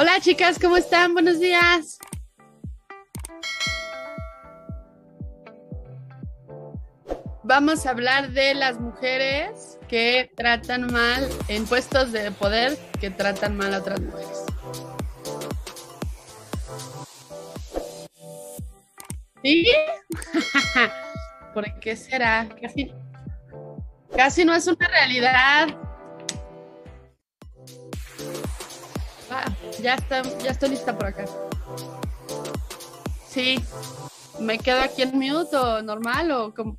Hola 0.00 0.20
chicas, 0.20 0.60
¿cómo 0.60 0.76
están? 0.76 1.12
Buenos 1.12 1.40
días. 1.40 1.98
Vamos 7.42 7.84
a 7.84 7.90
hablar 7.90 8.30
de 8.30 8.54
las 8.54 8.78
mujeres 8.78 9.76
que 9.88 10.30
tratan 10.36 10.92
mal 10.92 11.28
en 11.48 11.66
puestos 11.66 12.12
de 12.12 12.30
poder, 12.30 12.78
que 13.00 13.10
tratan 13.10 13.56
mal 13.56 13.74
a 13.74 13.78
otras 13.78 14.00
mujeres. 14.00 14.44
¿Sí? 19.42 19.66
¿Por 21.54 21.80
qué 21.80 21.96
será? 21.96 22.48
Casi, 22.62 22.92
casi 24.14 24.44
no 24.44 24.54
es 24.54 24.64
una 24.68 24.86
realidad. 24.86 25.87
Ah, 29.30 29.44
ya, 29.82 29.94
está, 29.94 30.22
ya 30.38 30.50
estoy 30.50 30.70
lista 30.70 30.96
por 30.96 31.06
acá. 31.06 31.24
Sí. 33.28 33.62
¿Me 34.38 34.58
quedo 34.58 34.80
aquí 34.80 35.02
en 35.02 35.18
mute 35.18 35.82
normal 35.82 36.30
o 36.30 36.54
como? 36.54 36.76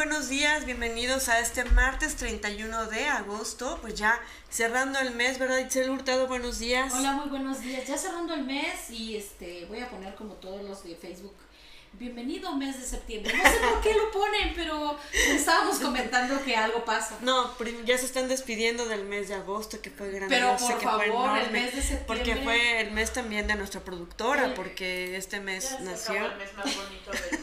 Buenos 0.00 0.30
días, 0.30 0.64
bienvenidos 0.64 1.28
a 1.28 1.40
este 1.40 1.62
martes 1.64 2.16
31 2.16 2.86
de 2.86 3.04
agosto, 3.06 3.78
pues 3.82 3.94
ya 3.96 4.18
cerrando 4.48 4.98
el 4.98 5.10
mes, 5.14 5.38
¿verdad? 5.38 5.58
Itzel 5.58 5.90
Hurtado, 5.90 6.26
buenos 6.26 6.58
días. 6.58 6.94
Hola, 6.94 7.12
muy 7.12 7.28
buenos 7.28 7.60
días. 7.60 7.86
Ya 7.86 7.98
cerrando 7.98 8.32
el 8.32 8.44
mes 8.44 8.88
y 8.88 9.16
este 9.16 9.66
voy 9.66 9.80
a 9.80 9.90
poner 9.90 10.14
como 10.14 10.32
todos 10.34 10.62
los 10.62 10.84
de 10.84 10.94
Facebook. 10.96 11.34
Bienvenido 11.92 12.54
mes 12.56 12.80
de 12.80 12.86
septiembre. 12.86 13.36
No 13.36 13.42
sé 13.42 13.56
por 13.58 13.80
qué 13.82 13.92
lo 13.94 14.10
ponen, 14.10 14.52
pero 14.54 14.96
estábamos 15.12 15.78
comentando 15.80 16.42
que 16.44 16.56
algo 16.56 16.82
pasa. 16.84 17.18
No, 17.20 17.52
ya 17.84 17.98
se 17.98 18.06
están 18.06 18.28
despidiendo 18.28 18.86
del 18.86 19.04
mes 19.04 19.28
de 19.28 19.34
agosto, 19.34 19.82
que 19.82 19.90
fue 19.90 20.08
Pero 20.10 20.28
grandioso, 20.28 20.66
por 20.68 20.78
que 20.78 20.84
favor, 20.86 21.38
el 21.38 21.50
mes 21.50 21.74
de 21.74 21.82
septiembre. 21.82 22.06
Porque 22.06 22.36
fue 22.36 22.80
el 22.80 22.92
mes 22.92 23.12
también 23.12 23.46
de 23.48 23.56
nuestra 23.56 23.80
productora, 23.82 24.54
porque 24.54 25.16
este 25.16 25.40
mes 25.40 25.68
Ya 25.68 25.76
se 25.78 25.82
nació. 25.82 26.12
acabó 26.12 26.26
el 26.32 26.38
mes 26.38 26.54
más 26.54 26.76
bonito 26.76 27.10
del- 27.10 27.20
del 27.22 27.34
año. 27.34 27.39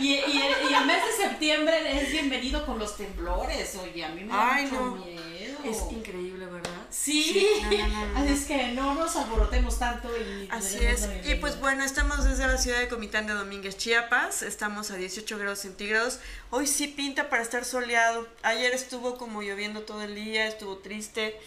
Y, 0.00 0.08
y, 0.14 0.16
el, 0.42 0.70
y 0.70 0.74
el 0.74 0.86
mes 0.86 0.98
de 1.06 1.24
septiembre 1.24 2.00
es 2.02 2.10
bienvenido 2.10 2.64
con 2.66 2.78
los 2.78 2.96
temblores. 2.96 3.76
Oye, 3.76 4.04
a 4.04 4.08
mí 4.08 4.22
me 4.24 4.28
da 4.32 4.54
Ay, 4.54 4.64
mucho 4.66 4.80
no. 4.80 4.94
miedo. 4.96 5.58
Es 5.64 5.78
increíble, 5.90 6.46
¿verdad? 6.46 6.70
Sí, 6.90 7.46
no, 7.62 7.88
no, 7.88 8.18
así 8.20 8.32
es 8.32 8.44
que 8.44 8.68
no 8.72 8.94
nos 8.94 9.16
alborotemos 9.16 9.78
tanto 9.78 10.08
y 10.16 10.48
Así 10.50 10.78
es. 10.84 11.08
Y 11.24 11.36
pues 11.36 11.58
bueno, 11.58 11.84
estamos 11.84 12.24
desde 12.24 12.46
la 12.46 12.58
ciudad 12.58 12.80
de 12.80 12.88
Comitán 12.88 13.26
de 13.26 13.32
Domínguez, 13.34 13.76
Chiapas. 13.78 14.42
Estamos 14.42 14.90
a 14.90 14.96
18 14.96 15.38
grados 15.38 15.60
centígrados. 15.60 16.18
Hoy 16.50 16.66
sí 16.66 16.86
pinta 16.88 17.30
para 17.30 17.42
estar 17.42 17.64
soleado. 17.64 18.28
Ayer 18.42 18.72
estuvo 18.74 19.16
como 19.16 19.42
lloviendo 19.42 19.82
todo 19.82 20.02
el 20.02 20.14
día, 20.14 20.46
estuvo 20.46 20.78
triste. 20.78 21.38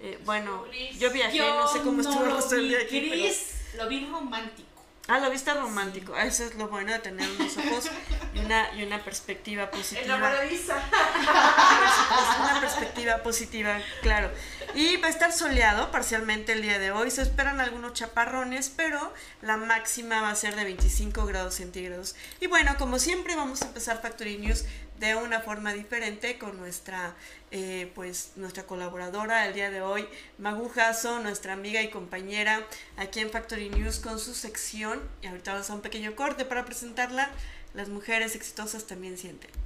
Eh, 0.00 0.18
bueno, 0.24 0.64
yo 0.98 1.10
viajé, 1.10 1.38
Yo 1.38 1.54
no 1.54 1.68
sé 1.68 1.80
cómo 1.80 2.00
estuvo 2.00 2.24
el 2.24 2.34
resto 2.36 2.54
del 2.54 2.68
día 2.68 2.78
aquí. 2.80 3.08
pero- 3.10 3.82
lo 3.84 3.88
vi 3.90 4.06
romántico. 4.06 4.75
Ah, 5.08 5.20
lo 5.20 5.30
viste 5.30 5.54
romántico. 5.54 6.14
Ah, 6.16 6.24
Eso 6.24 6.44
es 6.44 6.56
lo 6.56 6.68
bueno 6.68 6.92
de 6.92 6.98
tener 6.98 7.28
unos 7.30 7.56
ojos 7.56 7.90
y 8.34 8.40
una, 8.40 8.74
y 8.74 8.82
una 8.82 9.04
perspectiva 9.04 9.70
positiva. 9.70 10.04
Enamoradiza. 10.04 10.74
Una 12.40 12.60
perspectiva 12.60 13.18
positiva, 13.18 13.78
claro. 14.02 14.30
Y 14.74 14.96
va 14.96 15.06
a 15.06 15.10
estar 15.10 15.32
soleado 15.32 15.90
parcialmente 15.90 16.52
el 16.52 16.62
día 16.62 16.78
de 16.78 16.90
hoy. 16.90 17.10
Se 17.10 17.22
esperan 17.22 17.60
algunos 17.60 17.92
chaparrones, 17.92 18.70
pero 18.74 19.12
la 19.42 19.56
máxima 19.56 20.20
va 20.22 20.30
a 20.30 20.34
ser 20.34 20.56
de 20.56 20.64
25 20.64 21.24
grados 21.26 21.54
centígrados. 21.54 22.14
Y 22.40 22.46
bueno, 22.48 22.76
como 22.78 22.98
siempre, 22.98 23.36
vamos 23.36 23.62
a 23.62 23.66
empezar 23.66 24.02
Factory 24.02 24.38
News 24.38 24.64
de 24.98 25.14
una 25.14 25.40
forma 25.40 25.72
diferente 25.72 26.38
con 26.38 26.56
nuestra, 26.56 27.14
eh, 27.50 27.90
pues, 27.94 28.32
nuestra 28.36 28.64
colaboradora 28.64 29.46
el 29.46 29.54
día 29.54 29.70
de 29.70 29.82
hoy, 29.82 30.08
Magu 30.38 30.68
Jasso, 30.68 31.20
nuestra 31.20 31.52
amiga 31.52 31.82
y 31.82 31.90
compañera 31.90 32.66
aquí 32.96 33.20
en 33.20 33.30
Factory 33.30 33.68
News 33.70 33.98
con 33.98 34.18
su 34.18 34.34
sección. 34.34 35.00
Y 35.22 35.26
ahorita 35.26 35.52
vamos 35.52 35.70
a 35.70 35.74
un 35.74 35.80
pequeño 35.80 36.14
corte 36.16 36.44
para 36.44 36.64
presentarla. 36.64 37.30
Las 37.74 37.88
mujeres 37.88 38.34
exitosas 38.34 38.86
también 38.86 39.18
sienten. 39.18 39.65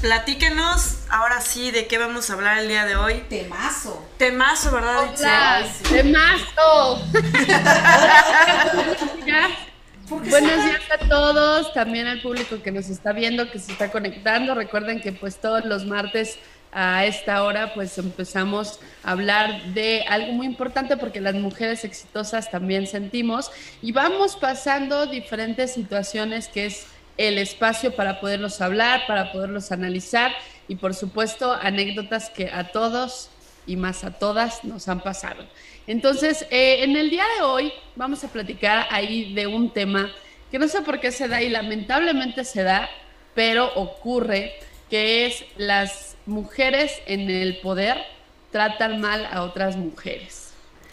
Platíquenos 0.00 1.00
ahora 1.10 1.42
sí 1.42 1.70
de 1.70 1.86
qué 1.86 1.98
vamos 1.98 2.30
a 2.30 2.32
hablar 2.32 2.56
el 2.58 2.68
día 2.68 2.86
de 2.86 2.96
hoy. 2.96 3.22
Temazo. 3.28 4.02
Temazo, 4.16 4.70
¿verdad? 4.70 5.00
Hola, 5.00 5.66
Itzel? 5.66 5.92
de 5.92 6.04
mazo. 6.04 7.02
Porque 10.08 10.30
Buenos 10.30 10.64
días 10.64 10.80
a 10.94 10.98
todos, 11.08 11.74
también 11.74 12.06
al 12.06 12.22
público 12.22 12.62
que 12.62 12.70
nos 12.70 12.88
está 12.88 13.12
viendo, 13.12 13.50
que 13.50 13.58
se 13.58 13.72
está 13.72 13.90
conectando. 13.90 14.54
Recuerden 14.54 15.02
que 15.02 15.12
pues 15.12 15.36
todos 15.36 15.66
los 15.66 15.84
martes 15.84 16.38
a 16.72 17.04
esta 17.04 17.42
hora 17.42 17.74
pues 17.74 17.98
empezamos 17.98 18.80
a 19.02 19.10
hablar 19.10 19.62
de 19.74 20.04
algo 20.08 20.32
muy 20.32 20.46
importante 20.46 20.96
porque 20.96 21.20
las 21.20 21.34
mujeres 21.34 21.84
exitosas 21.84 22.50
también 22.50 22.86
sentimos 22.86 23.50
y 23.82 23.92
vamos 23.92 24.36
pasando 24.36 25.04
diferentes 25.06 25.74
situaciones 25.74 26.48
que 26.48 26.64
es 26.66 26.86
el 27.16 27.38
espacio 27.38 27.94
para 27.94 28.20
poderlos 28.20 28.60
hablar, 28.60 29.06
para 29.06 29.32
poderlos 29.32 29.72
analizar 29.72 30.32
y 30.68 30.76
por 30.76 30.94
supuesto 30.94 31.52
anécdotas 31.52 32.30
que 32.30 32.50
a 32.50 32.72
todos 32.72 33.30
y 33.66 33.76
más 33.76 34.04
a 34.04 34.12
todas 34.12 34.64
nos 34.64 34.88
han 34.88 35.00
pasado. 35.00 35.44
Entonces, 35.86 36.46
eh, 36.50 36.82
en 36.82 36.96
el 36.96 37.10
día 37.10 37.24
de 37.36 37.44
hoy 37.44 37.72
vamos 37.94 38.22
a 38.24 38.28
platicar 38.28 38.86
ahí 38.90 39.34
de 39.34 39.46
un 39.46 39.72
tema 39.72 40.10
que 40.50 40.58
no 40.58 40.68
sé 40.68 40.82
por 40.82 41.00
qué 41.00 41.10
se 41.10 41.28
da 41.28 41.42
y 41.42 41.48
lamentablemente 41.48 42.44
se 42.44 42.62
da, 42.62 42.88
pero 43.34 43.72
ocurre, 43.74 44.54
que 44.88 45.26
es 45.26 45.44
las 45.56 46.16
mujeres 46.26 46.92
en 47.06 47.28
el 47.28 47.58
poder 47.58 47.98
tratan 48.50 49.00
mal 49.00 49.26
a 49.26 49.42
otras 49.42 49.76
mujeres. 49.76 50.52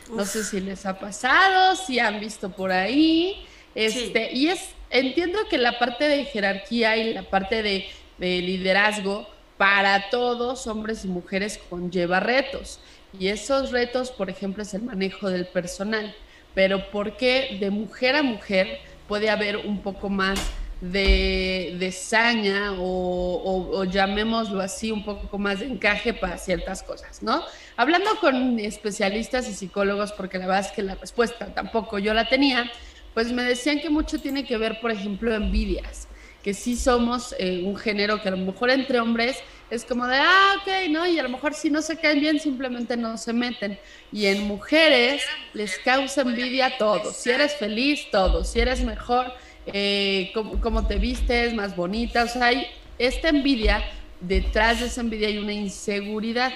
No 0.10 0.26
sé 0.26 0.44
si 0.44 0.60
les 0.60 0.86
ha 0.86 1.00
pasado, 1.00 1.76
si 1.76 2.00
han 2.00 2.20
visto 2.20 2.52
por 2.52 2.72
ahí. 2.72 3.46
Este, 3.76 4.34
Y 4.34 4.48
es, 4.48 4.70
entiendo 4.94 5.40
que 5.50 5.58
la 5.58 5.78
parte 5.80 6.08
de 6.08 6.24
jerarquía 6.24 6.96
y 6.96 7.14
la 7.14 7.24
parte 7.24 7.62
de, 7.62 7.86
de 8.18 8.42
liderazgo 8.42 9.28
para 9.58 10.10
todos, 10.10 10.68
hombres 10.68 11.04
y 11.04 11.10
mujeres, 11.10 11.60
conlleva 11.70 12.22
retos. 12.22 12.80
Y 13.20 13.28
esos 13.28 13.72
retos, 13.72 14.12
por 14.12 14.30
ejemplo, 14.30 14.64
es 14.64 14.74
el 14.74 14.84
manejo 14.84 15.30
del 15.30 15.46
personal. 15.46 16.16
Pero 16.56 16.90
¿por 16.90 17.18
qué 17.18 17.58
de 17.60 17.70
mujer 17.70 18.16
a 18.16 18.24
mujer 18.24 18.80
puede 19.08 19.30
haber 19.30 19.58
un 19.58 19.82
poco 19.82 20.10
más 20.10 20.40
de, 20.82 21.76
de 21.80 21.92
saña 21.92 22.74
o, 22.78 23.86
llamémoslo 23.86 24.62
así, 24.62 24.92
un 24.92 25.06
poco 25.06 25.38
más 25.38 25.60
de 25.60 25.68
encaje 25.68 26.14
para 26.14 26.38
ciertas 26.38 26.84
cosas, 26.84 27.24
¿no? 27.24 27.44
Hablando 27.78 28.10
con 28.20 28.60
especialistas 28.60 29.48
y 29.48 29.54
psicólogos, 29.54 30.12
porque 30.12 30.38
la 30.38 30.48
verdad 30.48 30.66
es 30.66 30.72
que 30.72 30.84
la 30.84 30.96
respuesta 30.96 31.54
tampoco 31.54 32.00
yo 32.00 32.14
la 32.14 32.28
tenía, 32.28 32.70
pues 33.14 33.32
me 33.32 33.44
decían 33.44 33.80
que 33.80 33.90
mucho 33.90 34.20
tiene 34.20 34.46
que 34.46 34.58
ver, 34.58 34.80
por 34.80 34.92
ejemplo, 34.92 35.34
envidias, 35.34 36.08
que 36.44 36.54
sí 36.54 36.76
somos 36.76 37.36
eh, 37.40 37.62
un 37.64 37.76
género 37.76 38.22
que 38.22 38.28
a 38.28 38.32
lo 38.32 38.38
mejor 38.38 38.70
entre 38.70 39.00
hombres 39.00 39.38
es 39.70 39.86
como 39.86 40.06
de, 40.08 40.18
ah, 40.18 40.56
ok, 40.62 40.90
¿no? 40.92 41.08
Y 41.08 41.18
a 41.18 41.24
lo 41.24 41.30
mejor 41.30 41.54
si 41.54 41.70
no 41.70 41.82
se 41.82 41.98
caen 41.98 42.20
bien, 42.20 42.40
simplemente 42.40 42.96
no 42.96 43.18
se 43.18 43.34
meten. 43.34 43.80
Y 44.12 44.28
en 44.28 44.44
mujeres 44.44 45.24
les 45.54 45.80
causa 45.80 46.22
envidia 46.22 46.78
todo. 46.78 47.12
Si 47.12 47.32
eres 47.32 47.56
feliz, 47.56 48.08
todo. 48.12 48.44
Si 48.44 48.60
eres 48.60 48.84
mejor, 48.84 49.34
eh, 49.66 50.32
cómo, 50.62 50.86
te 50.86 50.98
vistes, 50.98 51.54
más 51.54 51.76
bonita. 51.76 52.24
O 52.24 52.28
sea, 52.28 52.48
hay 52.48 52.68
esta 53.00 53.30
envidia, 53.30 53.84
detrás 54.20 54.80
de 54.80 54.88
esa 54.88 55.02
envidia 55.02 55.28
hay 55.30 55.40
una 55.40 55.54
inseguridad, 55.54 56.54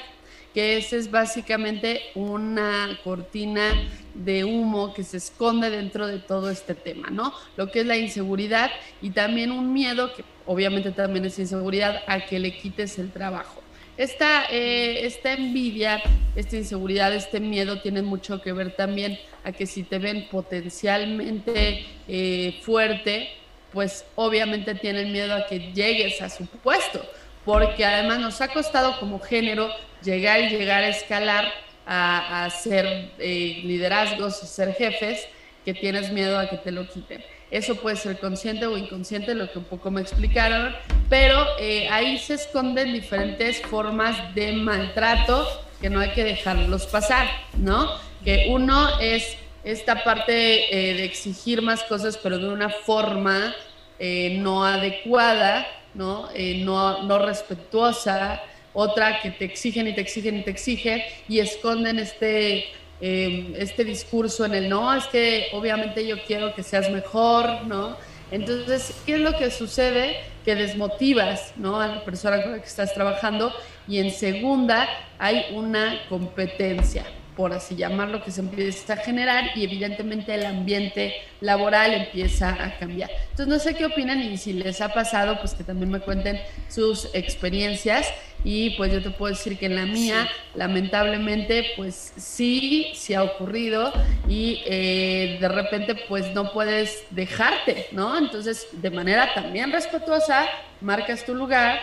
que 0.53 0.77
esa 0.77 0.97
es 0.97 1.09
básicamente 1.09 2.01
una 2.13 2.99
cortina 3.03 3.71
de 4.17 4.43
humo 4.43 4.93
que 4.93 5.03
se 5.03 5.17
esconde 5.17 5.69
dentro 5.69 6.07
de 6.07 6.19
todo 6.19 6.49
este 6.49 6.73
tema, 6.73 7.09
¿no? 7.09 7.33
Lo 7.55 7.71
que 7.71 7.81
es 7.81 7.85
la 7.85 7.97
inseguridad 7.97 8.71
y 9.01 9.11
también 9.11 9.51
un 9.51 9.71
miedo, 9.73 10.13
que 10.13 10.23
obviamente 10.45 10.91
también 10.91 11.25
es 11.25 11.37
inseguridad, 11.39 12.01
a 12.07 12.25
que 12.25 12.39
le 12.39 12.57
quites 12.57 12.97
el 12.99 13.11
trabajo. 13.11 13.61
Esta, 13.95 14.45
eh, 14.51 15.05
esta 15.05 15.33
envidia, 15.33 16.01
esta 16.35 16.55
inseguridad, 16.55 17.13
este 17.13 17.39
miedo 17.39 17.81
tienen 17.81 18.05
mucho 18.05 18.41
que 18.41 18.53
ver 18.53 18.75
también 18.75 19.17
a 19.43 19.51
que 19.51 19.65
si 19.65 19.83
te 19.83 19.97
ven 19.97 20.27
potencialmente 20.29 21.85
eh, 22.07 22.59
fuerte, 22.61 23.29
pues 23.73 24.05
obviamente 24.15 24.75
tienen 24.75 25.11
miedo 25.11 25.33
a 25.35 25.47
que 25.47 25.71
llegues 25.73 26.21
a 26.21 26.29
su 26.29 26.45
puesto, 26.45 27.03
porque 27.43 27.85
además 27.85 28.19
nos 28.19 28.41
ha 28.41 28.49
costado 28.49 28.99
como 28.99 29.19
género 29.19 29.69
llegar 30.03 30.41
y 30.41 30.49
llegar 30.49 30.83
a 30.83 30.89
escalar 30.89 31.51
a, 31.87 32.43
a 32.43 32.49
ser 32.49 33.11
eh, 33.17 33.61
liderazgos, 33.63 34.43
a 34.43 34.45
ser 34.45 34.73
jefes, 34.73 35.25
que 35.63 35.73
tienes 35.73 36.11
miedo 36.11 36.37
a 36.37 36.49
que 36.49 36.57
te 36.57 36.71
lo 36.71 36.87
quiten. 36.87 37.23
Eso 37.49 37.75
puede 37.75 37.95
ser 37.95 38.19
consciente 38.19 38.65
o 38.67 38.77
inconsciente, 38.77 39.33
lo 39.33 39.49
que 39.49 39.59
un 39.59 39.65
poco 39.65 39.89
me 39.89 40.01
explicaron, 40.01 40.75
pero 41.09 41.45
eh, 41.59 41.87
ahí 41.89 42.17
se 42.17 42.33
esconden 42.33 42.91
diferentes 42.91 43.61
formas 43.61 44.35
de 44.35 44.51
maltrato 44.51 45.47
que 45.79 45.89
no 45.89 46.01
hay 46.01 46.11
que 46.11 46.25
dejarlos 46.25 46.87
pasar, 46.87 47.27
¿no? 47.57 47.89
Que 48.23 48.47
uno 48.49 48.99
es 48.99 49.37
esta 49.63 50.03
parte 50.03 50.91
eh, 50.91 50.93
de 50.95 51.05
exigir 51.05 51.61
más 51.61 51.83
cosas, 51.83 52.17
pero 52.17 52.37
de 52.37 52.49
una 52.49 52.69
forma 52.69 53.55
no 53.99 54.63
adecuada, 54.63 55.65
¿no? 55.95 56.29
no, 56.63 57.01
no 57.01 57.17
respetuosa, 57.17 58.43
otra 58.77 59.21
que 59.21 59.31
te 59.31 59.45
exigen 59.45 59.87
y 59.87 59.95
te 59.95 60.01
exigen 60.01 60.37
y 60.37 60.43
te 60.43 60.51
exigen 60.51 61.01
y 61.27 61.39
esconden 61.39 61.99
este 61.99 62.67
Em, 62.99 63.53
este 63.55 63.83
discurso 63.83 64.43
en 64.45 64.55
el 64.55 64.69
no, 64.69 64.91
es 64.91 65.05
que 65.05 65.49
obviamente 65.53 66.05
yo 66.07 66.15
quiero 66.25 66.55
que 66.55 66.63
seas 66.63 66.89
mejor, 66.89 67.63
¿no? 67.67 67.95
Entonces, 68.31 68.91
¿qué 69.05 69.15
es 69.15 69.21
lo 69.21 69.37
que 69.37 69.51
sucede? 69.51 70.17
Que 70.43 70.55
desmotivas, 70.55 71.53
¿no? 71.57 71.79
A 71.79 71.87
la 71.87 72.03
persona 72.03 72.41
con 72.41 72.53
la 72.53 72.59
que 72.59 72.65
estás 72.65 72.95
trabajando 72.95 73.53
y 73.87 73.99
en 73.99 74.09
segunda 74.11 74.89
hay 75.19 75.45
una 75.53 76.01
competencia, 76.09 77.05
por 77.37 77.53
así 77.53 77.75
llamarlo, 77.75 78.23
que 78.23 78.31
se 78.31 78.41
empieza 78.41 78.93
a 78.93 78.97
generar 78.97 79.51
y 79.55 79.63
evidentemente 79.63 80.33
el 80.33 80.45
ambiente 80.45 81.13
laboral 81.39 81.93
empieza 81.93 82.49
a 82.49 82.77
cambiar. 82.79 83.11
Entonces, 83.29 83.47
no 83.47 83.59
sé 83.59 83.75
qué 83.75 83.85
opinan 83.85 84.19
y 84.19 84.37
si 84.37 84.53
les 84.53 84.81
ha 84.81 84.91
pasado, 84.91 85.39
pues 85.39 85.53
que 85.53 85.63
también 85.63 85.91
me 85.91 85.99
cuenten 85.99 86.39
sus 86.67 87.13
experiencias 87.13 88.11
y 88.43 88.71
pues 88.71 88.91
yo 88.91 89.03
te 89.03 89.11
puedo 89.11 89.33
decir 89.33 89.57
que 89.59 89.67
en 89.67 89.75
la 89.75 89.85
mía, 89.85 90.27
lamentablemente, 90.55 91.67
pues 91.75 92.13
sí, 92.17 92.91
sí 92.95 93.13
ha 93.13 93.23
ocurrido 93.23 93.93
y 94.27 94.63
eh, 94.65 95.37
de 95.39 95.47
repente 95.47 95.93
pues 96.07 96.33
no 96.33 96.51
puedes 96.51 97.03
dejarte, 97.11 97.87
¿no? 97.91 98.17
Entonces, 98.17 98.67
de 98.71 98.89
manera 98.89 99.35
también 99.35 99.71
respetuosa, 99.71 100.47
marcas 100.81 101.23
tu 101.23 101.35
lugar 101.35 101.79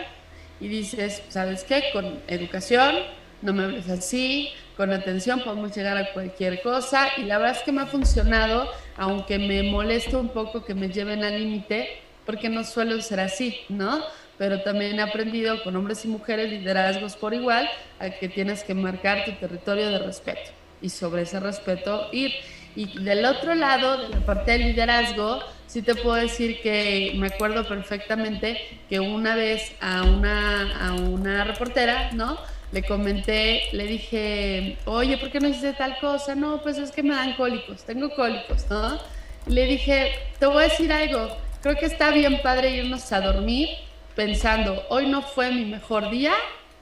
y 0.61 0.67
dices, 0.67 1.23
¿sabes 1.29 1.63
qué? 1.63 1.85
Con 1.93 2.21
educación, 2.27 2.97
no 3.45 3.53
me 3.53 3.63
hables 3.63 3.89
así, 3.89 4.49
con 4.77 4.93
atención 4.93 5.41
podemos 5.45 5.77
llegar 5.77 5.97
a 5.97 6.13
cualquier 6.13 6.61
cosa 6.63 7.09
y 7.17 7.23
la 7.23 7.39
verdad 7.39 7.57
es 7.59 7.63
que 7.63 7.71
me 7.71 7.83
ha 7.83 7.87
funcionado, 7.87 8.69
aunque 8.97 9.39
me 9.39 9.63
molesta 9.63 10.19
un 10.19 10.31
poco 10.31 10.65
que 10.65 10.75
me 10.75 10.89
lleven 10.89 11.23
al 11.23 11.39
límite, 11.39 11.89
porque 12.27 12.49
no 12.49 12.65
suelo 12.65 13.01
ser 13.01 13.21
así, 13.21 13.61
¿no? 13.69 14.03
pero 14.39 14.63
también 14.63 14.99
he 14.99 15.03
aprendido 15.03 15.63
con 15.63 15.77
hombres 15.77 16.05
y 16.05 16.09
mujeres, 16.09 16.51
liderazgos 16.51 17.17
por 17.17 17.35
igual, 17.35 17.69
a 17.99 18.11
que 18.11 18.29
tienes 18.29 18.65
que 18.65 18.75
marcar 18.75 19.25
tu 19.25 19.33
territorio 19.33 19.91
de 19.91 19.99
respeto 19.99 20.51
y 20.83 20.89
sobre 20.89 21.23
ese 21.23 21.41
respeto 21.41 22.09
ir. 22.13 22.33
Y 22.77 22.99
del 22.99 23.25
otro 23.25 23.55
lado, 23.55 24.03
de 24.03 24.09
la 24.09 24.27
parte 24.27 24.53
del 24.53 24.63
liderazgo, 24.63 25.41
sí 25.69 25.83
te 25.83 25.95
puedo 25.95 26.17
decir 26.17 26.61
que 26.61 27.13
me 27.17 27.29
acuerdo 27.29 27.67
perfectamente 27.69 28.59
que 28.89 28.99
una 28.99 29.37
vez 29.37 29.73
a 29.81 30.03
una, 30.03 30.89
a 30.89 30.95
una 30.95 31.45
reportera, 31.45 32.11
¿no? 32.13 32.37
Le 32.75 32.83
comenté, 32.83 33.69
le 33.73 33.87
dije, 33.87 34.77
oye, 34.85 35.17
¿por 35.17 35.31
qué 35.31 35.41
no 35.41 35.49
hiciste 35.49 35.73
tal 35.73 35.97
cosa? 36.01 36.35
No, 36.35 36.61
pues 36.61 36.77
es 36.77 36.91
que 36.91 37.03
me 37.03 37.15
dan 37.15 37.35
cólicos, 37.37 37.85
tengo 37.85 38.11
cólicos, 38.11 38.67
¿no? 38.69 38.99
le 39.47 39.67
dije, 39.67 40.13
te 40.39 40.47
voy 40.47 40.65
a 40.65 40.69
decir 40.69 40.93
algo, 40.93 41.37
creo 41.63 41.77
que 41.77 41.87
está 41.87 42.11
bien 42.11 42.41
padre 42.43 42.71
irnos 42.71 43.13
a 43.13 43.21
dormir 43.21 43.69
pensando, 44.15 44.83
hoy 44.89 45.07
no 45.07 45.23
fue 45.23 45.51
mi 45.51 45.65
mejor 45.65 46.11
día 46.11 46.33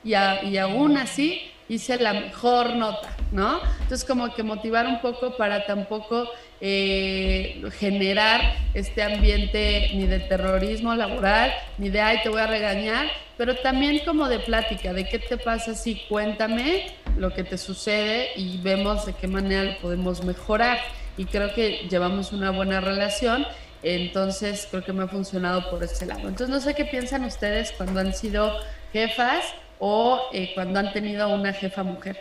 y, 0.05 0.11
y 0.11 0.57
aún 0.59 0.97
así 0.97 1.43
hice 1.73 1.99
la 1.99 2.13
mejor 2.13 2.77
nota, 2.77 3.17
¿no? 3.31 3.61
Entonces 3.81 4.05
como 4.05 4.35
que 4.35 4.43
motivar 4.43 4.87
un 4.87 5.01
poco 5.01 5.37
para 5.37 5.65
tampoco 5.65 6.29
eh, 6.61 7.63
generar 7.79 8.41
este 8.75 9.03
ambiente 9.03 9.91
ni 9.95 10.07
de 10.07 10.21
terrorismo 10.21 10.95
laboral, 10.95 11.53
ni 11.79 11.89
de, 11.89 12.01
ay, 12.01 12.19
te 12.23 12.29
voy 12.29 12.41
a 12.41 12.47
regañar, 12.47 13.07
pero 13.39 13.57
también 13.57 14.01
como 14.05 14.29
de 14.29 14.39
plática, 14.39 14.93
de 14.93 15.09
qué 15.09 15.19
te 15.19 15.39
pasa 15.39 15.75
si 15.75 15.97
cuéntame 16.09 16.87
lo 17.17 17.33
que 17.33 17.43
te 17.43 17.57
sucede 17.57 18.29
y 18.37 18.59
vemos 18.59 19.07
de 19.07 19.15
qué 19.15 19.27
manera 19.27 19.65
lo 19.65 19.79
podemos 19.79 20.23
mejorar. 20.23 20.79
Y 21.17 21.25
creo 21.25 21.55
que 21.55 21.87
llevamos 21.91 22.33
una 22.33 22.51
buena 22.51 22.81
relación 22.81 23.47
entonces 23.83 24.69
creo 24.71 24.85
que 24.85 24.93
me 24.93 25.03
ha 25.03 25.09
funcionado 25.09 25.69
por 25.71 25.83
ese 25.83 26.07
lado. 26.07 26.29
Entonces 26.29 26.49
no 26.49 26.61
sé 26.61 26.75
qué 26.75 26.85
piensan 26.85 27.25
ustedes 27.25 27.73
cuando 27.73 28.01
han 28.01 28.15
sido 28.15 28.61
jefas 28.93 29.45
o 29.85 30.21
eh, 30.33 30.53
cuando 30.55 30.79
han 30.79 30.93
tenido 30.93 31.29
una 31.35 31.53
jefa 31.53 31.83
mujer. 31.83 32.17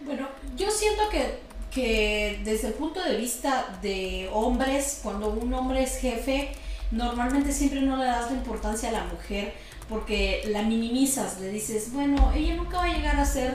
Bueno, 0.00 0.28
yo 0.58 0.70
siento 0.70 1.08
que, 1.08 1.38
que 1.70 2.38
desde 2.44 2.68
el 2.68 2.74
punto 2.74 3.02
de 3.02 3.16
vista 3.16 3.78
de 3.80 4.28
hombres, 4.30 5.00
cuando 5.02 5.30
un 5.30 5.54
hombre 5.54 5.82
es 5.82 5.96
jefe, 5.96 6.52
normalmente 6.90 7.50
siempre 7.50 7.80
no 7.80 7.96
le 7.96 8.04
das 8.04 8.30
la 8.30 8.36
importancia 8.36 8.90
a 8.90 8.92
la 8.92 9.04
mujer 9.04 9.54
porque 9.88 10.42
la 10.48 10.60
minimizas, 10.60 11.40
le 11.40 11.48
dices, 11.48 11.94
bueno, 11.94 12.30
ella 12.36 12.56
nunca 12.56 12.76
va 12.76 12.84
a 12.84 12.94
llegar 12.94 13.18
a 13.18 13.24
ser 13.24 13.54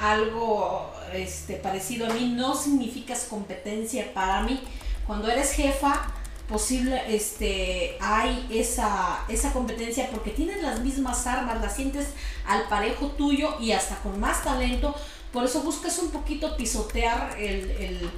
algo 0.00 0.92
este, 1.12 1.54
parecido 1.54 2.06
a 2.06 2.14
mí, 2.14 2.34
no 2.36 2.54
significas 2.54 3.26
competencia 3.28 4.14
para 4.14 4.42
mí. 4.42 4.60
Cuando 5.08 5.28
eres 5.28 5.50
jefa, 5.54 6.06
posible 6.48 7.00
este 7.14 7.96
hay 8.00 8.46
esa, 8.50 9.24
esa 9.28 9.52
competencia 9.52 10.08
porque 10.10 10.30
tienes 10.30 10.62
las 10.62 10.80
mismas 10.80 11.26
armas, 11.26 11.60
las 11.60 11.76
sientes 11.76 12.08
al 12.46 12.66
parejo 12.68 13.08
tuyo 13.08 13.56
y 13.60 13.72
hasta 13.72 13.96
con 13.96 14.18
más 14.18 14.42
talento, 14.42 14.94
por 15.32 15.44
eso 15.44 15.60
buscas 15.62 15.98
un 15.98 16.10
poquito 16.10 16.56
pisotear 16.56 17.36
el, 17.38 18.10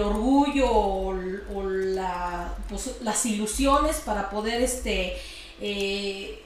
orgullo 0.00 0.70
o, 0.70 1.14
la, 1.14 2.54
pues, 2.68 2.96
las 3.00 3.24
ilusiones 3.24 4.00
para 4.00 4.28
poder 4.28 4.60
este 4.60 5.16
eh, 5.60 6.42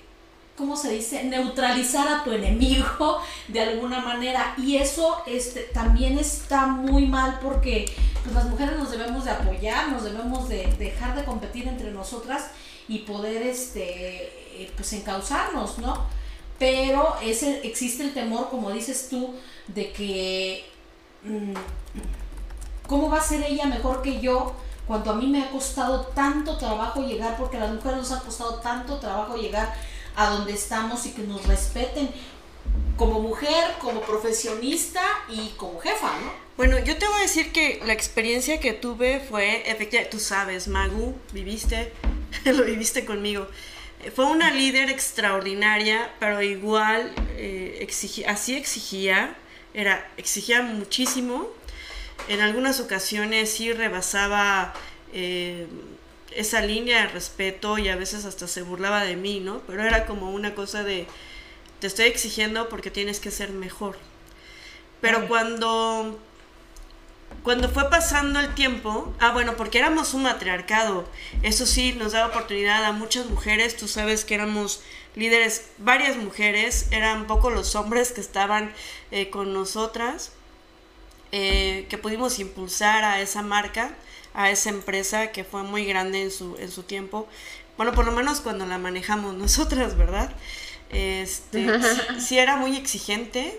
¿cómo 0.57 0.77
se 0.77 0.91
dice? 0.91 1.25
neutralizar 1.25 2.07
a 2.09 2.25
tu 2.25 2.33
enemigo 2.33 3.21
de 3.49 3.61
alguna 3.61 4.01
manera 4.01 4.55
y 4.59 4.77
eso 4.77 5.23
este, 5.27 5.61
también 5.63 6.19
está 6.19 6.67
muy 6.67 7.07
mal 7.07 7.39
porque 7.43 7.93
pues, 8.23 8.35
las 8.35 8.45
mujeres 8.49 8.79
nos 8.79 8.91
debemos 8.91 9.25
de 9.25 9.31
apoyar, 9.31 9.89
nos 9.91 10.05
debemos 10.05 10.49
de 10.49 10.67
dejar 10.79 11.17
de 11.17 11.25
competir 11.25 11.69
entre 11.69 11.91
nosotras 11.91 12.51
y 12.89 13.01
poder 13.01 13.43
este, 13.43 14.63
eh, 14.63 14.71
pues 14.77 14.93
encauzarnos, 14.93 15.79
¿no? 15.79 16.07
Pero 16.59 17.17
ese, 17.23 17.67
existe 17.67 18.05
el 18.05 18.13
temor, 18.13 18.49
como 18.51 18.71
dices 18.71 19.09
tú, 19.11 19.35
de 19.69 19.93
que 19.93 20.65
mm, 21.25 21.55
¿cómo 22.87 23.11
va 23.11 23.19
a 23.19 23.23
ser 23.23 23.43
ella 23.43 23.67
mejor 23.67 24.03
que 24.03 24.21
yo 24.21 24.55
cuando 24.87 25.13
a 25.13 25.15
mí 25.15 25.27
me 25.27 25.43
ha 25.43 25.51
costado 25.51 26.07
tanto 26.09 26.57
trabajo 26.57 27.01
llegar, 27.03 27.37
porque 27.37 27.57
a 27.57 27.61
las 27.61 27.73
mujeres 27.73 27.99
nos 27.99 28.13
ha 28.13 28.21
costado 28.21 28.57
tanto 28.57 28.99
trabajo 28.99 29.37
llegar 29.37 29.73
a 30.17 30.31
donde 30.31 30.53
estamos 30.53 31.07
y 31.07 31.13
que 31.13 31.23
nos 31.23 31.47
respeten 31.47 32.11
como 32.97 33.21
mujer, 33.21 33.75
como 33.81 34.01
profesionista 34.03 35.03
y 35.29 35.51
como 35.57 35.81
jefa, 35.81 36.19
¿no? 36.21 36.33
Bueno, 36.57 36.79
yo 36.79 36.97
te 36.99 37.07
voy 37.07 37.19
a 37.19 37.23
decir 37.23 37.51
que 37.51 37.81
la 37.87 37.93
experiencia 37.93 38.61
que 38.61 38.73
tuve 38.73 39.21
fue, 39.21 39.63
efectivamente, 39.71 40.11
tú 40.11 40.21
sabes, 40.21 40.69
Magu, 40.69 41.15
viviste, 41.33 41.93
lo 42.45 42.65
viviste 42.65 43.05
conmigo. 43.05 43.49
Fue 44.15 44.27
una 44.27 44.53
líder 44.53 44.91
extraordinaria, 44.91 46.13
pero 46.21 46.43
igual 46.43 47.13
eh, 47.37 47.87
así 48.27 48.55
exigía, 48.57 49.37
era, 49.75 50.11
exigía 50.17 50.63
muchísimo. 50.63 51.49
En 52.29 52.41
algunas 52.41 52.81
ocasiones 52.81 53.51
sí 53.51 53.73
rebasaba 53.73 54.75
eh, 55.13 55.67
esa 56.37 56.61
línea 56.61 57.03
de 57.03 57.09
respeto 57.09 57.79
y 57.79 57.89
a 57.89 57.97
veces 57.97 58.25
hasta 58.25 58.47
se 58.47 58.63
burlaba 58.63 59.05
de 59.05 59.17
mí, 59.17 59.41
¿no? 59.41 59.61
Pero 59.67 59.83
era 59.83 60.07
como 60.07 60.31
una 60.31 60.55
cosa 60.55 60.83
de, 60.83 61.07
te 61.81 61.87
estoy 61.87 62.07
exigiendo 62.07 62.69
porque 62.69 62.91
tienes 62.91 63.21
que 63.21 63.31
ser 63.31 63.51
mejor. 63.51 63.99
Pero 65.01 65.27
cuando 65.29 66.19
cuando 67.43 67.69
fue 67.69 67.91
pasando 67.91 68.39
el 68.39 68.55
tiempo, 68.55 69.13
ah 69.19 69.33
bueno, 69.33 69.57
porque 69.57 69.79
éramos 69.79 70.15
un 70.15 70.23
matriarcado, 70.23 71.09
eso 71.43 71.67
sí 71.67 71.93
nos 71.93 72.13
daba 72.13 72.29
oportunidad 72.29 72.85
a 72.85 72.93
muchas 72.93 73.27
mujeres, 73.27 73.77
tú 73.77 73.89
sabes 73.89 74.25
que 74.25 74.35
éramos 74.35 74.83
líderes, 75.17 75.71
varias 75.79 76.17
mujeres, 76.17 76.87
eran 76.93 77.27
pocos 77.27 77.53
los 77.53 77.75
hombres 77.75 78.13
que 78.13 78.21
estaban 78.21 78.73
eh, 79.11 79.29
con 79.31 79.53
nosotras, 79.53 80.31
eh, 81.33 81.87
que 81.89 81.99
pudimos 81.99 82.39
impulsar 82.39 83.03
a 83.03 83.21
esa 83.21 83.43
marca, 83.43 83.97
a 84.35 84.51
esa 84.51 84.71
empresa 84.71 85.33
que 85.33 85.45
fue 85.45 85.63
muy 85.63 85.85
grande 85.85 86.23
en 86.23 86.31
su, 86.31 86.57
en 86.59 86.71
su 86.71 86.83
tiempo, 86.83 87.29
bueno, 87.77 87.93
por 87.93 88.05
lo 88.05 88.13
menos 88.13 88.41
cuando 88.41 88.67
la 88.67 88.79
manejamos 88.79 89.35
nosotras, 89.39 89.97
¿verdad? 89.97 90.33
Este, 90.91 91.69
sí 92.21 92.39
era 92.39 92.57
muy 92.57 92.77
exigente, 92.77 93.59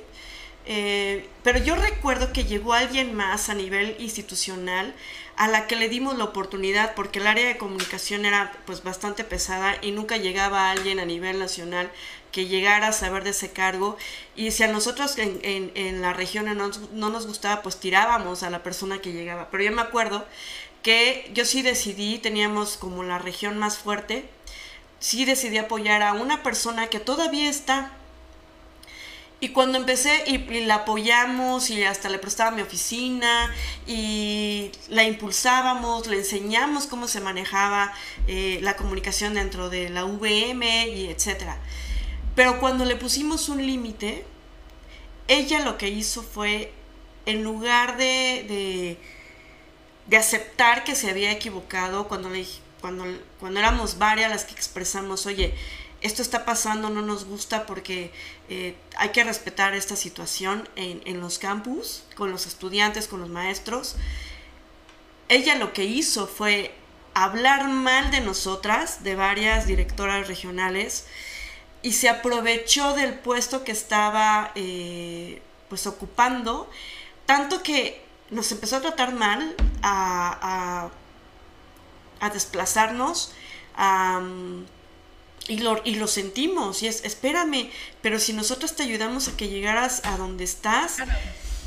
eh, 0.65 1.27
pero 1.43 1.59
yo 1.59 1.75
recuerdo 1.75 2.31
que 2.31 2.45
llegó 2.45 2.73
alguien 2.73 3.13
más 3.13 3.49
a 3.49 3.53
nivel 3.53 3.95
institucional 3.99 4.93
a 5.35 5.47
la 5.47 5.67
que 5.67 5.75
le 5.75 5.89
dimos 5.89 6.17
la 6.17 6.25
oportunidad 6.25 6.93
porque 6.95 7.19
el 7.19 7.27
área 7.27 7.47
de 7.47 7.57
comunicación 7.57 8.25
era 8.25 8.53
pues 8.65 8.83
bastante 8.83 9.23
pesada 9.23 9.75
y 9.81 9.91
nunca 9.91 10.17
llegaba 10.17 10.69
alguien 10.69 10.99
a 10.99 11.05
nivel 11.05 11.39
nacional 11.39 11.91
que 12.33 12.47
llegara 12.47 12.89
a 12.89 12.91
saber 12.91 13.23
de 13.23 13.29
ese 13.29 13.53
cargo. 13.53 13.95
Y 14.35 14.51
si 14.51 14.63
a 14.63 14.67
nosotros 14.67 15.17
en, 15.17 15.39
en, 15.43 16.01
la 16.01 16.11
región 16.11 16.45
no, 16.57 16.71
no, 16.91 17.09
nos 17.09 17.27
gustaba 17.27 17.61
pues 17.61 17.79
tirábamos 17.79 18.43
a 18.43 18.49
la 18.49 18.61
persona 18.61 18.99
que 18.99 19.13
llegaba. 19.13 19.47
Pero 19.49 19.63
yo 19.63 19.71
me 19.71 19.81
acuerdo 19.81 20.25
que 20.81 21.31
yo 21.33 21.45
sí 21.45 21.61
decidí 21.61 22.17
teníamos 22.17 22.75
como 22.75 23.03
la 23.03 23.19
región 23.19 23.57
más 23.57 23.77
fuerte 23.77 24.27
sí 25.03 25.25
decidí 25.25 25.57
apoyar 25.57 26.01
a 26.01 26.13
una 26.13 26.43
persona 26.43 26.87
que 26.87 26.99
todavía 26.99 27.49
está. 27.49 27.91
Y 29.41 29.49
cuando 29.49 29.77
empecé 29.77 30.23
y, 30.25 30.61
la 30.61 30.75
apoyamos 30.75 31.69
y 31.69 31.83
hasta 31.83 32.07
le 32.07 32.19
prestaba 32.19 32.51
mi 32.51 32.61
oficina 32.61 33.53
y 33.85 34.71
la 34.87 35.03
impulsábamos, 35.03 36.07
le 36.07 36.19
enseñamos 36.19 36.87
cómo 36.87 37.09
se 37.09 37.19
manejaba 37.19 37.91
eh, 38.27 38.59
la 38.61 38.77
comunicación 38.77 39.33
dentro 39.33 39.69
de 39.69 39.89
la 39.89 40.05
VM 40.05 40.87
y 40.87 41.09
etcétera. 41.09 41.57
Pero 42.35 42.59
cuando 42.59 42.85
le 42.85 42.95
pusimos 42.95 43.49
un 43.49 43.65
límite, 43.65 44.25
ella 45.27 45.59
lo 45.59 45.77
que 45.77 45.89
hizo 45.89 46.23
fue, 46.23 46.73
en 47.25 47.43
lugar 47.43 47.97
de, 47.97 48.97
de, 50.07 50.17
aceptar 50.17 50.83
que 50.83 50.95
se 50.95 51.09
había 51.09 51.31
equivocado, 51.31 52.07
cuando, 52.07 52.29
le, 52.29 52.45
cuando, 52.81 53.05
cuando 53.39 53.59
éramos 53.59 53.97
varias 53.97 54.29
las 54.29 54.45
que 54.45 54.53
expresamos, 54.53 55.25
oye, 55.25 55.53
esto 56.03 56.21
está 56.21 56.43
pasando, 56.43 56.89
no 56.89 57.01
nos 57.01 57.23
gusta 57.23 57.65
porque 57.65 58.11
eh, 58.49 58.75
hay 58.97 59.09
que 59.09 59.23
respetar 59.23 59.73
esta 59.73 59.95
situación 59.95 60.67
en, 60.75 61.21
los 61.21 61.39
campus, 61.39 62.03
con 62.15 62.29
los 62.29 62.45
estudiantes, 62.45 63.07
con 63.07 63.21
los 63.21 63.29
maestros. 63.29 63.95
Ella 65.29 65.55
lo 65.55 65.71
que 65.71 65.85
hizo 65.85 66.27
fue 66.27 66.75
hablar 67.13 67.69
mal 67.69 68.11
de 68.11 68.19
nosotras, 68.19 69.05
de 69.05 69.15
varias 69.15 69.65
directoras 69.65 70.27
regionales, 70.27 71.05
y 71.83 71.91
se 71.91 72.09
aprovechó 72.09 72.93
del 72.93 73.13
puesto 73.19 73.63
que 73.63 73.71
estaba 73.71 74.51
eh, 74.55 75.41
pues 75.69 75.85
ocupando, 75.85 76.69
tanto 77.27 77.61
que 77.61 78.03
nos 78.31 78.51
empezó 78.51 78.77
a 78.77 78.81
tratar 78.81 79.13
mal, 79.13 79.55
a, 79.83 80.89
a, 82.19 82.29
desplazarnos, 82.31 83.33
a 83.75 84.21
y 85.47 85.57
lo, 85.57 85.81
y 85.83 85.95
lo 85.95 86.07
sentimos, 86.07 86.83
y 86.83 86.87
es, 86.87 87.03
espérame, 87.03 87.69
pero 88.01 88.19
si 88.19 88.33
nosotros 88.33 88.75
te 88.75 88.83
ayudamos 88.83 89.27
a 89.27 89.35
que 89.35 89.49
llegaras 89.49 90.01
a 90.05 90.17
donde 90.17 90.45
estás, 90.45 90.97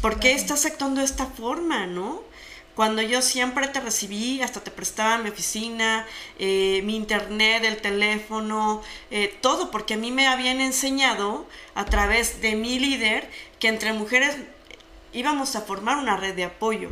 ¿por 0.01 0.19
qué 0.19 0.33
estás 0.33 0.65
actuando 0.65 1.01
de 1.01 1.07
esta 1.07 1.27
forma, 1.27 1.87
no? 1.87 2.23
Cuando 2.77 3.01
yo 3.01 3.23
siempre 3.23 3.69
te 3.69 3.81
recibí, 3.81 4.43
hasta 4.43 4.61
te 4.61 4.71
prestaba 4.71 5.17
mi 5.17 5.31
oficina, 5.31 6.07
eh, 6.39 6.83
mi 6.85 6.95
internet, 6.95 7.65
el 7.65 7.79
teléfono, 7.79 8.83
eh, 9.11 9.35
todo, 9.41 9.71
porque 9.71 9.95
a 9.95 9.97
mí 9.97 10.13
me 10.13 10.27
habían 10.27 10.61
enseñado 10.61 11.49
a 11.75 11.87
través 11.87 12.43
de 12.43 12.55
mi 12.55 12.79
líder 12.79 13.31
que 13.59 13.69
entre 13.69 13.95
mujeres 13.95 14.37
íbamos 15.15 15.57
a 15.57 15.63
formar 15.63 15.97
una 15.97 16.19
red 16.19 16.35
de 16.35 16.45
apoyo 16.45 16.91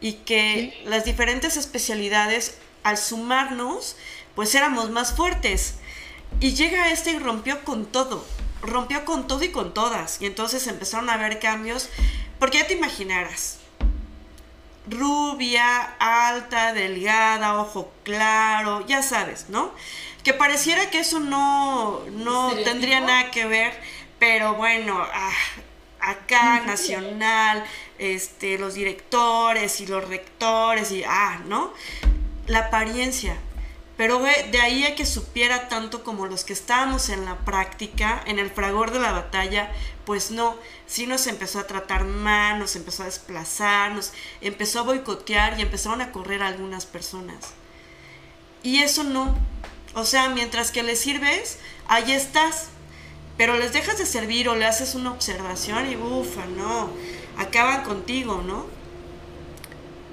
y 0.00 0.14
que 0.14 0.82
las 0.84 1.04
diferentes 1.04 1.56
especialidades, 1.56 2.58
al 2.82 2.98
sumarnos, 2.98 3.94
pues 4.34 4.52
éramos 4.56 4.90
más 4.90 5.14
fuertes. 5.14 5.74
Y 6.40 6.54
llega 6.54 6.90
este 6.90 7.12
y 7.12 7.20
rompió 7.20 7.62
con 7.62 7.86
todo, 7.86 8.26
rompió 8.62 9.04
con 9.04 9.28
todo 9.28 9.44
y 9.44 9.50
con 9.50 9.74
todas. 9.74 10.20
Y 10.20 10.26
entonces 10.26 10.66
empezaron 10.66 11.08
a 11.08 11.14
haber 11.14 11.38
cambios, 11.38 11.88
porque 12.40 12.58
ya 12.58 12.66
te 12.66 12.74
imaginarás, 12.74 13.59
rubia, 14.90 15.94
alta, 15.98 16.72
delgada, 16.72 17.60
ojo 17.60 17.92
claro, 18.02 18.86
ya 18.86 19.02
sabes, 19.02 19.48
¿no? 19.48 19.72
Que 20.22 20.34
pareciera 20.34 20.90
que 20.90 21.00
eso 21.00 21.20
no, 21.20 22.00
no 22.10 22.52
tendría 22.64 23.00
nada 23.00 23.30
que 23.30 23.46
ver, 23.46 23.72
pero 24.18 24.54
bueno, 24.54 24.98
ah, 24.98 25.32
acá 26.00 26.60
nacional, 26.66 27.64
este, 27.98 28.58
los 28.58 28.74
directores 28.74 29.80
y 29.80 29.86
los 29.86 30.06
rectores 30.06 30.90
y, 30.92 31.04
ah, 31.04 31.40
¿no? 31.46 31.72
La 32.46 32.66
apariencia, 32.66 33.36
pero 34.00 34.18
de 34.18 34.60
ahí 34.62 34.84
a 34.84 34.94
que 34.94 35.04
supiera 35.04 35.68
tanto 35.68 36.02
como 36.04 36.24
los 36.24 36.42
que 36.42 36.54
estábamos 36.54 37.10
en 37.10 37.26
la 37.26 37.36
práctica, 37.40 38.24
en 38.26 38.38
el 38.38 38.48
fragor 38.48 38.92
de 38.92 38.98
la 38.98 39.12
batalla, 39.12 39.70
pues 40.06 40.30
no, 40.30 40.56
sí 40.86 41.06
nos 41.06 41.26
empezó 41.26 41.58
a 41.58 41.66
tratar 41.66 42.06
mal, 42.06 42.58
nos 42.58 42.76
empezó 42.76 43.02
a 43.02 43.04
desplazar, 43.04 43.92
nos 43.92 44.14
empezó 44.40 44.78
a 44.78 44.82
boicotear 44.84 45.58
y 45.58 45.62
empezaron 45.64 46.00
a 46.00 46.12
correr 46.12 46.42
algunas 46.42 46.86
personas. 46.86 47.52
Y 48.62 48.78
eso 48.78 49.04
no. 49.04 49.36
O 49.92 50.06
sea, 50.06 50.30
mientras 50.30 50.70
que 50.70 50.82
les 50.82 50.98
sirves, 50.98 51.58
ahí 51.86 52.12
estás. 52.12 52.70
Pero 53.36 53.58
les 53.58 53.74
dejas 53.74 53.98
de 53.98 54.06
servir 54.06 54.48
o 54.48 54.56
le 54.56 54.64
haces 54.64 54.94
una 54.94 55.12
observación 55.12 55.92
y 55.92 55.96
ufa, 55.96 56.46
no. 56.46 56.88
Acaban 57.36 57.82
contigo, 57.82 58.40
¿no? 58.46 58.64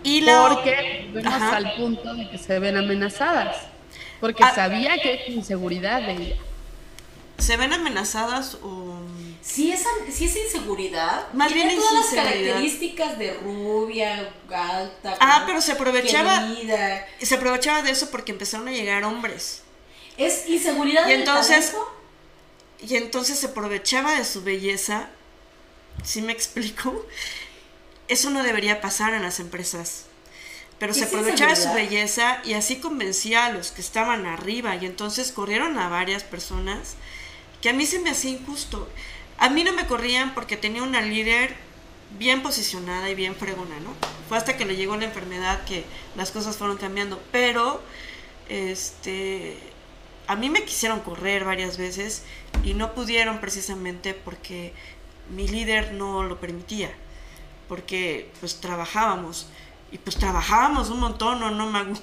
Y 0.03 0.20
la 0.20 0.50
Porque 0.50 1.10
vemos 1.13 1.41
al 1.41 1.74
punto 1.75 2.13
de 2.15 2.29
que 2.29 2.38
se 2.38 2.60
ven 2.60 2.75
amenazadas. 2.75 3.76
Porque 4.19 4.43
ah. 4.43 4.53
sabía 4.53 4.97
que 5.01 5.13
es 5.13 5.29
inseguridad 5.29 6.01
de 6.01 6.13
ella. 6.13 6.36
¿Se 7.38 7.55
ven 7.55 7.71
amenazadas 7.71 8.57
o...? 8.63 9.00
Sí 9.41 9.71
es, 9.71 9.83
sí 10.12 10.25
es 10.25 10.36
inseguridad. 10.36 11.31
Más 11.33 11.53
bien 11.53 11.74
todas 11.75 11.93
las 11.93 12.07
características 12.07 13.17
de 13.17 13.33
rubia, 13.36 14.33
alta. 14.50 15.15
Ah, 15.19 15.43
pero 15.45 15.62
se 15.62 15.74
aprovechaba... 15.74 16.47
Se 17.21 17.36
aprovechaba 17.36 17.81
de 17.83 17.91
eso 17.91 18.09
porque 18.09 18.31
empezaron 18.31 18.67
a 18.67 18.71
llegar 18.71 19.03
hombres. 19.03 19.62
¿Es 20.17 20.50
inseguridad 20.50 21.07
y 21.07 21.13
entonces 21.13 21.75
Y 22.79 22.95
entonces 22.95 23.38
se 23.38 23.47
aprovechaba 23.47 24.15
de 24.15 24.25
su 24.25 24.43
belleza. 24.43 25.09
¿Sí 26.03 26.21
me 26.21 26.31
explico? 26.33 27.05
Eso 28.07 28.31
no 28.31 28.41
debería 28.41 28.81
pasar 28.81 29.13
en 29.13 29.21
las 29.21 29.39
empresas 29.39 30.05
pero 30.79 30.93
se 30.93 31.05
aprovechaba 31.05 31.51
de 31.51 31.62
su 31.62 31.74
belleza 31.74 32.39
y 32.46 32.53
así 32.53 32.77
convencía 32.77 33.46
a 33.46 33.51
los 33.51 33.72
que 33.72 33.81
estaban 33.81 34.25
arriba 34.25 34.75
y 34.75 34.86
entonces 34.86 35.31
corrieron 35.31 35.77
a 35.79 35.89
varias 35.89 36.24
personas 36.24 36.96
que 37.62 37.69
a 37.69 37.74
mí 37.74 37.86
se 37.86 38.00
me 38.00 38.12
hacía 38.12 38.31
injusto. 38.31 38.88
A 39.39 39.50
mí 39.50 39.63
no 39.63 39.74
me 39.74 39.88
corrían 39.88 40.34
porque 40.34 40.57
tenía 40.57 40.84
una 40.84 41.01
líder 41.01 41.55
bien 42.17 42.41
posicionada 42.43 43.10
y 43.10 43.15
bien 43.15 43.36
fregona, 43.36 43.79
¿no? 43.79 43.93
Fue 44.29 44.38
hasta 44.38 44.55
que 44.57 44.65
le 44.65 44.75
llegó 44.75 44.96
la 44.98 45.05
enfermedad 45.05 45.63
que 45.65 45.86
las 46.15 46.31
cosas 46.31 46.57
fueron 46.57 46.77
cambiando, 46.77 47.22
pero 47.31 47.81
este 48.50 49.57
a 50.27 50.36
mí 50.36 50.50
me 50.50 50.63
quisieron 50.63 51.00
correr 51.00 51.46
varias 51.46 51.77
veces 51.77 52.24
y 52.63 52.74
no 52.74 52.93
pudieron 52.93 53.39
precisamente 53.39 54.13
porque 54.13 54.74
mi 55.29 55.48
líder 55.48 55.93
no 55.93 56.24
lo 56.24 56.39
permitía. 56.39 56.91
porque 57.67 58.31
pues 58.39 58.60
trabajábamos. 58.62 59.48
Y 59.91 59.98
pues 59.98 60.17
trabajábamos 60.17 60.89
un 60.89 61.00
montón, 61.00 61.41
¿o 61.44 61.51
no, 61.51 61.67
Magu? 61.67 61.96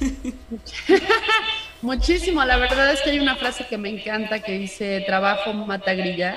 Muchísimo, 1.82 2.44
la 2.44 2.56
verdad 2.56 2.92
es 2.92 3.00
que 3.00 3.10
hay 3.10 3.20
una 3.20 3.36
frase 3.36 3.66
que 3.66 3.78
me 3.78 3.88
encanta 3.88 4.40
que 4.40 4.58
dice 4.58 5.02
trabajo 5.06 5.52
mata 5.52 5.94
grilla 5.94 6.36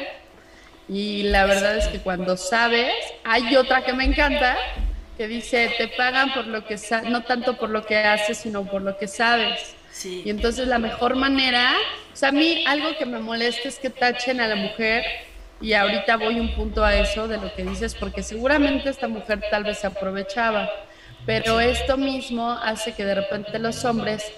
y 0.88 1.24
la 1.24 1.46
verdad 1.46 1.78
es 1.78 1.88
que 1.88 2.00
cuando 2.00 2.38
sabes, 2.38 2.94
hay 3.24 3.56
otra 3.56 3.84
que 3.84 3.94
me 3.94 4.06
encanta 4.06 4.58
que 5.18 5.28
dice 5.28 5.74
te 5.78 5.90
pagan 5.90 6.34
por 6.34 6.48
lo 6.48 6.66
que 6.66 6.78
no 7.10 7.24
tanto 7.24 7.58
por 7.58 7.70
lo 7.70 7.86
que 7.86 7.98
haces, 7.98 8.38
sino 8.38 8.66
por 8.66 8.82
lo 8.82 8.98
que 8.98 9.08
sabes. 9.08 9.76
Y 10.04 10.30
entonces 10.30 10.68
la 10.68 10.80
mejor 10.80 11.16
manera, 11.16 11.74
o 12.12 12.16
sea, 12.16 12.30
a 12.30 12.32
mí 12.32 12.64
algo 12.66 12.98
que 12.98 13.06
me 13.06 13.20
molesta 13.20 13.68
es 13.68 13.78
que 13.80 13.90
tachen 13.90 14.42
a 14.42 14.48
la 14.48 14.56
mujer 14.56 15.04
y 15.64 15.74
ahorita 15.74 16.18
voy 16.18 16.42
un 16.42 16.54
punto 16.54 16.84
a 16.84 16.94
eso 16.98 17.30
de 17.30 17.38
lo 17.38 17.56
que 17.56 17.64
dices, 17.64 17.96
porque 17.96 18.22
seguramente 18.22 18.90
esta 18.90 19.08
mujer 19.08 19.42
tal 19.50 19.64
vez 19.64 19.80
se 19.80 19.88
aprovechaba, 19.88 20.70
pero 21.26 21.62
esto 21.62 21.96
mismo 21.96 22.52
hace 22.52 22.92
que 22.92 23.06
de 23.06 23.16
repente 23.16 23.58
los 23.60 23.86
hombres 23.86 24.30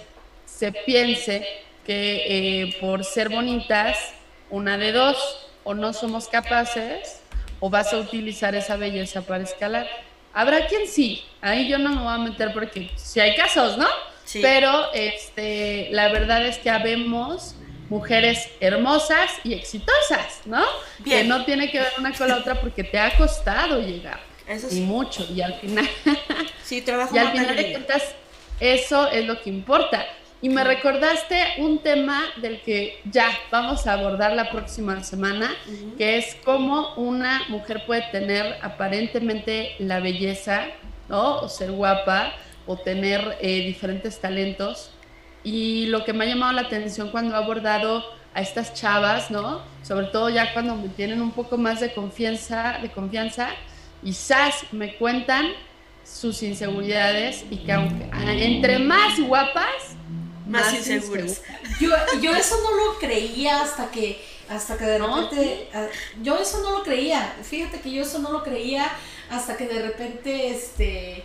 se 0.44 0.70
piense 0.70 1.44
que 1.84 2.62
eh, 2.62 2.76
por 2.80 3.04
ser 3.04 3.28
bonitas, 3.28 3.98
una 4.50 4.78
de 4.78 4.92
dos, 4.92 5.48
o 5.64 5.74
no 5.74 5.92
somos 5.92 6.28
capaces, 6.28 7.20
o 7.58 7.70
vas 7.70 7.92
a 7.92 7.96
utilizar 7.96 8.54
esa 8.54 8.76
belleza 8.76 9.22
para 9.22 9.42
escalar. 9.42 9.88
Habrá 10.32 10.68
quien 10.68 10.86
sí, 10.86 11.24
ahí 11.40 11.68
yo 11.68 11.78
no 11.78 11.90
me 11.90 12.02
voy 12.02 12.14
a 12.14 12.18
meter 12.18 12.52
porque 12.52 12.88
si 12.94 13.18
hay 13.18 13.34
casos, 13.34 13.76
¿no? 13.76 13.88
Pero 14.32 14.92
este, 14.92 15.88
la 15.90 16.08
verdad 16.08 16.46
es 16.46 16.58
que 16.58 16.70
habemos 16.70 17.55
mujeres 17.88 18.48
hermosas 18.60 19.30
y 19.44 19.54
exitosas, 19.54 20.40
¿no? 20.44 20.62
Que 21.04 21.24
no 21.24 21.44
tiene 21.44 21.70
que 21.70 21.80
ver 21.80 21.92
una 21.98 22.12
con 22.12 22.28
la 22.28 22.38
otra 22.38 22.60
porque 22.60 22.84
te 22.84 22.98
ha 22.98 23.16
costado 23.16 23.80
llegar. 23.80 24.20
Eso 24.46 24.68
sí. 24.68 24.78
Y 24.78 24.82
mucho. 24.82 25.26
Y 25.34 25.40
al 25.40 25.54
final. 25.54 25.88
Sí, 26.62 26.82
trabajo 26.82 27.14
Y 27.14 27.18
al 27.18 27.30
final 27.30 27.56
de 27.56 27.72
cuentas, 27.72 28.02
eso 28.58 29.08
es 29.08 29.24
lo 29.24 29.40
que 29.40 29.50
importa. 29.50 30.04
Y 30.42 30.48
me 30.48 30.64
recordaste 30.64 31.54
un 31.58 31.78
tema 31.78 32.22
del 32.36 32.60
que 32.60 33.00
ya 33.10 33.28
vamos 33.50 33.86
a 33.86 33.94
abordar 33.94 34.34
la 34.34 34.50
próxima 34.50 35.02
semana, 35.02 35.54
que 35.96 36.18
es 36.18 36.36
cómo 36.44 36.94
una 36.96 37.42
mujer 37.48 37.84
puede 37.86 38.02
tener 38.12 38.58
aparentemente 38.62 39.74
la 39.78 40.00
belleza, 40.00 40.66
¿no? 41.08 41.40
O 41.40 41.48
ser 41.48 41.72
guapa, 41.72 42.34
o 42.66 42.76
tener 42.76 43.38
eh, 43.40 43.60
diferentes 43.66 44.20
talentos. 44.20 44.90
Y 45.44 45.86
lo 45.86 46.04
que 46.04 46.12
me 46.12 46.24
ha 46.24 46.28
llamado 46.28 46.52
la 46.52 46.62
atención 46.62 47.10
cuando 47.10 47.34
he 47.34 47.38
abordado 47.38 48.04
a 48.34 48.40
estas 48.40 48.74
chavas, 48.74 49.30
¿no? 49.30 49.62
Sobre 49.82 50.06
todo 50.06 50.28
ya 50.28 50.52
cuando 50.52 50.76
me 50.76 50.88
tienen 50.88 51.22
un 51.22 51.30
poco 51.30 51.56
más 51.56 51.80
de 51.80 51.94
confianza, 51.94 52.78
de 52.82 52.90
confianza, 52.90 53.50
y 54.02 54.12
sas 54.12 54.64
me 54.72 54.96
cuentan 54.96 55.46
sus 56.04 56.42
inseguridades 56.42 57.44
y 57.50 57.58
que 57.58 57.72
aunque 57.72 58.08
entre 58.44 58.78
más 58.78 59.18
guapas, 59.20 59.96
más, 60.46 60.72
inseguras. 60.72 61.42
Yo, 61.80 61.90
yo 62.20 62.34
eso 62.34 62.56
no 62.62 62.76
lo 62.76 62.98
creía 62.98 63.62
hasta 63.62 63.90
que 63.90 64.22
hasta 64.48 64.78
que 64.78 64.84
de 64.84 64.98
repente 64.98 65.68
ah, 65.74 65.86
yo 66.22 66.38
eso 66.38 66.60
no 66.62 66.70
lo 66.70 66.82
creía. 66.84 67.36
Fíjate 67.42 67.80
que 67.80 67.90
yo 67.90 68.02
eso 68.02 68.20
no 68.20 68.30
lo 68.30 68.44
creía 68.44 68.88
hasta 69.28 69.56
que 69.56 69.66
de 69.66 69.82
repente 69.82 70.50
este 70.50 71.24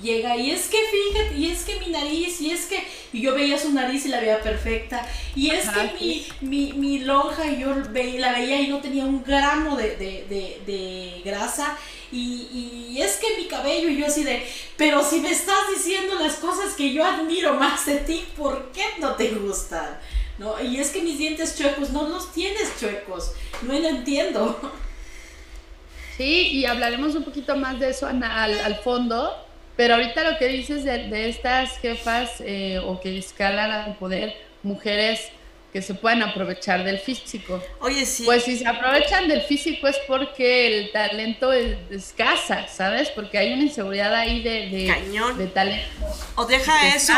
llega 0.00 0.36
y 0.36 0.50
es 0.50 0.68
que 0.68 0.78
fíjate, 0.78 1.36
y 1.36 1.50
es 1.50 1.64
que 1.64 1.78
mi 1.80 1.88
nariz, 1.88 2.40
y 2.40 2.50
es 2.50 2.66
que 2.66 2.82
y 3.12 3.20
yo 3.20 3.34
veía 3.34 3.58
su 3.58 3.72
nariz 3.72 4.06
y 4.06 4.08
la 4.08 4.20
veía 4.20 4.40
perfecta, 4.40 5.06
y 5.34 5.50
es 5.50 5.68
que 5.68 5.92
mi, 6.00 6.26
mi, 6.40 6.72
mi, 6.72 6.98
lonja 7.00 7.46
y 7.46 7.60
yo 7.60 7.74
la 7.74 8.32
veía 8.32 8.60
y 8.60 8.68
no 8.68 8.80
tenía 8.80 9.04
un 9.04 9.22
gramo 9.22 9.76
de, 9.76 9.96
de, 9.96 10.60
de, 10.66 11.22
grasa, 11.24 11.76
y, 12.12 12.88
y, 12.90 13.00
es 13.00 13.16
que 13.16 13.36
mi 13.36 13.46
cabello, 13.46 13.88
y 13.88 13.98
yo 13.98 14.06
así 14.06 14.24
de, 14.24 14.46
pero 14.76 15.02
si 15.04 15.20
me 15.20 15.30
estás 15.30 15.68
diciendo 15.74 16.14
las 16.18 16.36
cosas 16.36 16.74
que 16.74 16.92
yo 16.92 17.04
admiro 17.04 17.54
más 17.54 17.86
de 17.86 17.96
ti, 17.96 18.24
¿por 18.36 18.72
qué 18.72 18.84
no 18.98 19.14
te 19.14 19.30
gustan? 19.30 19.98
¿No? 20.38 20.60
Y 20.60 20.78
es 20.78 20.90
que 20.90 21.02
mis 21.02 21.18
dientes 21.18 21.56
chuecos, 21.56 21.90
no 21.90 22.08
los 22.08 22.32
tienes 22.32 22.72
chuecos, 22.80 23.32
no 23.62 23.78
lo 23.78 23.88
entiendo. 23.88 24.72
Sí, 26.16 26.48
y 26.48 26.66
hablaremos 26.66 27.14
un 27.14 27.24
poquito 27.24 27.56
más 27.56 27.78
de 27.78 27.90
eso 27.90 28.06
al, 28.06 28.22
al 28.22 28.76
fondo, 28.80 29.34
pero 29.80 29.94
ahorita 29.94 30.30
lo 30.30 30.36
que 30.36 30.46
dices 30.48 30.84
de, 30.84 31.30
estas 31.30 31.78
jefas 31.78 32.32
eh, 32.40 32.78
o 32.84 33.00
que 33.00 33.16
escalan 33.16 33.70
al 33.70 33.96
poder, 33.96 34.36
mujeres 34.62 35.30
que 35.72 35.80
se 35.80 35.94
puedan 35.94 36.22
aprovechar 36.22 36.84
del 36.84 36.98
físico. 36.98 37.62
Oye, 37.80 38.04
sí. 38.04 38.24
Pues 38.26 38.44
si 38.44 38.58
se 38.58 38.66
aprovechan 38.66 39.26
del 39.26 39.40
físico 39.40 39.88
es 39.88 39.96
porque 40.06 40.66
el 40.66 40.92
talento 40.92 41.50
es 41.54 41.78
escasa, 41.90 42.68
¿sabes? 42.68 43.08
Porque 43.08 43.38
hay 43.38 43.54
una 43.54 43.62
inseguridad 43.62 44.14
ahí 44.14 44.42
de, 44.42 44.68
de, 44.68 45.34
de 45.38 45.46
talento. 45.46 45.88
O 46.34 46.44
deja 46.44 46.94
eso, 46.94 47.14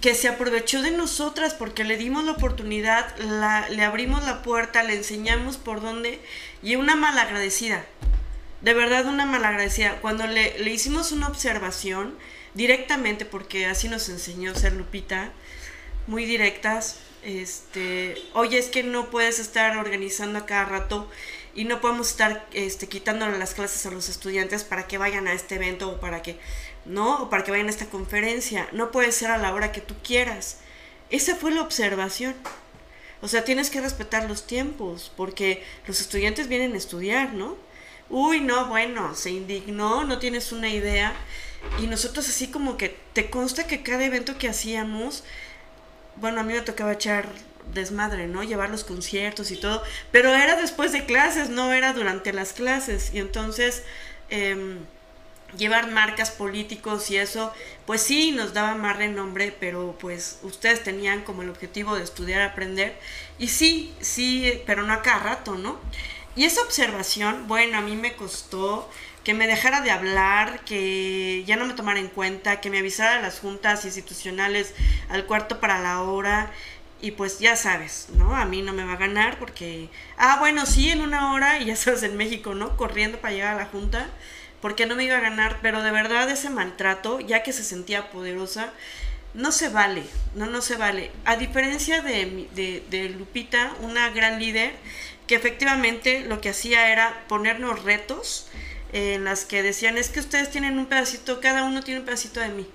que, 0.00 0.14
se 0.14 0.28
aprovechó 0.28 0.80
de 0.80 0.90
nosotras 0.90 1.52
porque 1.52 1.84
le 1.84 1.98
dimos 1.98 2.24
la 2.24 2.32
oportunidad, 2.32 3.14
la, 3.18 3.68
le 3.68 3.82
abrimos 3.82 4.24
la 4.24 4.40
puerta, 4.40 4.84
le 4.84 4.94
enseñamos 4.94 5.58
por 5.58 5.82
dónde 5.82 6.18
y 6.62 6.76
una 6.76 6.96
malagradecida 6.96 7.84
de 8.64 8.72
verdad 8.72 9.06
una 9.06 9.26
malagradecida. 9.26 10.00
Cuando 10.00 10.26
le, 10.26 10.56
hicimos 10.70 11.12
una 11.12 11.28
observación 11.28 12.16
directamente, 12.54 13.26
porque 13.26 13.66
así 13.66 13.88
nos 13.88 14.08
enseñó 14.08 14.54
ser 14.54 14.72
Lupita, 14.72 15.32
muy 16.06 16.24
directas, 16.24 16.98
este, 17.22 18.14
oye, 18.32 18.58
es 18.58 18.68
que 18.68 18.82
no 18.82 19.10
puedes 19.10 19.38
estar 19.38 19.76
organizando 19.76 20.38
a 20.38 20.46
cada 20.46 20.64
rato 20.64 21.10
y 21.54 21.64
no 21.64 21.80
podemos 21.80 22.10
estar 22.10 22.46
este, 22.52 22.88
quitándole 22.88 23.38
las 23.38 23.54
clases 23.54 23.84
a 23.84 23.90
los 23.90 24.08
estudiantes 24.08 24.64
para 24.64 24.86
que 24.86 24.98
vayan 24.98 25.28
a 25.28 25.34
este 25.34 25.56
evento 25.56 25.90
o 25.90 26.00
para 26.00 26.22
que, 26.22 26.38
¿no? 26.86 27.22
O 27.22 27.30
para 27.30 27.44
que 27.44 27.50
vayan 27.50 27.66
a 27.66 27.70
esta 27.70 27.86
conferencia. 27.86 28.66
No 28.72 28.90
puede 28.90 29.12
ser 29.12 29.30
a 29.30 29.38
la 29.38 29.52
hora 29.52 29.72
que 29.72 29.82
tú 29.82 29.94
quieras. 30.02 30.58
Esa 31.10 31.36
fue 31.36 31.50
la 31.50 31.62
observación. 31.62 32.34
O 33.20 33.28
sea, 33.28 33.44
tienes 33.44 33.68
que 33.68 33.80
respetar 33.82 34.28
los 34.28 34.46
tiempos, 34.46 35.12
porque 35.16 35.62
los 35.86 36.00
estudiantes 36.00 36.48
vienen 36.48 36.72
a 36.74 36.78
estudiar, 36.78 37.34
¿no? 37.34 37.56
Uy, 38.16 38.38
no, 38.38 38.66
bueno, 38.66 39.16
se 39.16 39.30
indignó, 39.30 40.04
no 40.04 40.20
tienes 40.20 40.52
una 40.52 40.68
idea. 40.68 41.12
Y 41.80 41.88
nosotros 41.88 42.28
así 42.28 42.46
como 42.46 42.76
que, 42.76 42.96
te 43.12 43.28
consta 43.28 43.66
que 43.66 43.82
cada 43.82 44.04
evento 44.04 44.38
que 44.38 44.48
hacíamos, 44.48 45.24
bueno, 46.14 46.40
a 46.40 46.44
mí 46.44 46.52
me 46.52 46.60
tocaba 46.60 46.92
echar 46.92 47.26
desmadre, 47.72 48.28
¿no? 48.28 48.44
Llevar 48.44 48.70
los 48.70 48.84
conciertos 48.84 49.50
y 49.50 49.56
todo, 49.56 49.82
pero 50.12 50.32
era 50.32 50.54
después 50.54 50.92
de 50.92 51.06
clases, 51.06 51.48
no 51.48 51.72
era 51.72 51.92
durante 51.92 52.32
las 52.32 52.52
clases. 52.52 53.12
Y 53.12 53.18
entonces, 53.18 53.82
em, 54.30 54.78
llevar 55.58 55.90
marcas 55.90 56.30
políticos 56.30 57.10
y 57.10 57.16
eso, 57.16 57.52
pues 57.84 58.00
sí, 58.00 58.30
nos 58.30 58.54
daba 58.54 58.76
más 58.76 58.96
renombre, 58.96 59.52
pero 59.58 59.96
pues 59.98 60.38
ustedes 60.44 60.84
tenían 60.84 61.22
como 61.24 61.42
el 61.42 61.50
objetivo 61.50 61.96
de 61.96 62.04
estudiar, 62.04 62.42
aprender. 62.42 62.96
Y 63.40 63.48
sí, 63.48 63.92
sí, 64.00 64.62
pero 64.66 64.84
no 64.84 64.92
a 64.92 65.02
cada 65.02 65.18
rato, 65.18 65.56
¿no? 65.56 65.80
Y 66.36 66.44
esa 66.44 66.62
observación, 66.62 67.46
bueno, 67.46 67.78
a 67.78 67.80
mí 67.80 67.96
me 67.96 68.14
costó 68.14 68.90
que 69.22 69.34
me 69.34 69.46
dejara 69.46 69.80
de 69.80 69.90
hablar, 69.90 70.60
que 70.64 71.44
ya 71.46 71.56
no 71.56 71.64
me 71.64 71.74
tomara 71.74 72.00
en 72.00 72.08
cuenta, 72.08 72.60
que 72.60 72.70
me 72.70 72.78
avisara 72.78 73.16
a 73.18 73.22
las 73.22 73.40
juntas 73.40 73.84
institucionales 73.84 74.74
al 75.08 75.26
cuarto 75.26 75.60
para 75.60 75.80
la 75.80 76.02
hora. 76.02 76.52
Y 77.00 77.12
pues 77.12 77.38
ya 77.38 77.56
sabes, 77.56 78.08
¿no? 78.14 78.34
A 78.36 78.44
mí 78.46 78.62
no 78.62 78.72
me 78.72 78.84
va 78.84 78.94
a 78.94 78.96
ganar 78.96 79.38
porque, 79.38 79.88
ah, 80.16 80.36
bueno, 80.40 80.66
sí, 80.66 80.90
en 80.90 81.02
una 81.02 81.32
hora, 81.32 81.58
y 81.58 81.66
ya 81.66 81.76
sabes, 81.76 82.02
en 82.02 82.16
México, 82.16 82.54
¿no? 82.54 82.76
Corriendo 82.76 83.18
para 83.18 83.34
llegar 83.34 83.54
a 83.54 83.58
la 83.58 83.66
junta, 83.66 84.08
porque 84.60 84.86
no 84.86 84.96
me 84.96 85.04
iba 85.04 85.16
a 85.16 85.20
ganar, 85.20 85.58
pero 85.62 85.82
de 85.82 85.90
verdad 85.90 86.28
ese 86.30 86.50
maltrato, 86.50 87.20
ya 87.20 87.42
que 87.42 87.52
se 87.52 87.64
sentía 87.64 88.10
poderosa, 88.10 88.72
no 89.34 89.52
se 89.52 89.68
vale, 89.68 90.04
no, 90.34 90.46
no 90.46 90.62
se 90.62 90.76
vale. 90.76 91.10
A 91.24 91.36
diferencia 91.36 92.02
de, 92.02 92.48
de, 92.54 92.84
de 92.88 93.10
Lupita, 93.10 93.72
una 93.80 94.10
gran 94.10 94.38
líder, 94.38 94.74
que 95.26 95.34
efectivamente 95.34 96.20
lo 96.20 96.40
que 96.40 96.50
hacía 96.50 96.92
era 96.92 97.24
ponernos 97.28 97.82
retos 97.82 98.48
en 98.92 99.24
las 99.24 99.44
que 99.44 99.62
decían, 99.62 99.98
es 99.98 100.08
que 100.08 100.20
ustedes 100.20 100.50
tienen 100.50 100.78
un 100.78 100.86
pedacito, 100.86 101.40
cada 101.40 101.64
uno 101.64 101.82
tiene 101.82 102.00
un 102.00 102.06
pedacito 102.06 102.40
de 102.40 102.50
mí. 102.50 102.66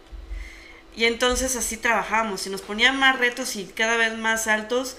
Y 0.95 1.05
entonces 1.05 1.55
así 1.55 1.77
trabajábamos 1.77 2.45
y 2.45 2.49
nos 2.49 2.61
ponían 2.61 2.97
más 2.99 3.17
retos 3.17 3.55
y 3.55 3.65
cada 3.65 3.95
vez 3.95 4.17
más 4.17 4.47
altos, 4.47 4.97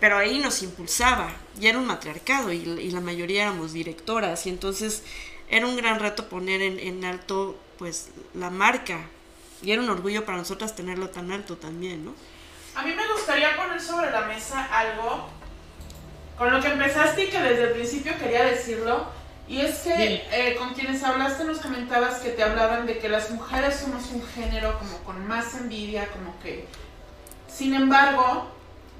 pero 0.00 0.16
ahí 0.16 0.38
nos 0.38 0.62
impulsaba 0.62 1.32
y 1.60 1.66
era 1.66 1.78
un 1.78 1.86
matriarcado 1.86 2.52
y, 2.52 2.64
la 2.90 3.00
mayoría 3.00 3.42
éramos 3.42 3.72
directoras 3.72 4.46
y 4.46 4.48
entonces 4.48 5.02
era 5.50 5.66
un 5.66 5.76
gran 5.76 6.00
reto 6.00 6.28
poner 6.28 6.62
en, 6.62 6.78
en 6.78 7.04
alto 7.04 7.60
pues 7.78 8.10
la 8.32 8.48
marca 8.48 9.00
y 9.60 9.72
era 9.72 9.82
un 9.82 9.90
orgullo 9.90 10.24
para 10.24 10.38
nosotras 10.38 10.74
tenerlo 10.74 11.10
tan 11.10 11.30
alto 11.30 11.56
también, 11.56 12.04
¿no? 12.04 12.14
A 12.74 12.82
mí 12.82 12.94
me 12.94 13.06
gustaría 13.12 13.54
poner 13.54 13.80
sobre 13.80 14.10
la 14.10 14.22
mesa 14.22 14.64
algo 14.64 15.28
con 16.36 16.52
lo 16.52 16.60
que 16.60 16.68
empezaste 16.68 17.24
y 17.24 17.28
que 17.28 17.40
desde 17.40 17.64
el 17.64 17.70
principio 17.72 18.18
quería 18.18 18.44
decirlo, 18.44 19.06
y 19.48 19.60
es 19.60 19.80
que 19.80 20.24
eh, 20.32 20.56
con 20.56 20.72
quienes 20.74 21.02
hablaste 21.02 21.44
nos 21.44 21.58
comentabas 21.58 22.20
que 22.20 22.30
te 22.30 22.42
hablaban 22.42 22.86
de 22.86 22.98
que 22.98 23.08
las 23.08 23.30
mujeres 23.30 23.76
somos 23.76 24.10
un 24.12 24.24
género 24.28 24.78
como 24.78 24.98
con 24.98 25.26
más 25.26 25.54
envidia, 25.54 26.08
como 26.08 26.38
que... 26.40 26.66
Sin 27.48 27.74
embargo, 27.74 28.48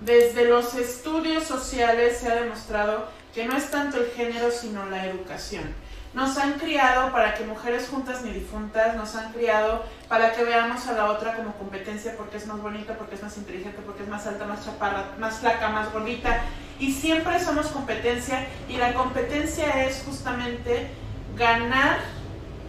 desde 0.01 0.47
los 0.47 0.75
estudios 0.75 1.45
sociales 1.45 2.19
se 2.19 2.31
ha 2.31 2.35
demostrado 2.35 3.09
que 3.35 3.47
no 3.47 3.57
es 3.57 3.71
tanto 3.71 3.99
el 3.99 4.11
género, 4.11 4.51
sino 4.51 4.85
la 4.87 5.07
educación. 5.07 5.75
nos 6.13 6.37
han 6.37 6.59
criado 6.59 7.11
para 7.11 7.35
que 7.35 7.45
mujeres 7.45 7.89
juntas 7.89 8.21
ni 8.21 8.33
difuntas, 8.33 8.95
nos 8.97 9.15
han 9.15 9.33
criado 9.33 9.83
para 10.09 10.35
que 10.35 10.45
veamos 10.45 10.87
a 10.87 10.93
la 10.93 11.11
otra 11.11 11.35
como 11.35 11.55
competencia 11.55 12.15
porque 12.19 12.37
es 12.37 12.47
más 12.47 12.61
bonita, 12.61 12.99
porque 12.99 13.15
es 13.15 13.23
más 13.23 13.35
inteligente, 13.39 13.81
porque 13.87 14.03
es 14.03 14.09
más 14.11 14.27
alta, 14.27 14.45
más 14.45 14.63
chaparra, 14.63 15.13
más 15.19 15.39
flaca, 15.39 15.71
más 15.71 15.91
gordita. 15.91 16.43
Y 16.79 16.93
siempre 16.93 17.39
somos 17.39 17.69
competencia 17.69 18.47
y 18.69 18.77
la 18.77 18.95
competencia 18.95 19.85
es 19.87 20.03
justamente 20.05 20.89
ganar 21.37 21.99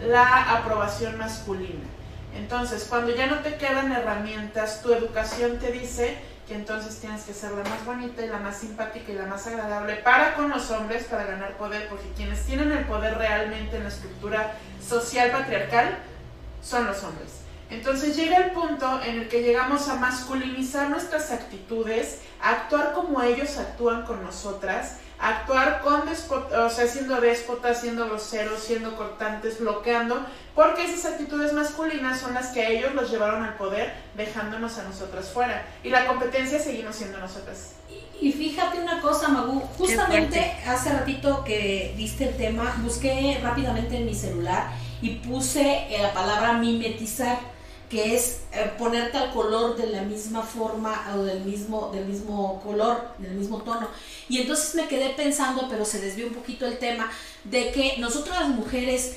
la 0.05 0.57
aprobación 0.57 1.17
masculina. 1.17 1.85
Entonces, 2.35 2.85
cuando 2.89 3.15
ya 3.15 3.27
no 3.27 3.39
te 3.39 3.55
quedan 3.57 3.91
herramientas, 3.91 4.81
tu 4.81 4.93
educación 4.93 5.59
te 5.59 5.71
dice 5.71 6.17
que 6.47 6.55
entonces 6.55 6.99
tienes 6.99 7.23
que 7.23 7.33
ser 7.33 7.51
la 7.51 7.63
más 7.63 7.85
bonita 7.85 8.23
y 8.25 8.27
la 8.27 8.39
más 8.39 8.57
simpática 8.57 9.11
y 9.11 9.15
la 9.15 9.25
más 9.25 9.47
agradable 9.47 9.95
para 9.97 10.35
con 10.35 10.49
los 10.49 10.69
hombres 10.71 11.05
para 11.05 11.25
ganar 11.25 11.55
poder, 11.57 11.87
porque 11.87 12.09
quienes 12.17 12.45
tienen 12.45 12.71
el 12.71 12.85
poder 12.85 13.17
realmente 13.17 13.77
en 13.77 13.83
la 13.83 13.89
estructura 13.89 14.53
social 14.85 15.31
patriarcal 15.31 15.97
son 16.61 16.87
los 16.87 17.03
hombres. 17.03 17.42
Entonces 17.73 18.15
llega 18.15 18.37
el 18.37 18.51
punto 18.51 19.01
en 19.03 19.21
el 19.21 19.27
que 19.27 19.41
llegamos 19.41 19.89
a 19.89 19.95
masculinizar 19.95 20.89
nuestras 20.89 21.31
actitudes, 21.31 22.19
a 22.41 22.51
actuar 22.51 22.93
como 22.93 23.21
ellos 23.21 23.57
actúan 23.57 24.05
con 24.05 24.23
nosotras, 24.23 24.97
actuar 25.19 25.81
con 25.81 26.03
o 26.03 26.69
sea, 26.69 26.87
siendo 26.87 27.19
déspotas, 27.19 27.81
siendo 27.81 28.05
groseros, 28.05 28.61
siendo 28.61 28.95
cortantes, 28.95 29.59
bloqueando, 29.59 30.23
porque 30.53 30.83
esas 30.83 31.13
actitudes 31.13 31.53
masculinas 31.53 32.19
son 32.19 32.33
las 32.33 32.47
que 32.49 32.61
a 32.61 32.69
ellos 32.69 32.93
los 32.93 33.09
llevaron 33.09 33.43
al 33.43 33.55
poder, 33.55 33.93
dejándonos 34.15 34.77
a 34.77 34.83
nosotras 34.83 35.29
fuera. 35.29 35.65
Y 35.83 35.89
la 35.89 36.05
competencia 36.05 36.59
seguimos 36.59 36.95
siendo 36.95 37.17
nosotras. 37.17 37.71
Y, 38.21 38.31
fíjate 38.31 38.79
una 38.79 39.01
cosa, 39.01 39.29
Magu, 39.29 39.61
justamente 39.77 40.55
hace 40.67 40.93
ratito 40.93 41.43
que 41.43 41.93
diste 41.97 42.29
el 42.29 42.37
tema, 42.37 42.75
busqué 42.81 43.39
rápidamente 43.41 43.97
en 43.97 44.05
mi 44.05 44.13
celular 44.13 44.71
y 45.01 45.15
puse 45.15 45.87
la 45.99 46.13
palabra 46.13 46.53
mimetizar 46.53 47.52
que 47.93 48.15
es 48.15 48.39
eh, 48.51 48.71
ponerte 48.79 49.19
al 49.19 49.31
color 49.31 49.75
de 49.77 49.85
la 49.85 50.01
misma 50.01 50.41
forma 50.41 51.13
o 51.15 51.21
del 51.21 51.41
mismo, 51.41 51.91
del 51.93 52.05
mismo 52.05 52.59
color, 52.63 53.09
del 53.19 53.35
mismo 53.35 53.61
tono. 53.61 53.87
Y 54.27 54.39
entonces 54.41 54.73
me 54.73 54.87
quedé 54.87 55.11
pensando, 55.11 55.67
pero 55.69 55.85
se 55.85 56.01
desvió 56.01 56.25
un 56.25 56.33
poquito 56.33 56.65
el 56.65 56.79
tema, 56.79 57.11
de 57.43 57.71
que 57.71 57.97
nosotras 57.99 58.39
las 58.39 58.49
mujeres 58.49 59.13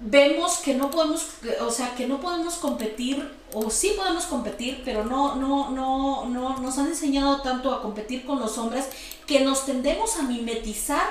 vemos 0.00 0.56
que 0.56 0.74
no 0.74 0.90
podemos, 0.90 1.24
o 1.60 1.70
sea, 1.70 1.94
que 1.94 2.08
no 2.08 2.20
podemos 2.20 2.54
competir, 2.54 3.30
o 3.52 3.70
sí 3.70 3.92
podemos 3.96 4.24
competir, 4.24 4.82
pero 4.84 5.04
no, 5.04 5.36
no, 5.36 5.70
no, 5.70 6.24
no, 6.24 6.58
nos 6.58 6.78
han 6.78 6.88
enseñado 6.88 7.42
tanto 7.42 7.72
a 7.72 7.80
competir 7.80 8.26
con 8.26 8.40
los 8.40 8.58
hombres 8.58 8.86
que 9.24 9.38
nos 9.42 9.66
tendemos 9.66 10.16
a 10.16 10.22
mimetizar 10.22 11.06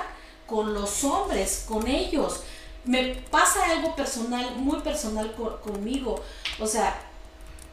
con 0.46 0.74
los 0.74 1.02
hombres, 1.02 1.64
con 1.66 1.86
ellos 1.86 2.42
me 2.84 3.14
pasa 3.30 3.70
algo 3.70 3.94
personal, 3.96 4.56
muy 4.56 4.80
personal 4.80 5.32
conmigo. 5.62 6.20
O 6.58 6.66
sea, 6.66 6.94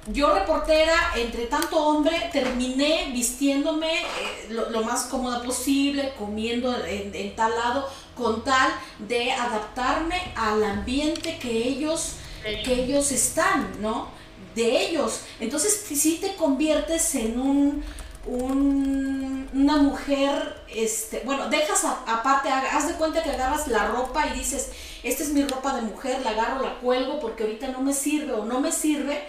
yo 0.08 0.34
reportera, 0.34 0.96
entre 1.16 1.46
tanto 1.46 1.78
hombre, 1.78 2.30
terminé 2.32 3.12
vistiéndome 3.14 4.02
eh, 4.02 4.48
lo, 4.50 4.82
más 4.82 5.04
cómoda 5.04 5.44
posible, 5.44 6.14
comiendo 6.18 6.76
en, 6.86 7.36
tal 7.36 7.52
lado, 7.52 7.88
con 8.16 8.44
tal 8.44 8.72
de 9.00 9.32
adaptarme 9.32 10.20
al 10.36 10.64
ambiente 10.64 11.38
que 11.38 11.52
ellos, 11.52 12.14
que 12.44 12.74
ellos 12.84 13.12
están, 13.12 13.80
¿no? 13.80 14.10
De 14.56 14.88
ellos. 14.88 15.22
Entonces, 15.40 15.86
si 15.88 16.18
te 16.18 16.36
conviertes 16.36 17.14
en 17.16 17.40
un 17.40 17.84
un, 18.26 19.50
una 19.54 19.78
mujer, 19.78 20.64
este, 20.68 21.22
bueno, 21.26 21.50
dejas 21.50 21.84
aparte, 21.84 22.50
haz 22.50 22.88
de 22.88 22.94
cuenta 22.96 23.24
que 23.24 23.32
agarras 23.32 23.68
la 23.68 23.88
ropa 23.88 24.28
y 24.28 24.38
dices, 24.38 24.70
esta 25.04 25.24
es 25.24 25.30
mi 25.30 25.44
ropa 25.44 25.76
de 25.76 25.82
mujer, 25.82 26.22
la 26.24 26.32
agarro, 26.32 26.64
la 26.64 26.80
cuelgo 26.80 27.20
porque 27.20 27.44
ahorita 27.44 27.70
no 27.70 27.82
me 27.82 27.94
sirve 27.94 28.34
o 28.34 28.46
no 28.46 28.60
me 28.60 28.72
sirve, 28.72 29.22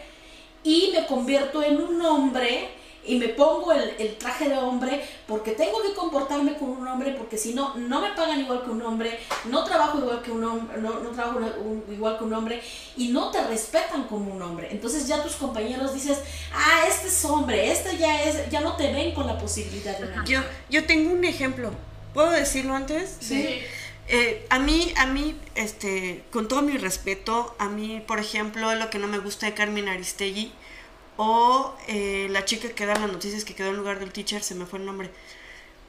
y 0.64 0.92
me 0.94 1.06
convierto 1.06 1.62
en 1.62 1.80
un 1.80 2.00
hombre 2.02 2.68
y 3.04 3.18
me 3.18 3.28
pongo 3.28 3.72
el, 3.72 4.16
traje 4.16 4.48
de 4.48 4.56
hombre 4.56 5.04
porque 5.26 5.52
tengo 5.52 5.82
que 5.82 5.92
comportarme 5.92 6.56
como 6.56 6.74
un 6.74 6.86
hombre 6.86 7.12
porque 7.18 7.36
si 7.36 7.52
no, 7.52 7.74
no 7.76 8.00
me 8.00 8.12
pagan 8.12 8.38
igual 8.38 8.62
que 8.62 8.70
un 8.70 8.80
hombre, 8.82 9.18
no 9.46 9.64
trabajo 9.64 9.98
igual 9.98 10.22
que 10.22 10.30
un 10.30 10.44
hombre, 10.44 10.78
no, 10.80 10.92
trabajo 11.10 11.40
igual 11.90 12.16
que 12.16 12.24
un 12.24 12.32
hombre 12.32 12.62
y 12.96 13.08
no 13.08 13.32
te 13.32 13.42
respetan 13.42 14.04
como 14.04 14.32
un 14.32 14.40
hombre. 14.40 14.68
Entonces 14.70 15.08
ya 15.08 15.20
tus 15.20 15.34
compañeros 15.34 15.92
dices, 15.92 16.18
ah, 16.54 16.84
este 16.88 17.08
es 17.08 17.24
hombre, 17.24 17.72
este 17.72 17.96
ya 17.98 18.22
es, 18.22 18.48
ya 18.50 18.60
no 18.60 18.76
te 18.76 18.92
ven 18.92 19.12
con 19.14 19.26
la 19.26 19.36
posibilidad 19.36 19.98
de 19.98 20.08
Yo, 20.24 20.40
yo 20.70 20.86
tengo 20.86 21.12
un 21.12 21.24
ejemplo, 21.24 21.72
¿puedo 22.14 22.30
decirlo 22.30 22.74
antes? 22.74 23.16
Sí. 23.18 23.62
Eh, 24.14 24.46
a 24.50 24.58
mí, 24.58 24.92
a 24.98 25.06
mí, 25.06 25.34
este, 25.54 26.22
con 26.30 26.46
todo 26.46 26.60
mi 26.60 26.76
respeto, 26.76 27.56
a 27.58 27.70
mí, 27.70 28.04
por 28.06 28.18
ejemplo, 28.18 28.74
lo 28.74 28.90
que 28.90 28.98
no 28.98 29.08
me 29.08 29.18
gusta 29.18 29.46
de 29.46 29.54
Carmen 29.54 29.88
Aristegui, 29.88 30.52
o 31.16 31.74
eh, 31.88 32.26
la 32.28 32.44
chica 32.44 32.68
que 32.68 32.84
da 32.84 32.94
las 32.94 33.10
noticias 33.10 33.46
que 33.46 33.54
quedó 33.54 33.70
en 33.70 33.78
lugar 33.78 34.00
del 34.00 34.12
teacher, 34.12 34.42
se 34.42 34.54
me 34.54 34.66
fue 34.66 34.80
el 34.80 34.84
nombre. 34.84 35.10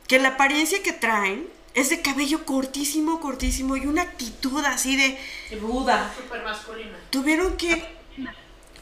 Que 0.07 0.19
la 0.19 0.29
apariencia 0.29 0.81
que 0.81 0.93
traen 0.93 1.49
es 1.73 1.89
de 1.89 2.01
cabello 2.01 2.45
cortísimo, 2.45 3.19
cortísimo 3.19 3.75
y 3.75 3.87
una 3.87 4.03
actitud 4.03 4.63
así 4.63 4.95
de... 4.95 5.59
Ruda. 5.59 6.13
Súper 6.15 6.43
masculina. 6.43 6.97
Tuvieron 7.09 7.57
que 7.57 7.85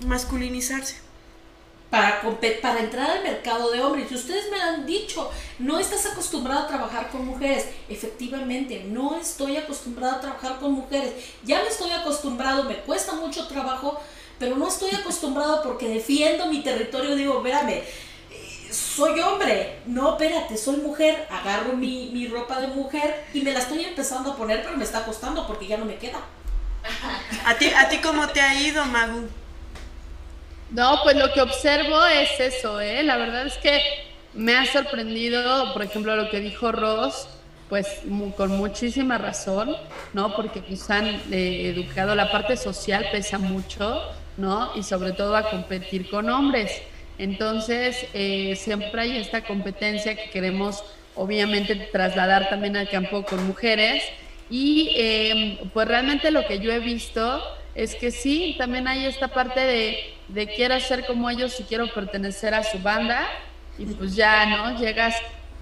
masculinizarse. 0.05 0.97
Para, 1.91 2.21
para 2.61 2.79
entrar 2.79 3.11
al 3.11 3.21
mercado 3.21 3.69
de 3.69 3.81
hombres. 3.81 4.11
Y 4.11 4.15
ustedes 4.15 4.49
me 4.49 4.59
han 4.59 4.87
dicho, 4.87 5.29
no 5.59 5.77
estás 5.77 6.07
acostumbrado 6.07 6.61
a 6.61 6.67
trabajar 6.67 7.11
con 7.11 7.25
mujeres. 7.25 7.67
Efectivamente, 7.89 8.85
no 8.87 9.19
estoy 9.19 9.57
acostumbrado 9.57 10.15
a 10.15 10.21
trabajar 10.21 10.59
con 10.59 10.71
mujeres. 10.71 11.13
Ya 11.43 11.61
me 11.61 11.67
estoy 11.67 11.91
acostumbrado, 11.91 12.63
me 12.63 12.77
cuesta 12.77 13.13
mucho 13.13 13.45
trabajo 13.47 14.01
pero 14.41 14.55
no 14.55 14.67
estoy 14.67 14.89
acostumbrado 14.95 15.61
porque 15.61 15.87
defiendo 15.87 16.47
mi 16.47 16.63
territorio, 16.63 17.15
digo, 17.15 17.37
espérame, 17.37 17.83
soy 18.71 19.19
hombre, 19.19 19.79
no, 19.85 20.11
espérate, 20.11 20.57
soy 20.57 20.77
mujer, 20.77 21.27
agarro 21.29 21.73
mi, 21.73 22.09
mi 22.11 22.27
ropa 22.27 22.59
de 22.59 22.67
mujer 22.67 23.25
y 23.33 23.41
me 23.41 23.53
la 23.53 23.59
estoy 23.59 23.83
empezando 23.83 24.31
a 24.31 24.35
poner, 24.35 24.63
pero 24.63 24.75
me 24.77 24.83
está 24.83 25.05
costando 25.05 25.45
porque 25.45 25.67
ya 25.67 25.77
no 25.77 25.85
me 25.85 25.97
queda. 25.97 26.19
¿A 27.45 27.55
ti, 27.55 27.69
a 27.69 27.87
ti 27.87 27.99
cómo 27.99 28.27
te 28.29 28.41
ha 28.41 28.55
ido, 28.55 28.83
Magu? 28.85 29.29
No, 30.71 31.01
pues 31.03 31.17
lo 31.17 31.33
que 31.33 31.41
observo 31.41 32.05
es 32.05 32.39
eso, 32.39 32.79
¿eh? 32.79 33.03
La 33.03 33.17
verdad 33.17 33.45
es 33.45 33.57
que 33.57 33.81
me 34.33 34.55
ha 34.55 34.65
sorprendido, 34.65 35.73
por 35.73 35.83
ejemplo, 35.83 36.15
lo 36.15 36.29
que 36.29 36.39
dijo 36.39 36.71
Ross, 36.71 37.27
pues 37.67 38.01
con 38.37 38.51
muchísima 38.51 39.17
razón, 39.17 39.75
¿no? 40.13 40.33
Porque 40.33 40.63
nos 40.69 40.89
han 40.89 41.07
eh, 41.31 41.73
educado, 41.75 42.15
la 42.15 42.31
parte 42.31 42.55
social 42.55 43.05
pesa 43.11 43.37
mucho, 43.37 44.01
¿no? 44.37 44.71
Y 44.75 44.83
sobre 44.83 45.11
todo 45.11 45.35
a 45.35 45.49
competir 45.49 46.09
con 46.09 46.29
hombres. 46.29 46.81
Entonces, 47.17 48.05
eh, 48.13 48.55
siempre 48.55 49.01
hay 49.01 49.17
esta 49.17 49.43
competencia 49.43 50.15
que 50.15 50.29
queremos, 50.29 50.83
obviamente, 51.15 51.75
trasladar 51.75 52.49
también 52.49 52.77
al 52.77 52.89
campo 52.89 53.23
con 53.23 53.45
mujeres. 53.45 54.03
Y 54.49 54.93
em, 54.95 55.57
pues 55.73 55.87
realmente 55.87 56.31
lo 56.31 56.45
que 56.45 56.59
yo 56.59 56.71
he 56.71 56.79
visto 56.79 57.41
es 57.75 57.95
que 57.95 58.11
sí, 58.11 58.55
también 58.57 58.87
hay 58.87 59.05
esta 59.05 59.29
parte 59.29 59.59
de, 59.59 60.13
de 60.27 60.47
quiero 60.47 60.79
ser 60.79 61.05
como 61.05 61.29
ellos 61.29 61.59
y 61.59 61.63
quiero 61.63 61.91
pertenecer 61.93 62.53
a 62.53 62.63
su 62.63 62.79
banda. 62.79 63.27
Y 63.77 63.85
pues 63.85 64.15
ya, 64.15 64.45
¿no? 64.45 64.77
Llegas, 64.77 65.15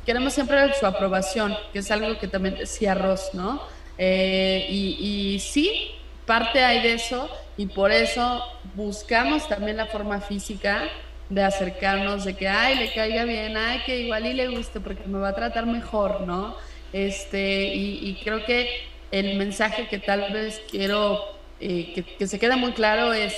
queremos 0.06 0.34
siempre 0.34 0.74
su 0.74 0.86
aprobación, 0.86 1.56
que 1.72 1.80
es 1.80 1.92
algo 1.92 2.18
que 2.18 2.28
también 2.28 2.56
decía 2.56 2.96
Ross, 2.96 3.30
¿no? 3.34 3.62
Eh, 3.98 4.66
y, 4.70 5.34
y 5.36 5.40
sí, 5.40 5.92
parte 6.26 6.64
hay 6.64 6.82
de 6.82 6.94
eso 6.94 7.30
y 7.58 7.66
por 7.66 7.92
eso 7.92 8.44
buscamos 8.76 9.48
también 9.50 9.78
la 9.78 9.88
forma 9.88 10.22
física 10.22 10.84
de 11.30 11.44
acercarnos, 11.44 12.26
de 12.26 12.36
que, 12.36 12.48
ay, 12.48 12.76
le 12.76 12.92
caiga 12.92 13.24
bien, 13.24 13.56
ay, 13.56 13.82
que 13.86 14.02
igual 14.02 14.26
y 14.26 14.34
le 14.34 14.48
guste 14.48 14.80
porque 14.80 15.08
me 15.08 15.20
va 15.20 15.30
a 15.30 15.36
tratar 15.36 15.66
mejor, 15.66 16.22
¿no? 16.22 16.56
Este, 16.92 17.74
y, 17.76 18.18
creo 18.24 18.46
que 18.46 18.70
el 19.12 19.38
mensaje 19.38 19.88
que 19.88 20.00
tal 20.00 20.32
vez 20.34 20.62
quiero 20.72 21.39
eh, 21.60 21.92
que, 21.94 22.04
que 22.04 22.28
se 22.28 22.40
queda 22.40 22.56
muy 22.56 22.74
claro 22.74 23.14
es, 23.14 23.34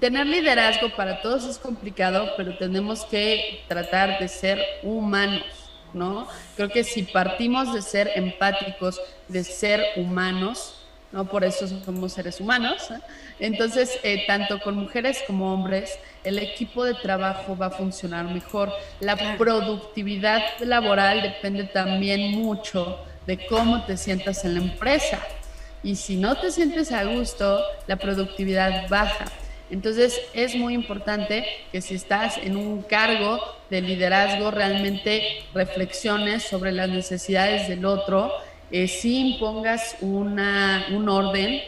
tener 0.00 0.26
liderazgo 0.26 0.90
para 0.94 1.22
todos 1.22 1.44
es 1.46 1.58
complicado, 1.58 2.32
pero 2.36 2.56
tenemos 2.56 3.04
que 3.06 3.62
tratar 3.68 4.18
de 4.18 4.28
ser 4.28 4.60
humanos, 4.82 5.44
¿no? 5.94 6.28
Creo 6.56 6.68
que 6.68 6.84
si 6.84 7.02
partimos 7.04 7.72
de 7.72 7.80
ser 7.82 8.10
empáticos, 8.14 9.00
de 9.28 9.44
ser 9.44 9.82
humanos, 9.96 10.74
¿no? 11.10 11.24
Por 11.24 11.42
eso 11.42 11.66
somos 11.66 12.12
seres 12.12 12.38
humanos. 12.38 12.88
Entonces, 13.40 13.98
eh, 14.02 14.24
tanto 14.26 14.60
con 14.60 14.76
mujeres 14.76 15.24
como 15.26 15.54
hombres, 15.54 15.98
el 16.22 16.38
equipo 16.38 16.84
de 16.84 16.94
trabajo 16.94 17.56
va 17.56 17.66
a 17.66 17.70
funcionar 17.70 18.26
mejor. 18.26 18.70
La 19.00 19.38
productividad 19.38 20.42
laboral 20.60 21.22
depende 21.22 21.64
también 21.64 22.32
mucho 22.32 22.98
de 23.26 23.46
cómo 23.46 23.84
te 23.84 23.96
sientas 23.96 24.44
en 24.44 24.54
la 24.54 24.60
empresa. 24.60 25.18
Y 25.82 25.96
si 25.96 26.16
no 26.16 26.36
te 26.36 26.50
sientes 26.50 26.92
a 26.92 27.04
gusto, 27.04 27.62
la 27.86 27.96
productividad 27.96 28.88
baja. 28.88 29.26
Entonces 29.70 30.20
es 30.32 30.54
muy 30.54 30.74
importante 30.74 31.44
que 31.70 31.80
si 31.80 31.94
estás 31.94 32.38
en 32.38 32.56
un 32.56 32.82
cargo 32.82 33.40
de 33.70 33.82
liderazgo, 33.82 34.50
realmente 34.50 35.44
reflexiones 35.54 36.44
sobre 36.44 36.72
las 36.72 36.88
necesidades 36.88 37.68
del 37.68 37.84
otro 37.84 38.32
eh, 38.70 38.86
sí 38.86 39.34
impongas 39.34 39.96
una, 40.00 40.86
un 40.90 41.08
orden, 41.08 41.60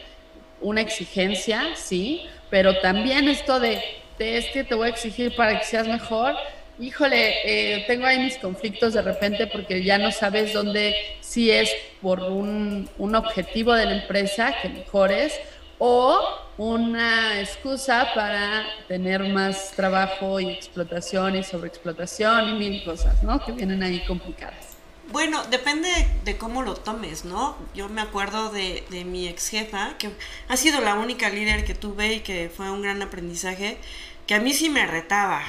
una 0.60 0.82
exigencia, 0.82 1.62
sí, 1.74 2.26
pero 2.50 2.78
también 2.80 3.28
esto 3.28 3.58
de, 3.58 3.82
de 4.18 4.36
es 4.36 4.46
que 4.46 4.64
te 4.64 4.74
voy 4.74 4.88
a 4.88 4.90
exigir 4.90 5.34
para 5.34 5.58
que 5.58 5.64
seas 5.64 5.88
mejor, 5.88 6.34
híjole, 6.80 7.34
eh, 7.44 7.84
tengo 7.86 8.06
ahí 8.06 8.18
mis 8.18 8.38
conflictos 8.38 8.94
de 8.94 9.02
repente 9.02 9.46
porque 9.46 9.84
ya 9.84 9.98
no 9.98 10.10
sabes 10.10 10.52
dónde, 10.52 10.94
si 11.20 11.50
es 11.50 11.70
por 12.00 12.20
un, 12.20 12.88
un 12.98 13.14
objetivo 13.14 13.74
de 13.74 13.84
la 13.84 13.96
empresa 13.96 14.54
que 14.62 14.70
mejores 14.70 15.38
o 15.78 16.18
una 16.56 17.40
excusa 17.40 18.08
para 18.14 18.66
tener 18.88 19.24
más 19.28 19.72
trabajo 19.72 20.40
y 20.40 20.50
explotación 20.50 21.36
y 21.36 21.44
sobreexplotación 21.44 22.50
y 22.50 22.52
mil 22.58 22.84
cosas, 22.84 23.22
¿no? 23.22 23.42
Que 23.44 23.52
vienen 23.52 23.82
ahí 23.82 24.04
complicadas. 24.06 24.76
Bueno, 25.10 25.42
depende 25.50 25.88
de 26.24 26.36
cómo 26.36 26.62
lo 26.62 26.74
tomes, 26.74 27.24
¿no? 27.24 27.56
Yo 27.74 27.88
me 27.88 28.00
acuerdo 28.00 28.50
de, 28.50 28.84
de 28.90 29.04
mi 29.04 29.26
ex 29.26 29.48
jefa, 29.48 29.96
que 29.98 30.10
ha 30.48 30.56
sido 30.56 30.80
la 30.80 30.94
única 30.94 31.30
líder 31.30 31.64
que 31.64 31.74
tuve 31.74 32.14
y 32.14 32.20
que 32.20 32.50
fue 32.54 32.70
un 32.70 32.82
gran 32.82 33.02
aprendizaje, 33.02 33.78
que 34.26 34.34
a 34.34 34.40
mí 34.40 34.52
sí 34.52 34.68
me 34.68 34.86
retaba, 34.86 35.42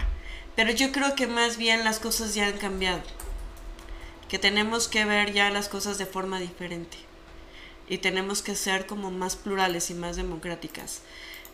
pero 0.56 0.72
yo 0.72 0.92
creo 0.92 1.16
que 1.16 1.28
más 1.28 1.58
bien 1.58 1.84
las 1.84 2.00
cosas 2.00 2.34
ya 2.36 2.48
han 2.48 2.58
cambiado, 2.58 3.02
que 4.30 4.40
tenemos 4.40 4.88
que 4.88 5.06
ver 5.06 5.34
ya 5.34 5.50
las 5.50 5.70
cosas 5.70 5.98
de 5.98 6.06
forma 6.06 6.40
diferente 6.40 6.98
y 7.88 7.98
tenemos 7.98 8.42
que 8.42 8.56
ser 8.56 8.86
como 8.86 9.12
más 9.12 9.36
plurales 9.36 9.90
y 9.90 9.94
más 9.94 10.16
democráticas. 10.16 11.02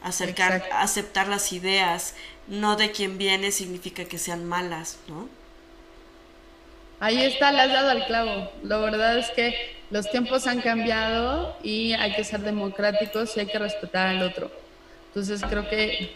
Acercar, 0.03 0.53
Exacto. 0.53 0.75
aceptar 0.77 1.27
las 1.27 1.51
ideas, 1.51 2.13
no 2.47 2.75
de 2.75 2.91
quien 2.91 3.17
viene 3.17 3.51
significa 3.51 4.05
que 4.05 4.19
sean 4.19 4.45
malas, 4.45 4.99
¿no? 5.07 5.27
Ahí 6.99 7.23
está, 7.23 7.51
le 7.51 7.61
has 7.61 7.71
dado 7.71 7.89
al 7.89 8.05
clavo. 8.05 8.51
La 8.61 8.77
verdad 8.77 9.17
es 9.17 9.29
que 9.31 9.55
los 9.89 10.09
tiempos 10.11 10.45
han 10.45 10.61
cambiado 10.61 11.57
y 11.63 11.93
hay 11.93 12.13
que 12.13 12.23
ser 12.23 12.41
democráticos 12.41 13.35
y 13.35 13.39
hay 13.39 13.47
que 13.47 13.57
respetar 13.57 14.07
al 14.07 14.21
otro. 14.21 14.51
Entonces 15.07 15.41
creo 15.49 15.67
que 15.67 16.15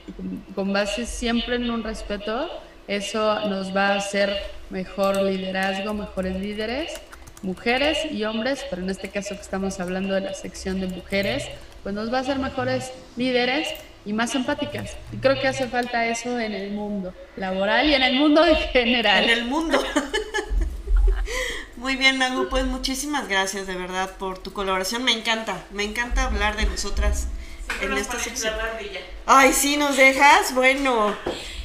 con 0.54 0.72
base 0.72 1.08
siempre 1.08 1.56
en 1.56 1.70
un 1.72 1.84
respeto, 1.84 2.50
eso 2.92 3.48
nos 3.48 3.74
va 3.74 3.90
a 3.90 3.96
hacer 3.96 4.36
mejor 4.70 5.22
liderazgo, 5.22 5.94
mejores 5.94 6.36
líderes, 6.36 6.92
mujeres 7.42 7.98
y 8.12 8.26
hombres, 8.26 8.66
pero 8.70 8.82
en 8.82 8.90
este 8.90 9.10
caso 9.10 9.34
que 9.36 9.42
estamos 9.42 9.80
hablando 9.80 10.14
de 10.14 10.20
la 10.20 10.34
sección 10.34 10.82
de 10.82 10.88
mujeres, 10.88 11.46
pues 11.84 11.96
nos 11.96 12.12
va 12.12 12.18
a 12.18 12.22
hacer 12.22 12.38
mejores 12.38 12.92
líderes 13.16 13.70
y 14.06 14.12
más 14.12 14.36
empáticas. 14.36 14.98
Y 15.14 15.18
creo 15.18 15.40
que 15.40 15.48
hace 15.48 15.70
falta 15.70 16.06
eso 16.06 16.38
en 16.38 16.52
el 16.52 16.72
mundo 16.72 17.14
laboral 17.38 17.90
y 17.90 17.94
en 17.94 18.04
el 18.04 18.16
mundo 18.20 18.46
en 18.46 18.58
general. 18.58 19.24
En 19.24 19.30
el 19.30 19.46
mundo. 19.46 19.82
Muy 21.78 21.96
bien, 21.96 22.18
Magu, 22.18 22.50
pues 22.50 22.66
muchísimas 22.66 23.30
gracias 23.30 23.68
de 23.68 23.76
verdad 23.76 24.12
por 24.18 24.38
tu 24.38 24.52
colaboración. 24.52 25.04
Me 25.06 25.14
encanta, 25.14 25.64
me 25.72 25.84
encanta 25.84 26.26
hablar 26.26 26.58
de 26.58 26.66
nosotras 26.66 27.28
Siempre 27.66 27.86
en 27.86 27.92
nos 27.92 28.02
esta 28.02 28.20
sección. 28.20 28.54
Ay, 29.26 29.54
sí, 29.54 29.78
nos 29.78 29.96
dejas. 29.96 30.54
Bueno, 30.54 31.16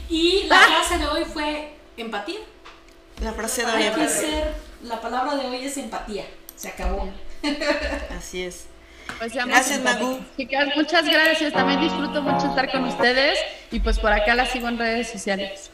Y 0.09 0.45
la 0.49 0.59
frase 0.59 0.99
de 0.99 1.07
hoy 1.07 1.25
fue 1.25 1.75
empatía. 1.97 2.41
la 3.23 3.33
frase 3.33 3.65
de 3.65 3.73
hoy. 3.73 3.83
Hay 3.83 3.95
que 3.95 4.03
empatía. 4.03 4.09
ser, 4.09 4.55
la 4.83 5.01
palabra 5.01 5.35
de 5.37 5.47
hoy 5.47 5.65
es 5.65 5.77
empatía. 5.77 6.25
Se 6.57 6.69
acabó. 6.69 7.11
Así 8.17 8.43
es. 8.43 8.65
Pues 9.19 9.33
Gracias. 9.35 9.81
Magu. 9.83 10.21
Chicas, 10.37 10.69
muchas 10.77 11.05
gracias. 11.05 11.53
También 11.53 11.81
disfruto 11.81 12.23
mucho 12.23 12.47
estar 12.49 12.71
con 12.71 12.85
ustedes 12.85 13.39
y 13.71 13.81
pues 13.81 13.99
por 13.99 14.13
acá 14.13 14.35
las 14.35 14.51
sigo 14.51 14.69
en 14.69 14.79
redes 14.79 15.11
sociales. 15.11 15.71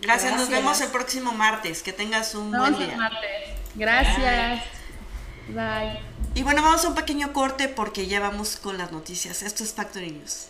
Gracias, 0.00 0.32
nos 0.32 0.48
Gracias. 0.48 0.48
vemos 0.50 0.80
el 0.80 0.88
próximo 0.90 1.32
martes. 1.32 1.82
Que 1.82 1.92
tengas 1.92 2.34
un 2.34 2.50
Nos 2.50 2.70
buen 2.70 2.78
día. 2.88 2.96
martes. 2.96 3.30
Gracias. 3.74 4.62
Bye. 5.48 6.00
Y 6.34 6.42
bueno, 6.42 6.62
vamos 6.62 6.84
a 6.84 6.88
un 6.88 6.94
pequeño 6.94 7.32
corte 7.32 7.68
porque 7.68 8.06
ya 8.06 8.20
vamos 8.20 8.56
con 8.56 8.76
las 8.78 8.92
noticias. 8.92 9.42
Esto 9.42 9.62
es 9.64 9.72
Factory 9.72 10.10
News. 10.12 10.48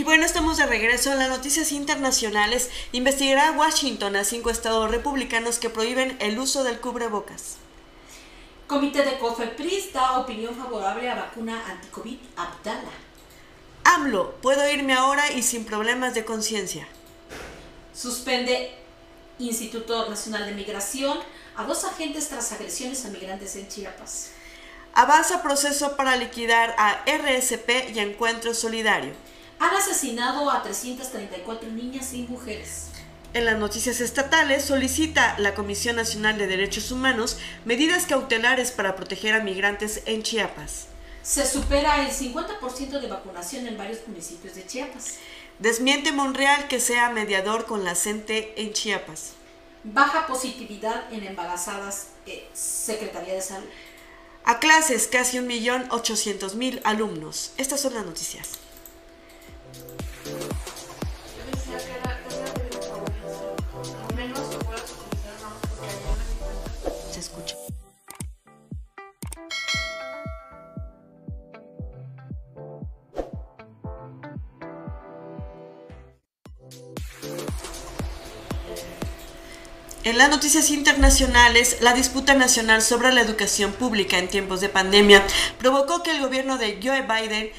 Y 0.00 0.02
bueno, 0.02 0.24
estamos 0.24 0.56
de 0.56 0.64
regreso 0.64 1.12
en 1.12 1.18
las 1.18 1.28
noticias 1.28 1.72
internacionales. 1.72 2.70
Investigará 2.92 3.52
Washington 3.52 4.16
a 4.16 4.24
cinco 4.24 4.48
estados 4.48 4.90
republicanos 4.90 5.58
que 5.58 5.68
prohíben 5.68 6.16
el 6.20 6.38
uso 6.38 6.64
del 6.64 6.80
cubrebocas. 6.80 7.56
Comité 8.66 9.04
de 9.04 9.18
COFEPRIS 9.18 9.92
da 9.92 10.16
opinión 10.16 10.56
favorable 10.56 11.06
a 11.10 11.16
vacuna 11.16 11.62
anticovid 11.66 12.16
Abdala. 12.34 12.88
AMLO, 13.84 14.36
puedo 14.40 14.66
irme 14.72 14.94
ahora 14.94 15.32
y 15.32 15.42
sin 15.42 15.66
problemas 15.66 16.14
de 16.14 16.24
conciencia. 16.24 16.88
Suspende 17.94 18.70
Instituto 19.38 20.08
Nacional 20.08 20.46
de 20.46 20.52
Migración 20.52 21.18
a 21.56 21.64
dos 21.64 21.84
agentes 21.84 22.30
tras 22.30 22.52
agresiones 22.52 23.04
a 23.04 23.08
migrantes 23.08 23.54
en 23.54 23.68
Chiapas. 23.68 24.30
Avanza 24.94 25.42
proceso 25.42 25.94
para 25.94 26.16
liquidar 26.16 26.74
a 26.78 27.04
RSP 27.04 27.94
y 27.94 27.98
a 27.98 28.04
Encuentro 28.04 28.54
Solidario. 28.54 29.12
Han 29.60 29.74
asesinado 29.74 30.50
a 30.50 30.62
334 30.62 31.68
niñas 31.70 32.14
y 32.14 32.22
mujeres. 32.22 32.86
En 33.34 33.44
las 33.44 33.58
noticias 33.58 34.00
estatales 34.00 34.64
solicita 34.64 35.38
la 35.38 35.54
Comisión 35.54 35.96
Nacional 35.96 36.38
de 36.38 36.46
Derechos 36.46 36.90
Humanos 36.90 37.36
medidas 37.66 38.06
cautelares 38.06 38.70
para 38.70 38.96
proteger 38.96 39.34
a 39.34 39.44
migrantes 39.44 40.02
en 40.06 40.22
Chiapas. 40.22 40.86
Se 41.22 41.46
supera 41.46 42.02
el 42.02 42.10
50% 42.10 43.00
de 43.00 43.06
vacunación 43.06 43.66
en 43.66 43.76
varios 43.76 43.98
municipios 44.08 44.54
de 44.54 44.66
Chiapas. 44.66 45.18
Desmiente 45.58 46.10
Monreal 46.10 46.66
que 46.66 46.80
sea 46.80 47.10
mediador 47.10 47.66
con 47.66 47.84
la 47.84 47.94
CENTE 47.94 48.54
en 48.56 48.72
Chiapas. 48.72 49.32
Baja 49.84 50.26
positividad 50.26 51.12
en 51.12 51.24
embarazadas, 51.24 52.08
eh, 52.24 52.48
Secretaría 52.54 53.34
de 53.34 53.42
Salud. 53.42 53.68
A 54.44 54.58
clases 54.58 55.06
casi 55.06 55.36
1.800.000 55.36 56.80
alumnos. 56.84 57.52
Estas 57.58 57.82
son 57.82 57.92
las 57.92 58.06
noticias. 58.06 58.59
En 80.02 80.16
las 80.16 80.30
noticias 80.30 80.70
internacionales, 80.70 81.76
la 81.82 81.92
disputa 81.92 82.34
nacional 82.34 82.80
sobre 82.80 83.12
la 83.12 83.20
educación 83.20 83.72
pública 83.72 84.18
en 84.18 84.28
tiempos 84.28 84.60
de 84.60 84.68
pandemia 84.68 85.22
provocó 85.58 86.02
que 86.02 86.10
el 86.10 86.20
gobierno 86.20 86.56
de 86.56 86.80
Joe 86.82 87.02
Biden 87.02 87.50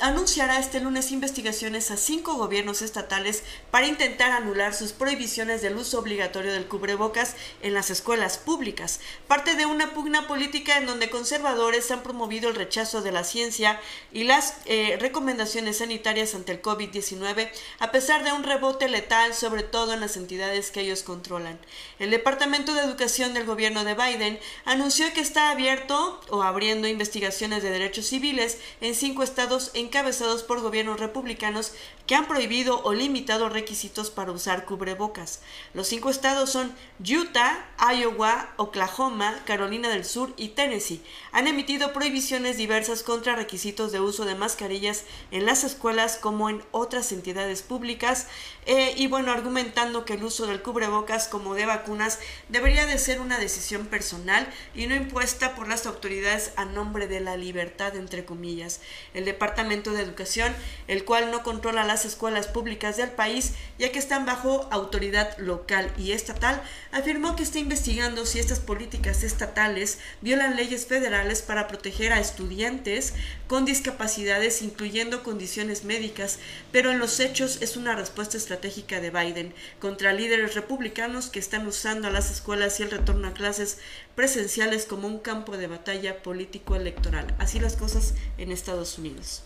anunciará 0.00 0.58
este 0.58 0.80
lunes 0.80 1.12
investigaciones 1.12 1.90
a 1.90 1.96
cinco 1.96 2.34
gobiernos 2.34 2.80
estatales 2.80 3.42
para 3.70 3.86
intentar 3.86 4.30
anular 4.30 4.74
sus 4.74 4.92
prohibiciones 4.92 5.60
del 5.60 5.76
uso 5.76 5.98
obligatorio 5.98 6.52
del 6.52 6.66
cubrebocas 6.66 7.36
en 7.62 7.74
las 7.74 7.90
escuelas 7.90 8.38
públicas, 8.38 9.00
parte 9.26 9.56
de 9.56 9.66
una 9.66 9.92
pugna 9.92 10.26
política 10.26 10.78
en 10.78 10.86
donde 10.86 11.10
conservadores 11.10 11.90
han 11.90 12.02
promovido 12.02 12.48
el 12.48 12.54
rechazo 12.54 13.02
de 13.02 13.12
la 13.12 13.24
ciencia 13.24 13.80
y 14.12 14.24
las 14.24 14.54
eh, 14.64 14.96
recomendaciones 15.00 15.78
sanitarias 15.78 16.34
ante 16.34 16.52
el 16.52 16.62
COVID-19, 16.62 17.50
a 17.78 17.90
pesar 17.92 18.24
de 18.24 18.32
un 18.32 18.44
rebote 18.44 18.88
letal, 18.88 19.34
sobre 19.34 19.62
todo 19.62 19.92
en 19.92 20.00
las 20.00 20.16
entidades 20.16 20.70
que 20.70 20.80
ellos 20.80 21.02
controlan. 21.02 21.58
El 21.98 22.10
Departamento 22.10 22.74
de 22.74 22.82
Educación 22.82 23.34
del 23.34 23.44
gobierno 23.44 23.84
de 23.84 23.94
Biden 23.94 24.38
anunció 24.64 25.12
que 25.12 25.20
está 25.20 25.50
abierto 25.50 26.20
o 26.30 26.42
abriendo 26.42 26.88
investigaciones 26.88 27.62
de 27.62 27.70
derechos 27.70 28.06
civiles 28.06 28.58
en 28.80 28.94
cinco 28.94 29.22
estados 29.22 29.57
encabezados 29.74 30.42
por 30.42 30.60
gobiernos 30.60 31.00
republicanos 31.00 31.72
que 32.06 32.14
han 32.14 32.26
prohibido 32.26 32.82
o 32.84 32.94
limitado 32.94 33.48
requisitos 33.48 34.10
para 34.10 34.32
usar 34.32 34.64
cubrebocas. 34.64 35.40
Los 35.74 35.88
cinco 35.88 36.08
estados 36.08 36.50
son 36.50 36.74
Utah, 37.00 37.66
Iowa, 37.94 38.48
Oklahoma, 38.56 39.42
Carolina 39.44 39.88
del 39.90 40.04
Sur 40.04 40.32
y 40.36 40.48
Tennessee. 40.48 41.02
Han 41.32 41.46
emitido 41.46 41.92
prohibiciones 41.92 42.56
diversas 42.56 43.02
contra 43.02 43.36
requisitos 43.36 43.92
de 43.92 44.00
uso 44.00 44.24
de 44.24 44.34
mascarillas 44.34 45.04
en 45.30 45.44
las 45.44 45.64
escuelas 45.64 46.16
como 46.16 46.48
en 46.48 46.62
otras 46.70 47.12
entidades 47.12 47.62
públicas 47.62 48.26
eh, 48.64 48.94
y 48.96 49.06
bueno, 49.06 49.32
argumentando 49.32 50.04
que 50.04 50.14
el 50.14 50.24
uso 50.24 50.46
del 50.46 50.62
cubrebocas 50.62 51.28
como 51.28 51.54
de 51.54 51.66
vacunas 51.66 52.18
debería 52.48 52.86
de 52.86 52.98
ser 52.98 53.20
una 53.20 53.38
decisión 53.38 53.86
personal 53.86 54.46
y 54.74 54.86
no 54.86 54.94
impuesta 54.94 55.54
por 55.54 55.68
las 55.68 55.86
autoridades 55.86 56.52
a 56.56 56.64
nombre 56.64 57.06
de 57.06 57.20
la 57.20 57.36
libertad, 57.36 57.96
entre 57.96 58.24
comillas. 58.24 58.80
El 59.14 59.24
Departamento 59.24 59.47
de 59.54 60.02
Educación, 60.02 60.54
el 60.86 61.04
cual 61.04 61.30
no 61.30 61.42
controla 61.42 61.84
las 61.84 62.04
escuelas 62.04 62.46
públicas 62.46 62.96
del 62.96 63.10
país, 63.10 63.54
ya 63.78 63.90
que 63.92 63.98
están 63.98 64.26
bajo 64.26 64.68
autoridad 64.70 65.36
local 65.38 65.92
y 65.98 66.12
estatal, 66.12 66.62
afirmó 66.92 67.36
que 67.36 67.42
está 67.42 67.58
investigando 67.58 68.26
si 68.26 68.38
estas 68.38 68.60
políticas 68.60 69.22
estatales 69.22 69.98
violan 70.20 70.56
leyes 70.56 70.86
federales 70.86 71.42
para 71.42 71.68
proteger 71.68 72.12
a 72.12 72.20
estudiantes 72.20 73.14
con 73.46 73.64
discapacidades, 73.64 74.62
incluyendo 74.62 75.22
condiciones 75.22 75.84
médicas, 75.84 76.38
pero 76.72 76.90
en 76.90 76.98
los 76.98 77.20
hechos 77.20 77.58
es 77.60 77.76
una 77.76 77.94
respuesta 77.94 78.36
estratégica 78.36 79.00
de 79.00 79.10
Biden 79.10 79.54
contra 79.80 80.12
líderes 80.12 80.54
republicanos 80.54 81.28
que 81.28 81.38
están 81.38 81.66
usando 81.66 82.08
a 82.08 82.10
las 82.10 82.30
escuelas 82.30 82.78
y 82.78 82.82
el 82.82 82.90
retorno 82.90 83.28
a 83.28 83.32
clases 83.32 83.78
presenciales 84.18 84.84
como 84.84 85.06
un 85.06 85.20
campo 85.20 85.56
de 85.56 85.68
batalla 85.68 86.24
político-electoral. 86.24 87.36
Así 87.38 87.60
las 87.60 87.76
cosas 87.76 88.14
en 88.36 88.50
Estados 88.50 88.98
Unidos. 88.98 89.44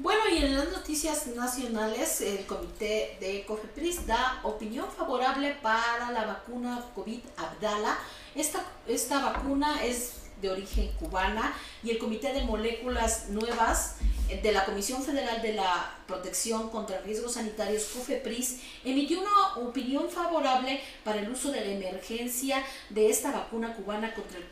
Bueno, 0.00 0.22
y 0.28 0.38
en 0.38 0.56
las 0.56 0.72
noticias 0.72 1.28
nacionales, 1.28 2.20
el 2.20 2.44
comité 2.46 3.16
de 3.20 3.44
COFEPRIS 3.46 4.08
da 4.08 4.40
opinión 4.42 4.86
favorable 4.90 5.56
para 5.62 6.10
la 6.10 6.26
vacuna 6.26 6.84
COVID-Abdala. 6.96 7.96
Esta, 8.34 8.66
esta 8.88 9.24
vacuna 9.24 9.84
es 9.84 10.14
de 10.40 10.50
origen 10.50 10.90
cubana 10.98 11.54
y 11.84 11.90
el 11.90 11.98
Comité 11.98 12.32
de 12.32 12.42
Moléculas 12.42 13.28
Nuevas 13.28 13.98
de 14.40 14.52
la 14.52 14.64
Comisión 14.64 15.02
Federal 15.02 15.42
de 15.42 15.54
la 15.54 15.96
Protección 16.06 16.70
contra 16.70 17.00
Riesgos 17.00 17.34
Sanitarios, 17.34 17.84
COFEPRIS, 17.94 18.60
emitió 18.84 19.20
una 19.20 19.66
opinión 19.68 20.08
favorable 20.08 20.80
para 21.04 21.20
el 21.20 21.30
uso 21.30 21.50
de 21.50 21.60
la 21.60 21.72
emergencia 21.72 22.62
de 22.90 23.10
esta 23.10 23.32
vacuna 23.32 23.74
cubana 23.74 24.14
contra 24.14 24.38
el 24.38 24.46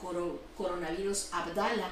coronavirus 0.57 1.29
Abdala. 1.33 1.91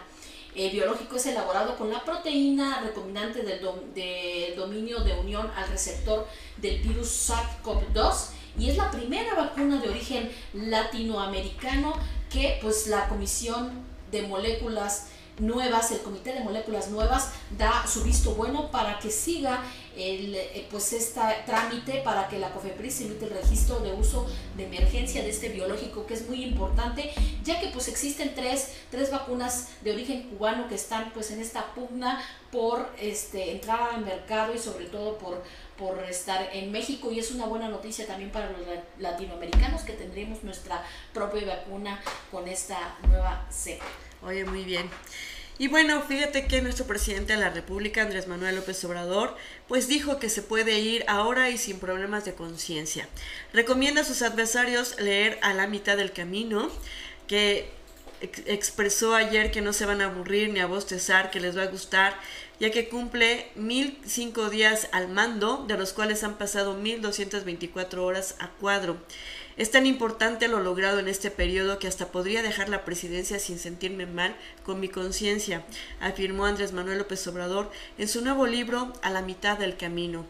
El 0.54 0.72
biológico 0.72 1.16
es 1.16 1.26
elaborado 1.26 1.76
con 1.76 1.90
la 1.90 2.04
proteína 2.04 2.80
recombinante 2.80 3.42
del, 3.42 3.60
del 3.94 4.56
dominio 4.56 5.00
de 5.00 5.12
unión 5.14 5.50
al 5.54 5.68
receptor 5.68 6.26
del 6.56 6.80
virus 6.80 7.30
SARS-CoV-2 7.30 8.30
y 8.58 8.70
es 8.70 8.76
la 8.76 8.90
primera 8.90 9.34
vacuna 9.34 9.80
de 9.80 9.88
origen 9.88 10.30
latinoamericano 10.54 11.94
que 12.30 12.58
pues 12.60 12.88
la 12.88 13.08
Comisión 13.08 13.70
de 14.10 14.22
Moléculas 14.22 15.08
Nuevas, 15.38 15.90
el 15.92 16.00
Comité 16.00 16.32
de 16.32 16.40
Moléculas 16.40 16.88
Nuevas 16.88 17.30
da 17.56 17.86
su 17.86 18.02
visto 18.02 18.32
bueno 18.32 18.70
para 18.70 18.98
que 18.98 19.10
siga 19.10 19.62
el, 19.96 20.34
eh, 20.34 20.66
pues 20.70 20.92
este 20.92 21.20
trámite 21.44 22.02
para 22.04 22.28
que 22.28 22.38
la 22.38 22.50
COFEPRIS 22.52 23.00
emite 23.02 23.24
el 23.24 23.32
registro 23.32 23.80
de 23.80 23.92
uso 23.92 24.26
de 24.56 24.66
emergencia 24.66 25.22
de 25.22 25.30
este 25.30 25.48
biológico 25.48 26.06
que 26.06 26.14
es 26.14 26.28
muy 26.28 26.44
importante 26.44 27.10
ya 27.42 27.60
que 27.60 27.68
pues 27.68 27.88
existen 27.88 28.34
tres, 28.34 28.74
tres 28.90 29.10
vacunas 29.10 29.68
de 29.82 29.92
origen 29.92 30.30
cubano 30.30 30.68
que 30.68 30.76
están 30.76 31.10
pues 31.12 31.30
en 31.30 31.40
esta 31.40 31.74
pugna 31.74 32.22
por 32.52 32.90
este, 33.00 33.52
entrar 33.52 33.94
al 33.94 34.04
mercado 34.04 34.54
y 34.54 34.58
sobre 34.58 34.86
todo 34.86 35.18
por, 35.18 35.42
por 35.76 36.02
estar 36.04 36.48
en 36.52 36.70
México 36.70 37.10
y 37.10 37.18
es 37.18 37.30
una 37.30 37.46
buena 37.46 37.68
noticia 37.68 38.06
también 38.06 38.30
para 38.30 38.50
los 38.50 38.60
latinoamericanos 38.98 39.82
que 39.82 39.92
tendremos 39.92 40.44
nuestra 40.44 40.82
propia 41.12 41.56
vacuna 41.56 42.00
con 42.30 42.46
esta 42.48 42.96
nueva 43.06 43.46
cepa. 43.50 43.84
Oye, 44.22 44.44
muy 44.44 44.64
bien. 44.64 44.88
Y 45.60 45.66
bueno, 45.66 46.02
fíjate 46.02 46.46
que 46.46 46.62
nuestro 46.62 46.86
presidente 46.86 47.32
de 47.32 47.40
la 47.40 47.50
República, 47.50 48.02
Andrés 48.02 48.28
Manuel 48.28 48.54
López 48.54 48.84
Obrador, 48.84 49.36
pues 49.66 49.88
dijo 49.88 50.20
que 50.20 50.28
se 50.28 50.42
puede 50.42 50.78
ir 50.78 51.04
ahora 51.08 51.50
y 51.50 51.58
sin 51.58 51.80
problemas 51.80 52.24
de 52.24 52.34
conciencia. 52.34 53.08
Recomienda 53.52 54.02
a 54.02 54.04
sus 54.04 54.22
adversarios 54.22 55.00
leer 55.00 55.38
a 55.42 55.54
la 55.54 55.66
mitad 55.66 55.96
del 55.96 56.12
camino, 56.12 56.70
que 57.26 57.70
expresó 58.20 59.14
ayer 59.14 59.50
que 59.50 59.60
no 59.60 59.72
se 59.72 59.86
van 59.86 60.00
a 60.00 60.06
aburrir 60.06 60.50
ni 60.50 60.60
a 60.60 60.66
bostezar, 60.66 61.30
que 61.30 61.40
les 61.40 61.56
va 61.56 61.62
a 61.62 61.66
gustar, 61.66 62.16
ya 62.60 62.70
que 62.70 62.88
cumple 62.88 63.48
mil 63.54 63.98
cinco 64.06 64.50
días 64.50 64.88
al 64.92 65.08
mando, 65.08 65.64
de 65.68 65.76
los 65.76 65.92
cuales 65.92 66.22
han 66.24 66.38
pasado 66.38 66.74
mil 66.74 67.00
doscientas 67.00 67.44
veinticuatro 67.44 68.04
horas 68.04 68.36
a 68.38 68.48
cuadro. 68.48 68.96
Es 69.58 69.72
tan 69.72 69.86
importante 69.86 70.46
lo 70.46 70.60
logrado 70.60 71.00
en 71.00 71.08
este 71.08 71.32
periodo 71.32 71.80
que 71.80 71.88
hasta 71.88 72.12
podría 72.12 72.44
dejar 72.44 72.68
la 72.68 72.84
presidencia 72.84 73.40
sin 73.40 73.58
sentirme 73.58 74.06
mal 74.06 74.36
con 74.64 74.78
mi 74.78 74.88
conciencia, 74.88 75.64
afirmó 75.98 76.46
Andrés 76.46 76.72
Manuel 76.72 76.98
López 76.98 77.26
Obrador 77.26 77.68
en 77.98 78.06
su 78.06 78.22
nuevo 78.22 78.46
libro 78.46 78.92
A 79.02 79.10
la 79.10 79.20
mitad 79.20 79.58
del 79.58 79.76
camino. 79.76 80.24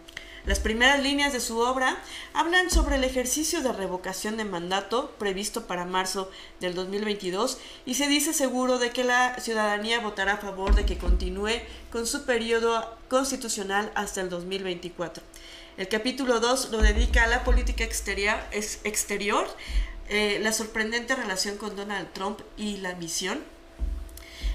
Las 0.46 0.60
primeras 0.60 1.02
líneas 1.02 1.34
de 1.34 1.40
su 1.40 1.58
obra 1.58 1.98
hablan 2.32 2.70
sobre 2.70 2.96
el 2.96 3.04
ejercicio 3.04 3.60
de 3.60 3.70
revocación 3.70 4.38
de 4.38 4.46
mandato 4.46 5.10
previsto 5.18 5.66
para 5.66 5.84
marzo 5.84 6.30
del 6.58 6.74
2022 6.74 7.58
y 7.84 7.96
se 7.96 8.08
dice 8.08 8.32
seguro 8.32 8.78
de 8.78 8.92
que 8.92 9.04
la 9.04 9.38
ciudadanía 9.40 10.00
votará 10.00 10.34
a 10.34 10.38
favor 10.38 10.74
de 10.74 10.86
que 10.86 10.96
continúe 10.96 11.60
con 11.92 12.06
su 12.06 12.24
periodo 12.24 12.96
constitucional 13.10 13.92
hasta 13.94 14.22
el 14.22 14.30
2024. 14.30 15.22
El 15.78 15.86
capítulo 15.86 16.40
2 16.40 16.70
lo 16.72 16.78
dedica 16.78 17.22
a 17.22 17.28
la 17.28 17.44
política 17.44 17.84
exterior, 17.84 18.36
exterior 18.50 19.46
eh, 20.08 20.40
la 20.42 20.52
sorprendente 20.52 21.14
relación 21.14 21.56
con 21.56 21.76
Donald 21.76 22.12
Trump 22.12 22.40
y 22.56 22.78
la 22.78 22.96
misión. 22.96 23.44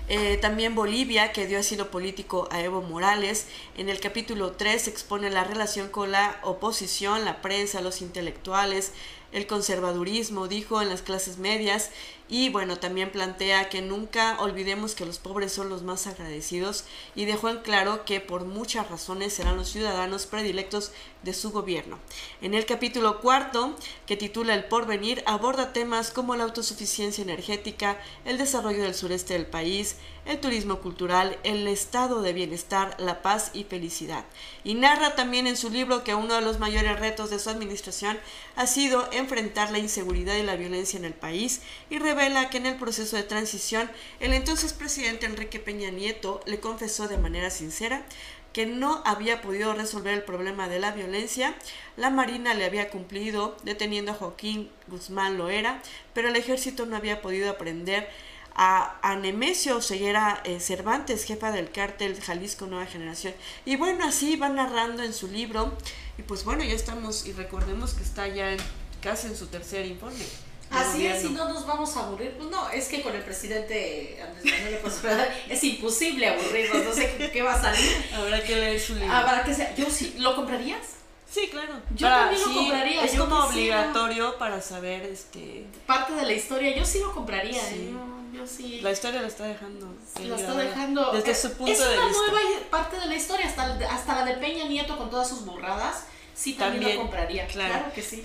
Eh, 0.10 0.38
también 0.42 0.76
Bolivia, 0.76 1.32
que 1.32 1.48
dio 1.48 1.60
asilo 1.60 1.90
político 1.92 2.50
a 2.52 2.60
Evo 2.60 2.82
Morales. 2.82 3.48
En 3.78 3.88
el 3.88 4.02
capítulo 4.02 4.52
3 4.52 4.90
expone 4.90 5.30
la 5.30 5.46
relación 5.46 5.88
con 5.88 6.12
la 6.12 6.42
oposición, 6.44 7.24
la 7.24 7.42
prensa, 7.42 7.80
los 7.80 8.02
intelectuales, 8.02 8.92
el 9.32 9.48
conservadurismo, 9.48 10.50
dijo, 10.50 10.82
en 10.82 10.90
las 10.90 11.04
clases 11.04 11.38
medias 11.38 11.90
y 12.30 12.50
bueno, 12.50 12.78
también 12.78 13.12
plantea 13.12 13.70
que 13.70 13.82
nunca 13.82 14.38
olvidemos 14.40 14.96
que 14.96 15.06
los 15.06 15.20
pobres 15.20 15.52
son 15.52 15.70
los 15.70 15.84
más 15.84 16.08
agradecidos 16.08 16.86
y 17.16 17.26
dejó 17.26 17.50
en 17.50 17.60
claro 17.60 18.06
que 18.06 18.22
por 18.22 18.46
muchas 18.46 18.90
razones 18.90 19.34
serán 19.34 19.58
los 19.58 19.70
ciudadanos 19.70 20.26
predilectos 20.26 20.92
de 21.24 21.34
su 21.34 21.52
gobierno. 21.52 22.00
En 22.42 22.54
el 22.54 22.66
capítulo 22.66 23.20
cuarto, 23.20 23.76
que 24.06 24.18
titula 24.18 24.54
El 24.54 24.66
porvenir, 24.66 25.24
aborda 25.26 25.74
temas 25.74 26.12
como 26.12 26.36
la 26.36 26.44
autosuficiencia 26.44 27.22
energética, 27.22 27.98
el 28.26 28.38
desarrollo 28.38 28.84
del 28.84 28.96
sureste 28.96 29.34
del 29.34 29.46
país, 29.46 29.98
el 30.26 30.40
turismo 30.40 30.80
cultural, 30.80 31.38
el 31.44 31.68
estado 31.68 32.22
de 32.22 32.34
bienestar, 32.34 32.96
la 33.00 33.22
paz 33.22 33.52
y 33.54 33.66
felicidad. 33.66 34.26
Y 34.64 34.76
narra 34.76 35.16
también 35.16 35.48
en 35.48 35.58
su 35.58 35.70
libro 35.70 36.04
que 36.04 36.16
uno 36.16 36.36
de 36.36 36.42
los 36.42 36.60
mayores 36.60 37.00
retos 37.00 37.30
de 37.30 37.40
su 37.40 37.50
administración 37.50 38.18
ha 38.56 38.68
sido 38.68 39.10
enfrentar 39.12 39.72
la 39.72 39.80
inseguridad 39.80 40.36
y 40.36 40.44
la 40.44 40.56
violencia 40.56 40.98
en 40.98 41.06
el 41.06 41.14
país 41.14 41.62
y 41.90 42.00
revela 42.14 42.50
que 42.50 42.58
en 42.58 42.68
el 42.68 42.76
proceso 42.76 43.16
de 43.16 43.24
transición 43.24 43.90
el 44.20 44.34
entonces 44.34 44.74
presidente 44.74 45.26
Enrique 45.26 45.60
Peña 45.60 45.90
Nieto 45.90 46.42
le 46.46 46.60
confesó 46.60 47.08
de 47.08 47.18
manera 47.18 47.50
sincera 47.50 48.06
que 48.54 48.68
no 48.68 49.02
había 49.04 49.42
podido 49.42 49.74
resolver 49.74 50.14
el 50.14 50.22
problema 50.22 50.70
de 50.70 50.80
la 50.80 50.92
violencia. 50.92 51.56
La 51.98 52.12
Marina 52.12 52.54
le 52.54 52.66
había 52.66 52.92
cumplido 52.92 53.58
deteniendo 53.64 54.12
a 54.12 54.16
Joaquín 54.16 54.70
Guzmán 54.88 55.40
Loera, 55.40 55.82
pero 56.14 56.30
el 56.30 56.36
ejército 56.36 56.86
no 56.86 56.96
había 56.96 57.24
podido 57.24 57.50
aprender 57.50 58.08
a, 58.54 59.00
a 59.02 59.16
Nemesio 59.16 59.82
Ceguera 59.82 60.40
eh, 60.46 60.60
Cervantes, 60.60 61.26
jefa 61.26 61.52
del 61.52 61.72
cártel 61.72 62.22
Jalisco 62.22 62.68
Nueva 62.68 62.86
Generación. 62.86 63.34
Y 63.66 63.76
bueno, 63.76 64.06
así 64.06 64.36
va 64.36 64.50
narrando 64.50 65.02
en 65.02 65.14
su 65.14 65.28
libro. 65.28 65.76
Y 66.20 66.22
pues 66.22 66.44
bueno, 66.44 66.64
ya 66.64 66.76
estamos, 66.76 67.26
y 67.26 67.34
recordemos 67.34 67.96
que 67.96 68.04
está 68.04 68.28
ya 68.28 68.56
casi 69.02 69.26
en 69.26 69.36
su 69.36 69.48
tercer 69.48 69.88
informe. 69.88 70.26
Así 70.74 71.06
es, 71.06 71.22
si 71.22 71.30
no 71.30 71.48
nos 71.50 71.66
vamos 71.66 71.96
a 71.96 72.06
aburrir. 72.06 72.34
Pues 72.38 72.50
no, 72.50 72.70
es 72.70 72.88
que 72.88 73.02
con 73.02 73.16
el 73.16 73.22
presidente 73.22 74.20
Andrés 74.22 74.54
Manuel 74.60 74.80
Obrador 74.84 75.28
es 75.50 75.64
imposible 75.64 76.28
aburrirnos. 76.28 76.84
No 76.84 76.94
sé 76.94 77.32
qué, 77.32 77.42
va 77.42 77.54
a 77.54 77.62
salir. 77.62 78.06
Habrá 78.16 78.44
que 78.44 78.56
leer 78.56 78.80
su 78.80 78.96
libro. 78.96 79.14
Habrá 79.14 79.44
que 79.44 79.54
ser. 79.54 79.76
Yo 79.76 79.90
sí, 79.90 80.16
¿lo 80.18 80.36
comprarías? 80.36 80.82
Sí, 81.30 81.48
claro. 81.50 81.74
Yo 81.96 82.08
también 82.08 82.42
lo 82.42 82.54
compraría. 82.54 83.04
Es 83.04 83.18
como 83.18 83.46
obligatorio 83.46 84.38
para 84.38 84.62
saber 84.62 85.04
este 85.04 85.66
parte 85.86 86.14
de 86.14 86.24
la 86.24 86.34
historia. 86.34 86.76
Yo 86.76 86.86
sí 86.86 87.00
lo 87.00 87.14
compraría. 87.14 87.62
Sí. 87.62 87.76
¿eh? 87.76 87.94
yo 88.34 88.48
sí. 88.48 88.82
La 88.82 88.92
historia 88.92 89.22
la 89.22 89.28
está 89.28 89.46
dejando. 89.46 89.88
La 90.20 90.36
está 90.36 90.54
dejando. 90.54 91.12
Desde 91.12 91.36
su 91.36 91.54
punto 91.54 91.66
de 91.66 91.72
vista. 91.72 92.10
Es 92.10 92.18
una 92.18 92.32
nueva 92.32 92.60
parte 92.70 93.00
de 93.00 93.06
la 93.06 93.16
historia, 93.16 93.48
hasta, 93.48 93.64
hasta 93.90 94.16
la 94.16 94.26
de 94.26 94.34
Peña 94.34 94.66
Nieto 94.66 94.98
con 94.98 95.10
todas 95.10 95.30
sus 95.30 95.46
borradas 95.46 96.06
Sí, 96.36 96.54
también, 96.54 96.96
lo 96.96 97.02
compraría. 97.04 97.48
Claro. 97.48 97.92
que 97.94 98.02
sí. 98.02 98.24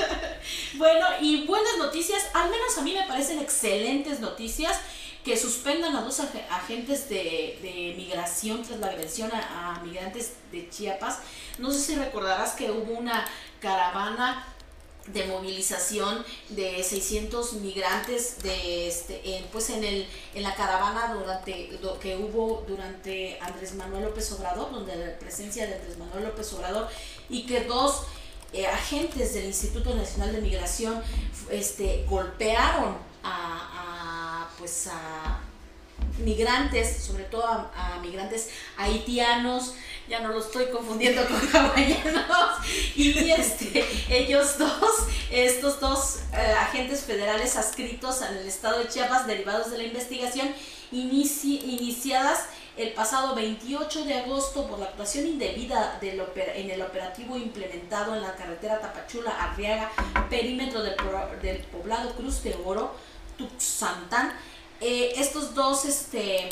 bueno, 0.74 1.06
y 1.20 1.46
buenas 1.46 1.78
noticias, 1.78 2.22
al 2.34 2.50
menos 2.50 2.76
a 2.76 2.82
mí 2.82 2.92
me 2.92 3.06
parecen 3.06 3.38
excelentes 3.38 4.20
noticias 4.20 4.78
que 5.24 5.36
suspendan 5.38 5.96
a 5.96 6.02
dos 6.02 6.20
agentes 6.50 7.08
de, 7.08 7.94
migración 7.96 8.62
tras 8.62 8.78
la 8.78 8.88
agresión 8.88 9.30
a, 9.32 9.80
migrantes 9.82 10.34
de 10.52 10.68
Chiapas. 10.68 11.20
No 11.58 11.70
sé 11.70 11.80
si 11.80 11.94
recordarás 11.94 12.52
que 12.52 12.70
hubo 12.70 12.92
una 12.92 13.24
caravana 13.58 14.46
de 15.08 15.26
movilización 15.26 16.24
de 16.48 16.82
600 16.82 17.54
migrantes 17.54 18.42
de 18.42 18.88
este 18.88 19.36
en, 19.36 19.44
pues 19.48 19.68
en 19.70 19.84
el 19.84 20.06
en 20.34 20.42
la 20.42 20.54
caravana 20.54 21.14
durante 21.14 21.70
que 22.00 22.16
hubo 22.16 22.64
durante 22.66 23.38
Andrés 23.40 23.74
Manuel 23.74 24.04
López 24.04 24.32
Obrador 24.32 24.72
donde 24.72 24.96
la 24.96 25.18
presencia 25.18 25.66
de 25.66 25.74
Andrés 25.74 25.98
Manuel 25.98 26.24
López 26.24 26.50
Obrador 26.54 26.88
y 27.28 27.44
que 27.44 27.64
dos 27.64 28.04
eh, 28.54 28.66
agentes 28.66 29.34
del 29.34 29.44
Instituto 29.44 29.94
Nacional 29.94 30.32
de 30.32 30.40
Migración 30.40 31.02
este 31.50 32.06
golpearon 32.08 32.96
a 33.22 34.48
pues 34.58 34.86
a 34.86 35.40
migrantes, 36.18 37.02
sobre 37.02 37.24
todo 37.24 37.44
a, 37.44 37.98
migrantes 38.02 38.50
haitianos, 38.76 39.74
ya 40.08 40.20
no 40.20 40.28
lo 40.28 40.40
estoy 40.40 40.66
confundiendo 40.66 41.24
con 41.26 41.36
hawaianos, 41.54 42.66
y 42.94 43.30
este, 43.30 43.84
ellos 44.08 44.58
dos, 44.58 45.06
estos 45.30 45.80
dos 45.80 46.18
eh, 46.32 46.54
agentes 46.60 47.02
federales 47.04 47.56
adscritos 47.56 48.22
al 48.22 48.46
estado 48.46 48.78
de 48.80 48.88
Chiapas, 48.88 49.26
derivados 49.26 49.70
de 49.70 49.78
la 49.78 49.84
investigación, 49.84 50.48
iniciadas 50.90 52.40
el 52.76 52.92
pasado 52.92 53.34
28 53.34 54.04
de 54.04 54.14
agosto 54.14 54.66
por 54.66 54.78
la 54.78 54.86
actuación 54.86 55.26
indebida 55.26 55.98
del 56.00 56.20
en 56.36 56.70
el 56.70 56.82
operativo 56.82 57.36
implementado 57.36 58.16
en 58.16 58.22
la 58.22 58.34
carretera 58.34 58.80
Tapachula-Arriaga, 58.80 59.90
perímetro 60.28 60.82
del, 60.82 60.94
poblado 61.70 62.14
Cruz 62.16 62.42
de 62.42 62.56
Oro, 62.64 62.94
Tuxantán, 63.38 64.32
eh, 64.80 65.12
estos 65.16 65.54
dos 65.54 65.84
este, 65.84 66.48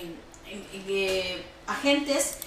eh, 0.46 1.44
agentes 1.66 2.38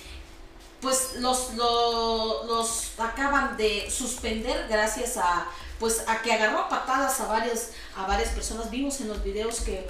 pues 0.86 1.16
los, 1.20 1.56
los, 1.56 2.92
acaban 3.00 3.58
de 3.58 3.90
suspender 3.90 4.68
gracias 4.70 5.18
a 5.18 5.48
pues 5.80 6.06
a 6.08 6.22
que 6.22 6.32
agarró 6.32 6.60
a 6.60 6.70
patadas 6.70 7.20
a 7.20 7.28
varias 7.28 7.72
a 7.98 8.06
varias 8.06 8.30
personas. 8.30 8.70
Vimos 8.70 9.02
en 9.02 9.08
los 9.08 9.24
videos 9.24 9.62
que 9.62 9.90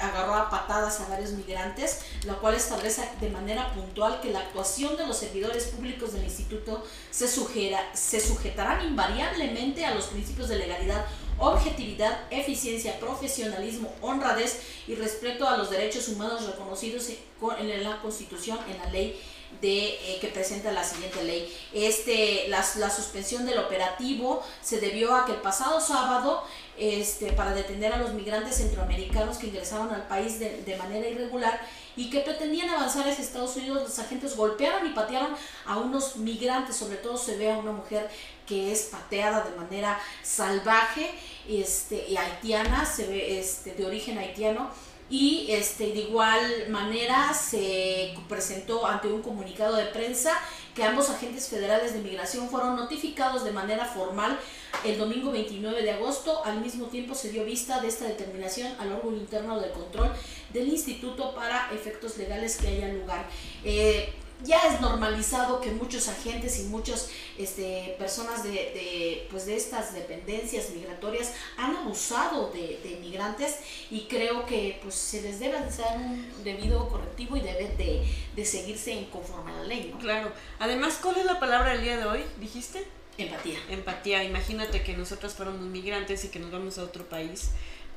agarró 0.00 0.34
a 0.34 0.48
patadas 0.48 1.00
a 1.00 1.08
varios 1.10 1.32
migrantes 1.32 2.00
lo 2.24 2.40
cual 2.40 2.54
establece 2.54 3.06
de 3.20 3.28
manera 3.28 3.74
puntual 3.74 4.22
que 4.22 4.30
la 4.30 4.38
actuación 4.38 4.96
de 4.96 5.06
los 5.06 5.18
servidores 5.18 5.66
públicos 5.66 6.14
del 6.14 6.24
instituto 6.24 6.82
se 7.10 7.28
se 7.28 8.20
sujetarán 8.20 8.86
invariablemente 8.86 9.84
a 9.84 9.94
los 9.94 10.06
principios 10.06 10.48
de 10.48 10.56
legalidad 10.56 11.04
objetividad, 11.38 12.20
eficiencia, 12.30 12.98
profesionalismo, 13.00 13.92
honradez 14.00 14.60
y 14.86 14.94
respeto 14.94 15.48
a 15.48 15.56
los 15.56 15.70
derechos 15.70 16.08
humanos 16.08 16.46
reconocidos 16.46 17.08
en 17.08 17.84
la 17.84 18.00
Constitución, 18.00 18.58
en 18.70 18.78
la 18.78 18.86
ley 18.90 19.20
de 19.60 19.88
eh, 19.88 20.18
que 20.20 20.28
presenta 20.28 20.72
la 20.72 20.84
siguiente 20.84 21.22
ley. 21.22 21.52
Este, 21.72 22.46
la, 22.48 22.64
la, 22.76 22.90
suspensión 22.90 23.46
del 23.46 23.58
operativo 23.58 24.42
se 24.62 24.80
debió 24.80 25.14
a 25.14 25.24
que 25.24 25.32
el 25.32 25.40
pasado 25.40 25.80
sábado, 25.80 26.42
este, 26.76 27.32
para 27.32 27.54
detener 27.54 27.92
a 27.92 27.98
los 27.98 28.12
migrantes 28.14 28.56
centroamericanos 28.56 29.38
que 29.38 29.48
ingresaron 29.48 29.90
al 29.90 30.06
país 30.08 30.38
de, 30.38 30.62
de 30.62 30.76
manera 30.76 31.08
irregular 31.08 31.60
y 31.96 32.10
que 32.10 32.20
pretendían 32.20 32.70
avanzar 32.70 33.08
hacia 33.08 33.22
Estados 33.22 33.56
Unidos, 33.56 33.82
los 33.82 33.98
agentes 33.98 34.36
golpearon 34.36 34.86
y 34.86 34.90
patearon 34.90 35.34
a 35.66 35.78
unos 35.78 36.16
migrantes, 36.16 36.76
sobre 36.76 36.96
todo 36.96 37.16
se 37.16 37.36
ve 37.36 37.52
a 37.52 37.58
una 37.58 37.72
mujer 37.72 38.10
que 38.46 38.72
es 38.72 38.82
pateada 38.84 39.42
de 39.42 39.56
manera 39.56 40.00
salvaje 40.22 41.10
este, 41.48 42.08
y 42.08 42.16
haitiana, 42.16 42.84
se 42.84 43.06
ve 43.06 43.38
este, 43.38 43.74
de 43.74 43.86
origen 43.86 44.18
haitiano 44.18 44.70
y 45.12 45.44
este, 45.50 45.92
de 45.92 46.00
igual 46.00 46.40
manera 46.70 47.34
se 47.34 48.14
presentó 48.30 48.86
ante 48.86 49.08
un 49.08 49.20
comunicado 49.20 49.76
de 49.76 49.84
prensa 49.84 50.32
que 50.74 50.84
ambos 50.84 51.10
agentes 51.10 51.48
federales 51.48 51.92
de 51.92 52.00
migración 52.00 52.48
fueron 52.48 52.76
notificados 52.76 53.44
de 53.44 53.52
manera 53.52 53.84
formal 53.84 54.40
el 54.84 54.96
domingo 54.96 55.30
29 55.30 55.82
de 55.82 55.90
agosto. 55.90 56.42
Al 56.46 56.62
mismo 56.62 56.86
tiempo 56.86 57.14
se 57.14 57.28
dio 57.28 57.44
vista 57.44 57.82
de 57.82 57.88
esta 57.88 58.06
determinación 58.06 58.72
al 58.78 58.90
órgano 58.92 59.18
interno 59.18 59.60
de 59.60 59.70
control 59.72 60.10
del 60.50 60.68
instituto 60.68 61.34
para 61.34 61.70
efectos 61.74 62.16
legales 62.16 62.56
que 62.56 62.68
haya 62.68 62.88
lugar. 62.88 63.28
Eh, 63.64 64.14
ya 64.44 64.58
es 64.68 64.80
normalizado 64.80 65.60
que 65.60 65.70
muchos 65.70 66.08
agentes 66.08 66.58
y 66.60 66.64
muchas 66.64 67.10
este, 67.38 67.94
personas 67.98 68.42
de, 68.42 69.26
pues 69.30 69.46
de 69.46 69.56
estas 69.56 69.94
dependencias 69.94 70.70
migratorias 70.70 71.32
han 71.56 71.76
abusado 71.76 72.50
de, 72.50 72.80
de, 72.82 72.98
migrantes 73.00 73.58
y 73.90 74.02
creo 74.02 74.46
que 74.46 74.78
pues 74.82 74.94
se 74.94 75.22
les 75.22 75.40
debe 75.40 75.58
dar 75.60 75.96
un 75.96 76.44
debido 76.44 76.88
correctivo 76.88 77.36
y 77.36 77.40
debe 77.40 77.68
de, 77.76 78.02
de 78.34 78.44
seguirse 78.44 78.92
en 78.92 79.04
conforme 79.06 79.52
a 79.52 79.56
la 79.56 79.64
ley. 79.64 79.90
¿no? 79.92 79.98
Claro. 79.98 80.32
Además, 80.58 80.98
¿cuál 81.02 81.18
es 81.18 81.24
la 81.24 81.40
palabra 81.40 81.72
del 81.72 81.82
día 81.82 81.96
de 81.96 82.04
hoy? 82.04 82.24
¿Dijiste? 82.38 82.86
Empatía. 83.18 83.58
Empatía. 83.68 84.24
Imagínate 84.24 84.82
que 84.82 84.96
nosotros 84.96 85.34
fuéramos 85.34 85.60
migrantes 85.60 86.24
y 86.24 86.28
que 86.28 86.38
nos 86.38 86.50
vamos 86.50 86.78
a 86.78 86.84
otro 86.84 87.08
país 87.08 87.50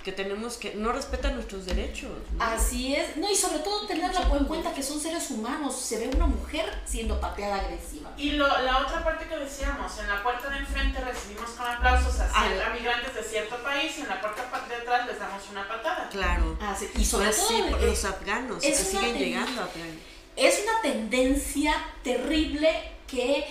que 0.06 0.12
tenemos 0.12 0.58
que 0.58 0.76
no 0.76 0.92
respetan 0.92 1.34
nuestros 1.34 1.66
derechos. 1.66 2.12
Así 2.38 2.96
es, 2.96 3.18
no 3.18 3.30
y 3.30 3.36
sobre 3.36 3.58
todo 3.60 3.88
tenerlo 3.88 4.38
en 4.38 4.46
cuenta 4.46 4.72
que 4.72 4.84
son 4.84 5.00
seres 5.00 5.32
humanos, 5.32 5.76
se 5.76 5.98
ve 5.98 6.16
una 6.16 6.28
mujer 6.28 6.72
siendo 6.86 7.20
pateada 7.20 7.56
agresiva. 7.56 8.12
Y 8.16 8.34
lo, 8.34 8.48
la 8.48 8.84
otra 8.84 9.04
parte 9.04 9.28
que 9.28 9.36
decíamos, 9.36 9.98
en 9.98 10.08
la 10.08 10.22
puerta 10.22 10.48
de 10.52 10.60
enfrente 10.60 11.02
recibimos 11.02 11.50
con 11.50 11.66
aplausos 11.66 12.20
a, 12.20 12.30
a 12.30 12.74
migrantes 12.76 13.16
de 13.16 13.24
cierto 13.24 13.58
país 13.64 13.98
y 13.98 14.02
en 14.02 14.10
la 14.10 14.22
puerta 14.22 14.44
de 14.70 14.76
atrás 14.76 15.08
les 15.08 15.18
damos 15.18 15.42
una 15.50 15.68
patada. 15.68 16.08
Claro. 16.10 16.56
Ah, 16.62 16.78
y 16.96 17.04
sobre 17.04 17.32
todo 17.32 17.80
los 17.80 18.06
afganos 18.06 18.62
que 18.62 18.76
siguen 18.76 19.18
llegando 19.18 19.64
a 19.64 19.70
Es 20.36 20.62
una 20.62 20.82
tendencia 20.84 21.74
terrible 22.04 22.70
que 23.08 23.40
eh, 23.40 23.48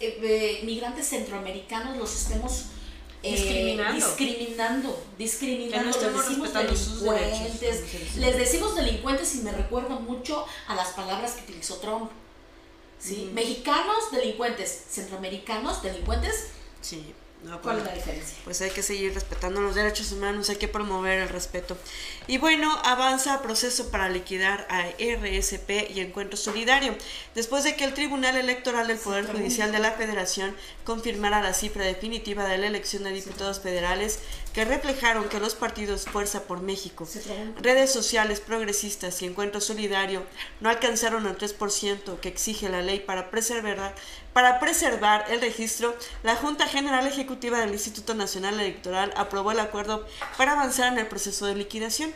eh, 0.00 0.60
migrantes 0.64 1.08
centroamericanos 1.08 1.96
los 1.96 2.14
estemos 2.14 2.66
eh, 3.22 3.32
discriminando. 3.32 4.06
discriminando, 4.06 5.02
discriminando, 5.18 6.00
les 6.00 6.12
decimos 6.14 6.52
delincuentes, 6.52 8.16
les 8.16 8.36
decimos 8.36 8.76
delincuentes 8.76 9.34
y 9.36 9.38
me 9.40 9.52
recuerda 9.52 9.96
mucho 9.96 10.46
a 10.66 10.74
las 10.74 10.88
palabras 10.88 11.32
que 11.32 11.42
utilizó 11.42 11.76
Trump. 11.76 12.10
¿sí? 12.98 13.30
Mexicanos, 13.32 14.10
delincuentes, 14.12 14.84
centroamericanos, 14.90 15.82
delincuentes. 15.82 16.48
Sí. 16.80 17.14
¿Cuál 17.62 17.78
es 17.78 17.84
la 17.84 17.92
diferencia? 17.92 18.36
Pues 18.44 18.60
hay 18.60 18.70
que 18.70 18.82
seguir 18.82 19.14
respetando 19.14 19.60
los 19.60 19.74
derechos 19.74 20.10
humanos, 20.12 20.50
hay 20.50 20.56
que 20.56 20.68
promover 20.68 21.20
el 21.20 21.28
respeto. 21.28 21.76
Y 22.26 22.38
bueno, 22.38 22.76
avanza 22.84 23.40
proceso 23.42 23.90
para 23.90 24.08
liquidar 24.08 24.66
a 24.68 24.88
RSP 24.98 25.90
y 25.90 26.00
Encuentro 26.00 26.36
Solidario. 26.36 26.96
Después 27.34 27.64
de 27.64 27.76
que 27.76 27.84
el 27.84 27.94
Tribunal 27.94 28.36
Electoral 28.36 28.88
del 28.88 28.98
Poder 28.98 29.26
Judicial 29.26 29.70
de 29.70 29.78
la 29.78 29.92
Federación 29.92 30.54
confirmara 30.84 31.40
la 31.40 31.54
cifra 31.54 31.84
definitiva 31.84 32.46
de 32.46 32.58
la 32.58 32.66
elección 32.66 33.04
de 33.04 33.12
diputados 33.12 33.60
federales, 33.60 34.18
que 34.52 34.64
reflejaron 34.64 35.28
que 35.28 35.38
los 35.38 35.54
partidos 35.54 36.06
Fuerza 36.06 36.44
por 36.44 36.60
México, 36.60 37.06
redes 37.60 37.92
sociales 37.92 38.40
progresistas 38.40 39.22
y 39.22 39.26
Encuentro 39.26 39.60
Solidario 39.60 40.24
no 40.60 40.68
alcanzaron 40.68 41.26
el 41.26 41.38
3% 41.38 42.18
que 42.18 42.28
exige 42.28 42.68
la 42.68 42.82
ley 42.82 43.00
para 43.00 43.30
preservar, 43.30 43.94
para 44.38 44.60
preservar 44.60 45.24
el 45.30 45.40
registro, 45.40 45.96
la 46.22 46.36
Junta 46.36 46.68
General 46.68 47.04
Ejecutiva 47.04 47.58
del 47.58 47.72
Instituto 47.72 48.14
Nacional 48.14 48.54
Electoral 48.60 49.12
aprobó 49.16 49.50
el 49.50 49.58
acuerdo 49.58 50.06
para 50.36 50.52
avanzar 50.52 50.92
en 50.92 51.00
el 51.00 51.08
proceso 51.08 51.46
de 51.46 51.56
liquidación. 51.56 52.12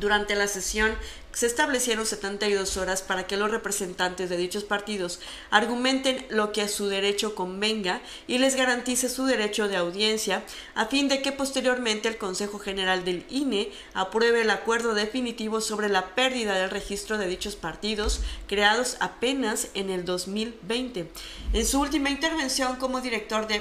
Durante 0.00 0.34
la 0.34 0.48
sesión 0.48 0.96
se 1.32 1.46
establecieron 1.46 2.06
72 2.06 2.76
horas 2.76 3.02
para 3.02 3.26
que 3.26 3.36
los 3.36 3.50
representantes 3.50 4.28
de 4.30 4.36
dichos 4.36 4.64
partidos 4.64 5.20
argumenten 5.50 6.26
lo 6.30 6.52
que 6.52 6.62
a 6.62 6.68
su 6.68 6.88
derecho 6.88 7.34
convenga 7.34 8.00
y 8.26 8.38
les 8.38 8.56
garantice 8.56 9.08
su 9.08 9.26
derecho 9.26 9.68
de 9.68 9.76
audiencia, 9.76 10.42
a 10.74 10.86
fin 10.86 11.08
de 11.08 11.22
que 11.22 11.32
posteriormente 11.32 12.08
el 12.08 12.18
Consejo 12.18 12.58
General 12.58 13.04
del 13.04 13.24
INE 13.28 13.70
apruebe 13.94 14.40
el 14.40 14.50
acuerdo 14.50 14.94
definitivo 14.94 15.60
sobre 15.60 15.88
la 15.88 16.14
pérdida 16.14 16.54
del 16.54 16.70
registro 16.70 17.18
de 17.18 17.28
dichos 17.28 17.56
partidos 17.56 18.20
creados 18.46 18.96
apenas 19.00 19.68
en 19.74 19.90
el 19.90 20.04
2020. 20.04 21.10
En 21.52 21.66
su 21.66 21.80
última 21.80 22.10
intervención 22.10 22.76
como 22.76 23.00
director 23.00 23.46
de 23.46 23.60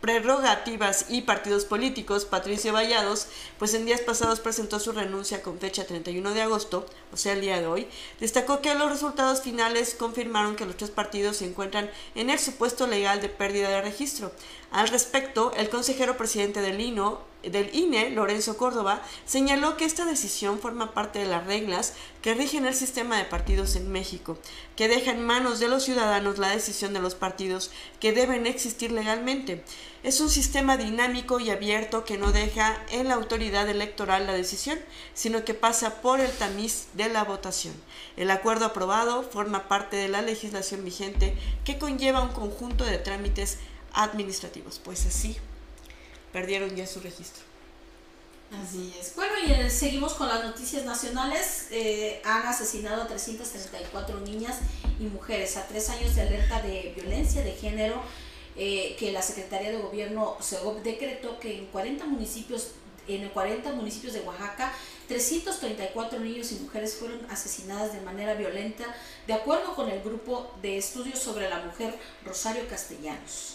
prerrogativas 0.00 1.06
y 1.08 1.22
partidos 1.22 1.64
políticos, 1.64 2.24
Patricio 2.24 2.72
Vallados, 2.72 3.26
pues 3.58 3.74
en 3.74 3.86
días 3.86 4.00
pasados 4.00 4.40
presentó 4.40 4.80
su 4.80 4.92
renuncia 4.92 5.42
con 5.42 5.58
fecha 5.58 5.84
31 5.84 6.32
de 6.32 6.43
agosto, 6.44 6.86
o 7.12 7.16
sea, 7.16 7.32
el 7.32 7.40
día 7.40 7.60
de 7.60 7.66
hoy, 7.66 7.88
destacó 8.20 8.60
que 8.60 8.74
los 8.74 8.90
resultados 8.90 9.42
finales 9.42 9.94
confirmaron 9.94 10.56
que 10.56 10.66
los 10.66 10.76
tres 10.76 10.90
partidos 10.90 11.38
se 11.38 11.46
encuentran 11.46 11.90
en 12.14 12.30
el 12.30 12.38
supuesto 12.38 12.86
legal 12.86 13.20
de 13.20 13.28
pérdida 13.28 13.68
de 13.68 13.82
registro. 13.82 14.32
Al 14.74 14.88
respecto, 14.88 15.52
el 15.56 15.68
consejero 15.68 16.16
presidente 16.16 16.60
del, 16.60 16.80
INE, 16.80 18.10
Lorenzo 18.10 18.56
Córdoba, 18.56 19.00
señaló 19.24 19.76
que 19.76 19.84
esta 19.84 20.04
decisión 20.04 20.58
forma 20.58 20.94
parte 20.94 21.20
de 21.20 21.26
las 21.26 21.46
reglas 21.46 21.92
que 22.22 22.34
rigen 22.34 22.66
el 22.66 22.74
sistema 22.74 23.16
de 23.16 23.24
partidos 23.24 23.76
en 23.76 23.92
México, 23.92 24.36
que 24.74 24.88
deja 24.88 25.12
en 25.12 25.24
manos 25.24 25.60
de 25.60 25.68
los 25.68 25.84
ciudadanos 25.84 26.38
la 26.38 26.48
decisión 26.48 26.92
de 26.92 26.98
los 26.98 27.14
partidos 27.14 27.70
que 28.00 28.12
deben 28.12 28.48
existir 28.48 28.90
legalmente. 28.90 29.62
Es 30.02 30.20
un 30.20 30.28
sistema 30.28 30.76
dinámico 30.76 31.38
y 31.38 31.50
abierto 31.50 32.04
que 32.04 32.18
no 32.18 32.32
deja 32.32 32.76
en 32.90 33.06
la 33.06 33.14
autoridad 33.14 33.68
electoral 33.68 34.26
la 34.26 34.32
decisión, 34.32 34.80
sino 35.14 35.44
que 35.44 35.54
pasa 35.54 36.02
por 36.02 36.18
el 36.18 36.32
tamiz 36.32 36.88
de 36.94 37.08
la 37.08 37.22
votación. 37.22 37.74
El 38.16 38.28
acuerdo 38.28 38.64
aprobado 38.64 39.22
forma 39.22 39.68
parte 39.68 39.94
de 39.94 40.08
la 40.08 40.20
legislación 40.20 40.84
vigente 40.84 41.36
que 41.64 41.78
conlleva 41.78 42.22
un 42.22 42.32
conjunto 42.32 42.84
de 42.84 42.98
trámites 42.98 43.58
administrativos. 43.94 44.80
Pues 44.84 45.06
así, 45.06 45.36
perdieron 46.32 46.74
ya 46.74 46.86
su 46.86 47.00
registro. 47.00 47.42
Así 48.62 48.94
es. 49.00 49.14
Bueno, 49.16 49.32
y 49.46 49.52
eh, 49.52 49.70
seguimos 49.70 50.14
con 50.14 50.28
las 50.28 50.44
noticias 50.44 50.84
nacionales. 50.84 51.68
Eh, 51.70 52.20
han 52.24 52.46
asesinado 52.46 53.02
a 53.02 53.06
334 53.06 54.20
niñas 54.20 54.58
y 55.00 55.04
mujeres 55.04 55.56
a 55.56 55.66
tres 55.66 55.88
años 55.88 56.14
de 56.14 56.22
alerta 56.22 56.62
de 56.62 56.92
violencia 56.94 57.42
de 57.42 57.52
género 57.52 58.00
eh, 58.56 58.94
que 58.98 59.10
la 59.10 59.22
Secretaría 59.22 59.70
de 59.70 59.78
Gobierno 59.78 60.36
se 60.40 60.58
decretó 60.84 61.40
que 61.40 61.58
en 61.58 61.66
40 61.66 62.04
municipios 62.04 62.72
en 63.06 63.28
40 63.28 63.72
municipios 63.72 64.14
de 64.14 64.20
Oaxaca, 64.20 64.72
334 65.08 66.18
niños 66.20 66.52
y 66.52 66.54
mujeres 66.56 66.96
fueron 66.96 67.20
asesinadas 67.30 67.92
de 67.92 68.00
manera 68.00 68.32
violenta, 68.32 68.84
de 69.26 69.34
acuerdo 69.34 69.74
con 69.74 69.90
el 69.90 70.02
grupo 70.02 70.54
de 70.62 70.78
estudios 70.78 71.18
sobre 71.18 71.50
la 71.50 71.58
mujer 71.60 71.98
Rosario 72.24 72.66
Castellanos. 72.66 73.53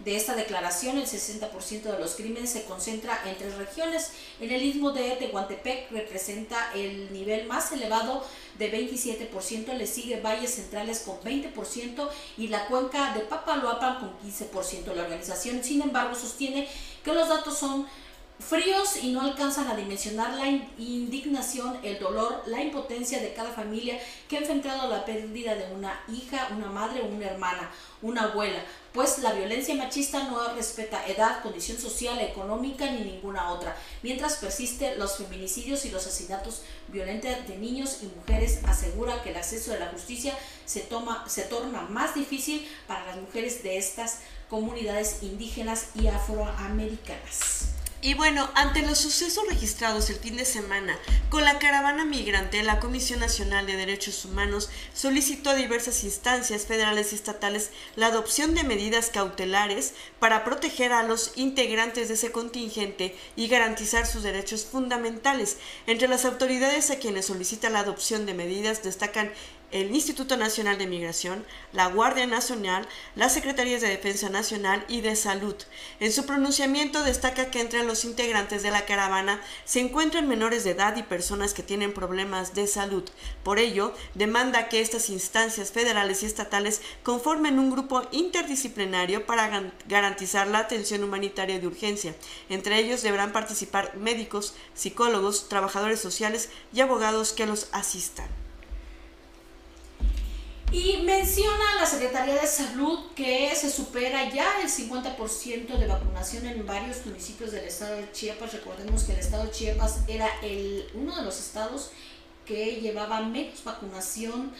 De 0.00 0.16
esta 0.16 0.34
declaración, 0.34 0.98
el 0.98 1.06
60% 1.06 1.82
de 1.82 1.98
los 1.98 2.16
crímenes 2.16 2.50
se 2.50 2.64
concentra 2.64 3.20
en 3.26 3.36
tres 3.36 3.54
regiones. 3.54 4.10
En 4.40 4.50
el 4.50 4.62
istmo 4.62 4.90
de 4.90 5.12
Tehuantepec 5.12 5.90
representa 5.92 6.72
el 6.74 7.12
nivel 7.12 7.46
más 7.46 7.70
elevado 7.72 8.24
de 8.58 8.72
27%, 8.72 9.72
le 9.74 9.86
sigue 9.86 10.20
Valles 10.20 10.54
Centrales 10.54 11.00
con 11.00 11.20
20% 11.20 12.08
y 12.36 12.48
la 12.48 12.66
cuenca 12.66 13.14
de 13.14 13.20
Papaloapan 13.20 14.00
con 14.00 14.18
15%. 14.20 14.92
La 14.94 15.02
organización, 15.02 15.62
sin 15.62 15.82
embargo, 15.82 16.14
sostiene 16.14 16.68
que 17.04 17.12
los 17.12 17.28
datos 17.28 17.56
son 17.56 17.86
fríos 18.38 18.96
y 19.02 19.12
no 19.12 19.22
alcanzan 19.22 19.68
a 19.68 19.76
dimensionar 19.76 20.34
la 20.34 20.48
indignación, 20.48 21.78
el 21.82 21.98
dolor, 21.98 22.42
la 22.46 22.62
impotencia 22.62 23.20
de 23.20 23.32
cada 23.32 23.50
familia 23.50 23.98
que 24.28 24.36
ha 24.36 24.40
enfrentado 24.40 24.88
la 24.90 25.04
pérdida 25.04 25.54
de 25.54 25.72
una 25.72 26.00
hija, 26.08 26.48
una 26.56 26.66
madre, 26.66 27.02
una 27.02 27.26
hermana, 27.26 27.70
una 28.02 28.24
abuela, 28.24 28.58
pues 28.92 29.18
la 29.18 29.32
violencia 29.32 29.74
machista 29.74 30.24
no 30.24 30.52
respeta 30.54 31.06
edad, 31.06 31.42
condición 31.42 31.78
social, 31.78 32.20
económica 32.20 32.90
ni 32.90 33.00
ninguna 33.00 33.50
otra, 33.50 33.76
mientras 34.02 34.36
persiste 34.36 34.96
los 34.96 35.16
feminicidios 35.16 35.84
y 35.84 35.90
los 35.90 36.06
asesinatos 36.06 36.62
violentos 36.88 37.46
de 37.46 37.56
niños 37.56 37.98
y 38.02 38.06
mujeres, 38.06 38.60
asegura 38.64 39.22
que 39.22 39.30
el 39.30 39.36
acceso 39.36 39.72
a 39.72 39.78
la 39.78 39.88
justicia 39.88 40.36
se, 40.64 40.80
toma, 40.80 41.24
se 41.28 41.42
torna 41.42 41.82
más 41.82 42.14
difícil 42.14 42.68
para 42.86 43.06
las 43.06 43.16
mujeres 43.16 43.62
de 43.62 43.78
estas 43.78 44.20
comunidades 44.50 45.22
indígenas 45.22 45.88
y 45.94 46.08
afroamericanas. 46.08 47.83
Y 48.04 48.12
bueno, 48.12 48.50
ante 48.54 48.82
los 48.82 48.98
sucesos 48.98 49.46
registrados 49.48 50.10
el 50.10 50.16
fin 50.16 50.36
de 50.36 50.44
semana 50.44 50.98
con 51.30 51.42
la 51.42 51.58
caravana 51.58 52.04
migrante, 52.04 52.62
la 52.62 52.78
Comisión 52.78 53.20
Nacional 53.20 53.64
de 53.66 53.76
Derechos 53.76 54.26
Humanos 54.26 54.68
solicitó 54.92 55.48
a 55.48 55.54
diversas 55.54 56.04
instancias 56.04 56.66
federales 56.66 57.12
y 57.12 57.14
estatales 57.14 57.70
la 57.96 58.08
adopción 58.08 58.54
de 58.54 58.62
medidas 58.62 59.08
cautelares 59.08 59.94
para 60.18 60.44
proteger 60.44 60.92
a 60.92 61.02
los 61.02 61.32
integrantes 61.36 62.08
de 62.08 62.14
ese 62.14 62.30
contingente 62.30 63.16
y 63.36 63.48
garantizar 63.48 64.06
sus 64.06 64.22
derechos 64.22 64.66
fundamentales. 64.66 65.56
Entre 65.86 66.06
las 66.06 66.26
autoridades 66.26 66.90
a 66.90 66.98
quienes 66.98 67.24
solicita 67.24 67.70
la 67.70 67.80
adopción 67.80 68.26
de 68.26 68.34
medidas 68.34 68.82
destacan 68.82 69.32
el 69.74 69.92
Instituto 69.92 70.36
Nacional 70.36 70.78
de 70.78 70.86
Migración, 70.86 71.44
la 71.72 71.88
Guardia 71.88 72.28
Nacional, 72.28 72.86
las 73.16 73.34
Secretarías 73.34 73.80
de 73.80 73.88
Defensa 73.88 74.28
Nacional 74.28 74.84
y 74.86 75.00
de 75.00 75.16
Salud. 75.16 75.56
En 75.98 76.12
su 76.12 76.26
pronunciamiento 76.26 77.02
destaca 77.02 77.50
que 77.50 77.60
entre 77.60 77.82
los 77.82 78.04
integrantes 78.04 78.62
de 78.62 78.70
la 78.70 78.86
caravana 78.86 79.40
se 79.64 79.80
encuentran 79.80 80.28
menores 80.28 80.62
de 80.62 80.70
edad 80.70 80.94
y 80.96 81.02
personas 81.02 81.54
que 81.54 81.64
tienen 81.64 81.92
problemas 81.92 82.54
de 82.54 82.68
salud. 82.68 83.02
Por 83.42 83.58
ello, 83.58 83.92
demanda 84.14 84.68
que 84.68 84.80
estas 84.80 85.10
instancias 85.10 85.72
federales 85.72 86.22
y 86.22 86.26
estatales 86.26 86.80
conformen 87.02 87.58
un 87.58 87.72
grupo 87.72 88.02
interdisciplinario 88.12 89.26
para 89.26 89.72
garantizar 89.88 90.46
la 90.46 90.60
atención 90.60 91.02
humanitaria 91.02 91.58
de 91.58 91.66
urgencia. 91.66 92.14
Entre 92.48 92.78
ellos 92.78 93.02
deberán 93.02 93.32
participar 93.32 93.96
médicos, 93.96 94.54
psicólogos, 94.72 95.48
trabajadores 95.48 95.98
sociales 95.98 96.50
y 96.72 96.80
abogados 96.80 97.32
que 97.32 97.46
los 97.46 97.66
asistan. 97.72 98.43
Y 100.72 101.02
menciona 101.04 101.76
la 101.78 101.86
Secretaría 101.86 102.34
de 102.34 102.46
Salud 102.46 102.98
que 103.14 103.54
se 103.54 103.70
supera 103.70 104.28
ya 104.32 104.60
el 104.60 104.68
50% 104.68 105.78
de 105.78 105.86
vacunación 105.86 106.46
en 106.46 106.66
varios 106.66 107.06
municipios 107.06 107.52
del 107.52 107.64
estado 107.64 107.96
de 107.96 108.10
Chiapas. 108.10 108.52
Recordemos 108.52 109.04
que 109.04 109.12
el 109.12 109.18
estado 109.20 109.44
de 109.44 109.50
Chiapas 109.52 110.00
era 110.08 110.28
el, 110.42 110.88
uno 110.94 111.14
de 111.16 111.22
los 111.22 111.38
estados 111.38 111.90
que 112.44 112.80
llevaba 112.80 113.22
menos 113.22 113.64
vacunación 113.64 114.52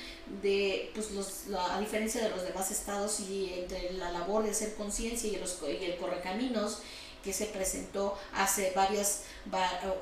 de 0.43 0.91
pues 0.95 1.11
los, 1.11 1.45
a 1.71 1.79
diferencia 1.81 2.23
de 2.23 2.31
los 2.31 2.43
demás 2.43 2.71
estados 2.71 3.21
y 3.21 3.53
entre 3.59 3.93
la 3.95 4.11
labor 4.11 4.43
de 4.45 4.51
hacer 4.51 4.75
conciencia 4.75 5.31
y, 5.31 5.37
los, 5.37 5.59
y 5.63 5.85
el 5.85 5.97
correcaminos 5.97 6.79
que 7.25 7.33
se 7.33 7.47
presentó 7.47 8.17
hace 8.35 8.73
varias 8.77 9.23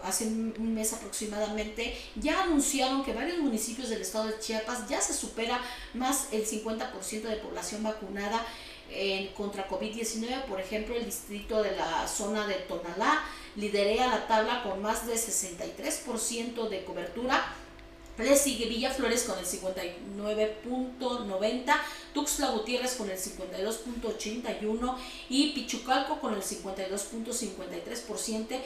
hace 0.02 0.24
un 0.26 0.74
mes 0.74 0.92
aproximadamente, 0.92 1.96
ya 2.16 2.42
anunciaron 2.42 3.04
que 3.04 3.12
varios 3.12 3.38
municipios 3.38 3.88
del 3.88 4.02
estado 4.02 4.26
de 4.26 4.38
Chiapas 4.38 4.88
ya 4.88 5.00
se 5.00 5.14
supera 5.14 5.60
más 5.94 6.28
el 6.32 6.46
50% 6.46 7.22
de 7.22 7.36
población 7.36 7.82
vacunada 7.82 8.44
en, 8.90 9.28
contra 9.34 9.68
COVID-19, 9.68 10.44
por 10.44 10.60
ejemplo, 10.60 10.94
el 10.94 11.04
distrito 11.04 11.62
de 11.62 11.76
la 11.76 12.06
zona 12.06 12.46
de 12.46 12.54
Tonalá 12.54 13.22
liderea 13.56 14.06
la 14.06 14.26
tabla 14.26 14.62
con 14.62 14.80
más 14.80 15.06
de 15.06 15.14
63% 15.14 16.68
de 16.68 16.84
cobertura 16.84 17.42
le 18.18 18.36
sigue 18.36 18.66
Villa 18.66 18.90
Flores 18.90 19.22
con 19.24 19.38
el 19.38 19.46
59.90, 19.46 21.74
Tuxtla 22.14 22.50
Gutiérrez 22.50 22.96
con 22.96 23.08
el 23.10 23.18
52.81 23.18 24.96
y 25.28 25.52
Pichucalco 25.52 26.20
con 26.20 26.34
el 26.34 26.42
52.53% 26.42 28.60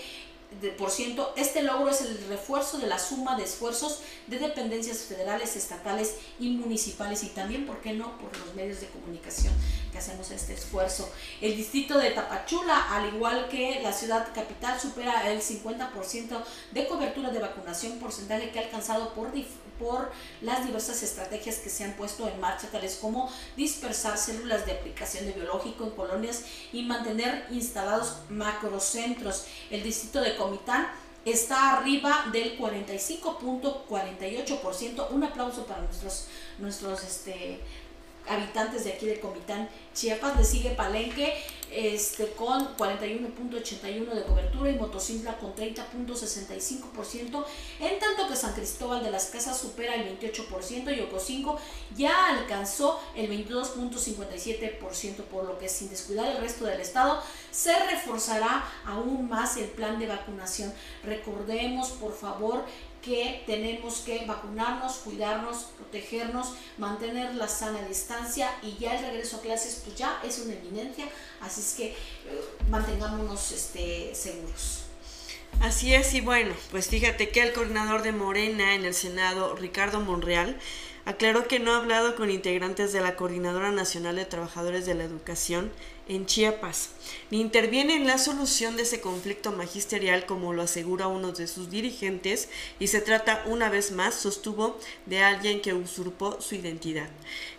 por 0.78 0.90
ciento. 0.90 1.34
Este 1.36 1.62
logro 1.62 1.90
es 1.90 2.01
el 2.03 2.18
refuerzo 2.28 2.78
de 2.78 2.86
la 2.86 2.99
suma 2.99 3.36
de 3.36 3.44
esfuerzos 3.44 4.01
de 4.26 4.38
dependencias 4.38 4.99
federales, 4.99 5.57
estatales 5.57 6.16
y 6.38 6.51
municipales 6.51 7.24
y 7.24 7.28
también, 7.28 7.66
¿por 7.66 7.80
qué 7.80 7.92
no?, 7.92 8.16
por 8.18 8.36
los 8.38 8.55
medios 8.55 8.80
de 8.80 8.86
comunicación 8.88 9.53
hacemos 9.99 10.30
este 10.30 10.55
esfuerzo. 10.55 11.11
El 11.40 11.57
distrito 11.57 11.99
de 11.99 12.11
Tapachula, 12.11 12.94
al 12.94 13.14
igual 13.14 13.49
que 13.49 13.80
la 13.82 13.92
ciudad 13.92 14.28
capital, 14.34 14.80
supera 14.80 15.30
el 15.30 15.40
50% 15.40 16.44
de 16.72 16.86
cobertura 16.86 17.30
de 17.30 17.38
vacunación, 17.38 17.99
porcentaje 17.99 18.51
que 18.51 18.59
ha 18.59 18.62
alcanzado 18.62 19.14
por 19.14 19.32
por 19.78 20.11
las 20.40 20.66
diversas 20.66 21.03
estrategias 21.03 21.57
que 21.57 21.68
se 21.70 21.84
han 21.84 21.94
puesto 21.94 22.28
en 22.28 22.38
marcha, 22.40 22.68
tales 22.68 22.99
como 23.01 23.32
dispersar 23.57 24.18
células 24.18 24.66
de 24.66 24.72
aplicación 24.72 25.24
de 25.26 25.32
biológico 25.32 25.84
en 25.84 25.90
colonias 25.90 26.42
y 26.72 26.82
mantener 26.82 27.47
instalados 27.51 28.16
macrocentros. 28.28 29.47
El 29.70 29.82
distrito 29.82 30.20
de 30.20 30.36
Comitán 30.36 30.86
está 31.24 31.76
arriba 31.76 32.26
del 32.32 32.59
45.48%. 32.59 35.11
Un 35.11 35.24
aplauso 35.24 35.66
para 35.66 35.82
nuestros, 35.82 36.26
nuestros 36.59 37.03
este, 37.03 37.61
habitantes 38.29 38.85
de 38.85 38.93
aquí 38.93 39.07
de 39.07 39.20
Comitán, 39.20 39.68
Chiapas. 39.95 40.37
Le 40.37 40.45
sigue 40.45 40.70
Palenque 40.70 41.35
este, 41.70 42.33
con 42.33 42.77
41.81 42.77 44.14
de 44.14 44.22
cobertura 44.22 44.70
y 44.70 44.77
Motocintla 44.77 45.37
con 45.39 45.55
30.65%, 45.55 47.45
en 47.81 47.99
tanto 47.99 48.29
que 48.29 48.37
San 48.37 48.55
Cristóbal 48.55 49.03
de 49.03 49.11
las 49.11 49.27
Casas 49.27 49.59
supera 49.59 49.95
el 49.97 50.18
28% 50.18 50.97
y 50.97 51.01
Ocosingo 51.01 51.59
ya 51.97 52.29
alcanzó 52.29 53.01
el 53.16 53.29
22.57%, 53.31 55.22
por 55.24 55.45
lo 55.45 55.59
que 55.59 55.68
sin 55.68 55.91
descuidar 55.91 56.31
el 56.31 56.39
resto 56.39 56.64
del 56.66 56.81
estado 56.81 57.20
se 57.51 57.77
reforzará 57.87 58.64
aún 58.85 59.29
más 59.29 59.57
el 59.57 59.66
plan 59.66 59.99
de 59.99 60.07
vacunación. 60.07 60.72
Recordemos, 61.03 61.91
por 61.91 62.14
favor, 62.14 62.64
que 63.07 63.44
tenemos 63.46 64.00
que 64.00 64.26
vacunarnos, 64.26 64.96
cuidarnos, 64.96 65.68
protegernos, 65.76 66.54
mantener 66.76 67.36
la 67.36 67.46
sana 67.46 67.82
distancia 67.86 68.50
y 68.62 68.76
ya 68.78 68.98
el 68.98 69.07
regreso 69.07 69.36
a 69.36 69.40
clases 69.42 69.80
pues 69.84 69.96
ya 69.96 70.20
es 70.24 70.40
una 70.40 70.54
eminencia, 70.54 71.07
así 71.40 71.61
es 71.61 71.74
que 71.74 71.86
eh, 71.86 71.94
mantengámonos 72.68 73.52
este, 73.52 74.12
seguros. 74.12 74.82
Así 75.61 75.94
es, 75.94 76.12
y 76.14 76.20
bueno, 76.20 76.52
pues 76.72 76.88
fíjate 76.88 77.30
que 77.30 77.42
el 77.42 77.52
coordinador 77.52 78.02
de 78.02 78.12
Morena 78.12 78.74
en 78.74 78.84
el 78.84 78.92
Senado, 78.92 79.54
Ricardo 79.54 80.00
Monreal, 80.00 80.59
aclaró 81.04 81.46
que 81.46 81.61
no 81.61 81.72
ha 81.72 81.76
hablado 81.76 82.16
con 82.16 82.30
integrantes 82.30 82.92
de 82.92 83.00
la 83.00 83.14
Coordinadora 83.14 83.70
Nacional 83.70 84.16
de 84.16 84.24
Trabajadores 84.24 84.84
de 84.84 84.94
la 84.94 85.04
Educación 85.04 85.70
en 86.09 86.26
Chiapas, 86.26 86.90
ni 87.30 87.40
interviene 87.40 87.96
en 87.96 88.07
la 88.07 88.18
solución 88.18 88.76
de 88.76 88.82
ese 88.82 89.00
conflicto 89.00 89.50
magisterial 89.50 90.24
como 90.26 90.52
lo 90.52 90.62
asegura 90.62 91.09
uno 91.09 91.32
de 91.32 91.48
sus 91.48 91.70
dirigentes 91.70 92.48
y 92.78 92.86
se 92.88 93.00
trata 93.00 93.42
una 93.46 93.68
vez 93.70 93.90
más, 93.90 94.14
sostuvo, 94.14 94.78
de 95.07 95.22
alguien 95.22 95.61
que 95.61 95.74
usurpó 95.74 96.40
su 96.40 96.54
identidad. 96.54 97.09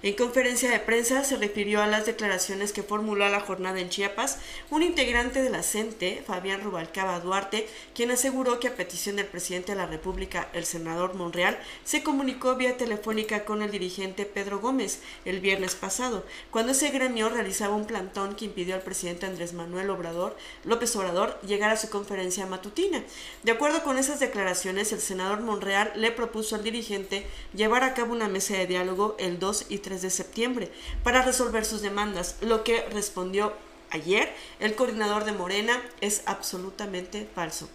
En 0.02 0.16
conferencia 0.16 0.72
de 0.72 0.80
prensa 0.80 1.24
se 1.26 1.36
refirió 1.36 1.82
a 1.82 1.88
las 1.88 2.06
declaraciones 2.06 2.72
que 2.72 2.84
formuló 2.84 3.26
a 3.26 3.30
la 3.30 3.42
jornada 3.42 3.80
en 3.80 3.90
Chiapas 3.90 4.38
un 4.70 4.84
integrante 4.84 5.42
de 5.42 5.50
la 5.50 5.64
CENTE, 5.64 6.24
Fabián 6.26 6.62
Rubalcaba 6.62 7.20
Duarte, 7.20 7.68
quien 7.94 8.12
aseguró 8.12 8.60
que 8.60 8.70
a 8.70 8.76
petición 8.76 9.18
del 9.18 9.26
presidente 9.26 9.74
de 9.74 9.78
la 9.78 9.88
República, 9.88 10.50
el 10.54 10.66
senador 10.66 11.16
Monreal, 11.16 11.60
se 11.84 12.04
comunicó 12.04 12.56
vía 12.56 12.78
telefónica 12.78 13.44
con 13.44 13.62
el 13.62 13.72
dirigente 13.72 14.26
Pedro 14.26 14.60
Gómez 14.60 15.02
el 15.26 15.42
viernes 15.42 15.76
pasado, 15.76 16.26
cuando 16.52 16.72
ese 16.72 16.92
gremio 16.92 17.28
realizaba 17.28 17.76
un 17.76 17.86
plantón 17.86 18.37
que 18.38 18.46
impidió 18.46 18.76
al 18.76 18.82
presidente 18.82 19.26
Andrés 19.26 19.52
Manuel 19.52 19.90
Obrador, 19.90 20.38
López 20.64 20.96
Obrador 20.96 21.38
llegar 21.42 21.72
a 21.72 21.78
su 21.78 21.90
conferencia 21.90 22.46
matutina. 22.46 23.04
De 23.44 23.52
acuerdo 23.52 23.84
con 23.84 23.98
esas 23.98 24.22
declaraciones, 24.22 24.94
el 24.94 25.02
senador 25.02 25.42
Monreal 25.42 25.92
le 25.96 26.12
propuso 26.12 26.56
al 26.56 26.64
dirigente 26.64 27.28
llevar 27.54 27.84
a 27.84 27.94
cabo 27.94 28.14
una 28.14 28.30
mesa 28.30 28.56
de 28.56 28.68
diálogo 28.68 29.18
el 29.20 29.40
2 29.40 29.66
y 29.68 29.80
3 29.80 30.02
de 30.02 30.10
septiembre 30.10 30.72
para 31.04 31.24
resolver 31.24 31.66
sus 31.66 31.82
demandas, 31.82 32.38
lo 32.40 32.64
que 32.64 32.84
respondió 32.90 33.52
ayer 33.90 34.34
el 34.62 34.76
coordinador 34.76 35.26
de 35.26 35.34
Morena 35.34 35.82
es 36.00 36.22
absolutamente 36.26 37.28
falso. 37.36 37.68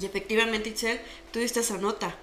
Y 0.00 0.06
efectivamente, 0.06 0.70
Itzel, 0.70 1.00
tuviste 1.32 1.60
esa 1.60 1.76
nota. 1.76 2.16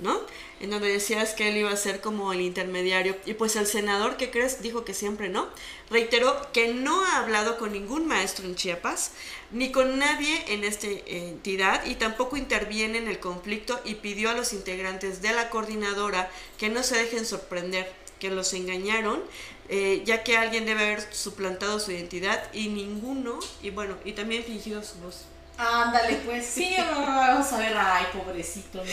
¿no? 0.00 0.20
En 0.60 0.70
donde 0.70 0.92
decías 0.92 1.32
que 1.32 1.48
él 1.48 1.56
iba 1.56 1.70
a 1.70 1.76
ser 1.76 2.00
como 2.02 2.32
el 2.32 2.42
intermediario. 2.42 3.16
Y 3.24 3.34
pues 3.34 3.56
el 3.56 3.66
senador, 3.66 4.16
¿qué 4.18 4.30
crees? 4.30 4.62
Dijo 4.62 4.84
que 4.84 4.92
siempre 4.92 5.30
no. 5.30 5.48
Reiteró 5.88 6.52
que 6.52 6.74
no 6.74 7.02
ha 7.04 7.18
hablado 7.18 7.56
con 7.58 7.72
ningún 7.72 8.06
maestro 8.06 8.44
en 8.46 8.54
Chiapas, 8.54 9.12
ni 9.50 9.72
con 9.72 9.98
nadie 9.98 10.44
en 10.48 10.64
esta 10.64 10.86
entidad, 10.86 11.84
y 11.86 11.94
tampoco 11.94 12.36
interviene 12.36 12.98
en 12.98 13.08
el 13.08 13.18
conflicto 13.18 13.80
y 13.84 13.94
pidió 13.96 14.30
a 14.30 14.34
los 14.34 14.52
integrantes 14.52 15.22
de 15.22 15.32
la 15.32 15.48
coordinadora 15.48 16.30
que 16.58 16.68
no 16.68 16.82
se 16.82 16.96
dejen 16.96 17.24
sorprender, 17.24 17.90
que 18.18 18.30
los 18.30 18.52
engañaron, 18.52 19.22
eh, 19.70 20.02
ya 20.04 20.22
que 20.22 20.36
alguien 20.36 20.66
debe 20.66 20.84
haber 20.84 21.14
suplantado 21.14 21.80
su 21.80 21.90
identidad 21.90 22.52
y 22.52 22.68
ninguno, 22.68 23.38
y 23.62 23.70
bueno, 23.70 23.96
y 24.04 24.12
también 24.12 24.44
fingido 24.44 24.82
su 24.82 24.96
voz. 24.98 25.24
Ándale, 25.58 26.14
pues 26.24 26.46
sí, 26.46 26.74
vamos 26.78 27.52
a 27.52 27.58
ver, 27.58 27.76
ay, 27.76 28.06
pobrecito, 28.14 28.78
¿no? 28.78 28.84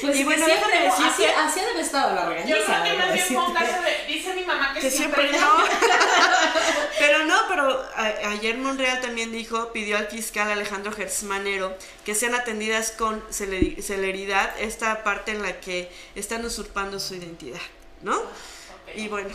Pues 0.00 0.16
y 0.16 0.24
bueno, 0.24 0.44
siempre, 0.44 0.80
déjame 0.80 0.84
decirte- 0.90 1.06
así, 1.08 1.24
así 1.24 1.60
ha 1.60 1.62
de 1.64 1.70
haber 1.70 1.84
estado 1.84 2.14
la 2.16 2.26
regañiza. 2.28 2.56
Yo 2.58 2.64
creo 2.64 2.82
que 2.82 2.92
más 2.98 3.12
bien 3.12 3.26
fue 3.26 3.46
un 3.46 3.54
caso 3.54 3.82
de. 3.82 4.12
Dice 4.12 4.34
mi 4.34 4.44
mamá 4.44 4.74
que, 4.74 4.80
que 4.80 4.90
siempre 4.90 5.30
no. 5.30 5.38
pero 6.98 7.24
no, 7.26 7.36
pero 7.48 7.82
a- 7.94 8.30
ayer 8.30 8.56
Monreal 8.58 9.00
también 9.00 9.30
dijo, 9.30 9.72
pidió 9.72 9.96
al 9.96 10.08
fiscal 10.08 10.50
Alejandro 10.50 10.90
Gersmanero 10.90 11.76
que 12.04 12.16
sean 12.16 12.34
atendidas 12.34 12.90
con 12.90 13.22
celeri- 13.28 13.80
celeridad 13.80 14.58
esta 14.58 15.04
parte 15.04 15.30
en 15.30 15.42
la 15.42 15.60
que 15.60 15.88
están 16.16 16.44
usurpando 16.44 16.98
su 16.98 17.14
identidad, 17.14 17.60
¿no? 18.02 18.20
Y 18.96 19.06
bueno, 19.06 19.30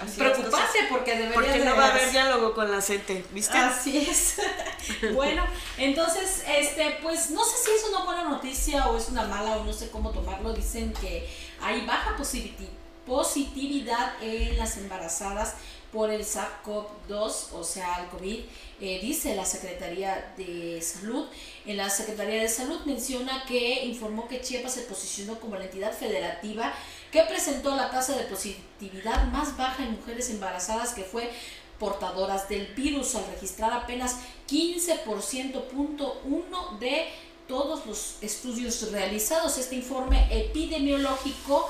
así 0.00 0.18
Preocuparse 0.18 0.78
porque 0.88 1.12
debería 1.12 1.34
Porque 1.34 1.58
de 1.58 1.64
no 1.64 1.76
va 1.76 1.86
a 1.86 1.90
haber 1.90 2.10
diálogo 2.10 2.54
con 2.54 2.70
la 2.70 2.80
gente, 2.80 3.24
¿viste? 3.32 3.56
Así 3.56 3.98
es. 3.98 4.36
bueno, 5.14 5.44
entonces, 5.78 6.42
este, 6.48 6.98
pues 7.02 7.30
no 7.30 7.44
sé 7.44 7.56
si 7.64 7.70
es 7.70 7.84
una 7.90 8.04
buena 8.04 8.24
noticia 8.24 8.86
o 8.88 8.96
es 8.96 9.08
una 9.08 9.24
mala 9.24 9.58
o 9.58 9.64
no 9.64 9.72
sé 9.72 9.90
cómo 9.90 10.10
tomarlo. 10.10 10.52
Dicen 10.52 10.92
que 10.94 11.28
hay 11.60 11.84
baja 11.86 12.16
positi- 12.16 12.68
positividad 13.06 14.12
en 14.22 14.56
las 14.56 14.76
embarazadas 14.76 15.54
por 15.92 16.10
el 16.10 16.24
SARS-CoV-2, 16.24 17.52
o 17.52 17.64
sea, 17.64 18.00
el 18.00 18.06
COVID, 18.10 18.40
eh, 18.80 19.00
dice 19.02 19.34
la 19.34 19.44
Secretaría 19.44 20.32
de 20.36 20.80
Salud. 20.80 21.26
En 21.66 21.76
la 21.76 21.90
Secretaría 21.90 22.40
de 22.40 22.48
Salud 22.48 22.80
menciona 22.86 23.44
que 23.46 23.84
informó 23.84 24.28
que 24.28 24.40
Chiapas 24.40 24.74
se 24.74 24.82
posicionó 24.82 25.40
como 25.40 25.56
la 25.56 25.64
entidad 25.64 25.92
federativa 25.92 26.72
que 27.10 27.22
presentó 27.22 27.74
la 27.76 27.90
tasa 27.90 28.16
de 28.16 28.24
positividad 28.24 29.24
más 29.26 29.56
baja 29.56 29.82
en 29.82 29.92
mujeres 29.92 30.30
embarazadas, 30.30 30.94
que 30.94 31.02
fue 31.02 31.30
portadoras 31.78 32.48
del 32.48 32.66
virus, 32.74 33.14
al 33.14 33.26
registrar 33.26 33.72
apenas 33.72 34.16
15.1 34.48 36.78
de 36.78 37.08
todos 37.48 37.86
los 37.86 38.16
estudios 38.20 38.92
realizados. 38.92 39.58
Este 39.58 39.74
informe 39.74 40.28
epidemiológico 40.30 41.68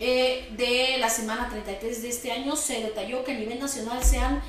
eh, 0.00 0.48
de 0.56 0.96
la 0.98 1.10
semana 1.10 1.48
33 1.50 2.02
de 2.02 2.08
este 2.08 2.30
año 2.30 2.54
se 2.54 2.82
detalló 2.82 3.24
que 3.24 3.32
a 3.32 3.38
nivel 3.38 3.58
nacional 3.58 4.04
se 4.04 4.18
han 4.18 4.40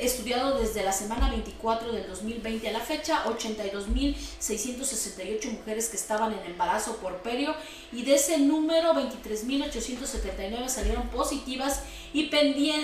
estudiado 0.00 0.58
desde 0.58 0.82
la 0.82 0.92
semana 0.92 1.30
24 1.30 1.92
del 1.92 2.06
2020 2.06 2.68
a 2.68 2.72
la 2.72 2.80
fecha 2.80 3.22
82.668 3.24 5.50
mujeres 5.50 5.88
que 5.88 5.96
estaban 5.96 6.32
en 6.32 6.44
embarazo 6.46 6.96
por 6.96 7.18
perio 7.18 7.54
y 7.92 8.02
de 8.02 8.14
ese 8.14 8.38
número 8.38 8.94
23.879 8.94 10.68
salieron 10.68 11.08
positivas 11.08 11.82
y, 12.12 12.30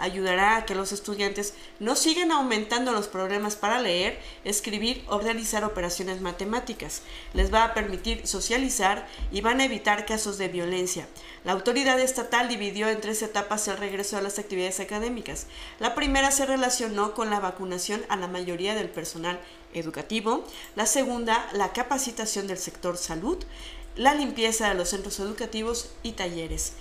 ayudará 0.01 0.57
a 0.57 0.65
que 0.65 0.75
los 0.75 0.93
estudiantes 0.93 1.55
no 1.79 1.97
sigan 1.97 2.33
aumentando 2.33 2.93
los 2.93 3.09
problemas 3.09 3.57
para 3.57 3.81
leer, 3.81 4.19
escribir 4.45 5.05
o 5.09 5.19
realizar 5.19 5.65
operaciones 5.65 6.21
matemáticas. 6.21 7.03
Les 7.35 7.53
va 7.53 7.65
a 7.65 7.75
permitir 7.75 8.27
socializar 8.27 9.07
y 9.31 9.41
van 9.41 9.61
a 9.61 9.65
evitar 9.65 10.07
casos 10.07 10.39
de 10.39 10.49
violencia. 10.49 11.07
La 11.45 11.53
autoridad 11.53 12.01
estatal 12.01 12.49
dividió 12.49 12.89
en 12.89 13.01
tres 13.01 13.23
etapas 13.23 13.69
el 13.69 13.77
regreso 13.77 14.17
a 14.17 14.23
las 14.23 14.39
actividades 14.39 14.81
académicas. 14.81 15.47
La 15.79 15.95
primera 15.95 16.31
se 16.31 16.47
relacionó 16.47 17.15
con 17.15 17.31
la 17.31 17.41
vacunación 17.41 18.03
a 18.09 18.17
la 18.17 18.27
mayoría 18.27 18.75
del 18.75 18.89
personal 18.89 19.41
educativo, 19.73 20.45
la 20.77 20.87
segunda, 20.87 21.49
la 21.53 21.73
capacitación 21.73 22.47
del 22.47 22.59
sector 22.59 22.97
salud, 22.97 23.39
la 23.97 24.15
limpieza 24.15 24.69
de 24.69 24.75
los 24.75 24.91
centros 24.91 25.21
educativos 25.21 25.91
y 26.03 26.13
talleres. 26.13 26.73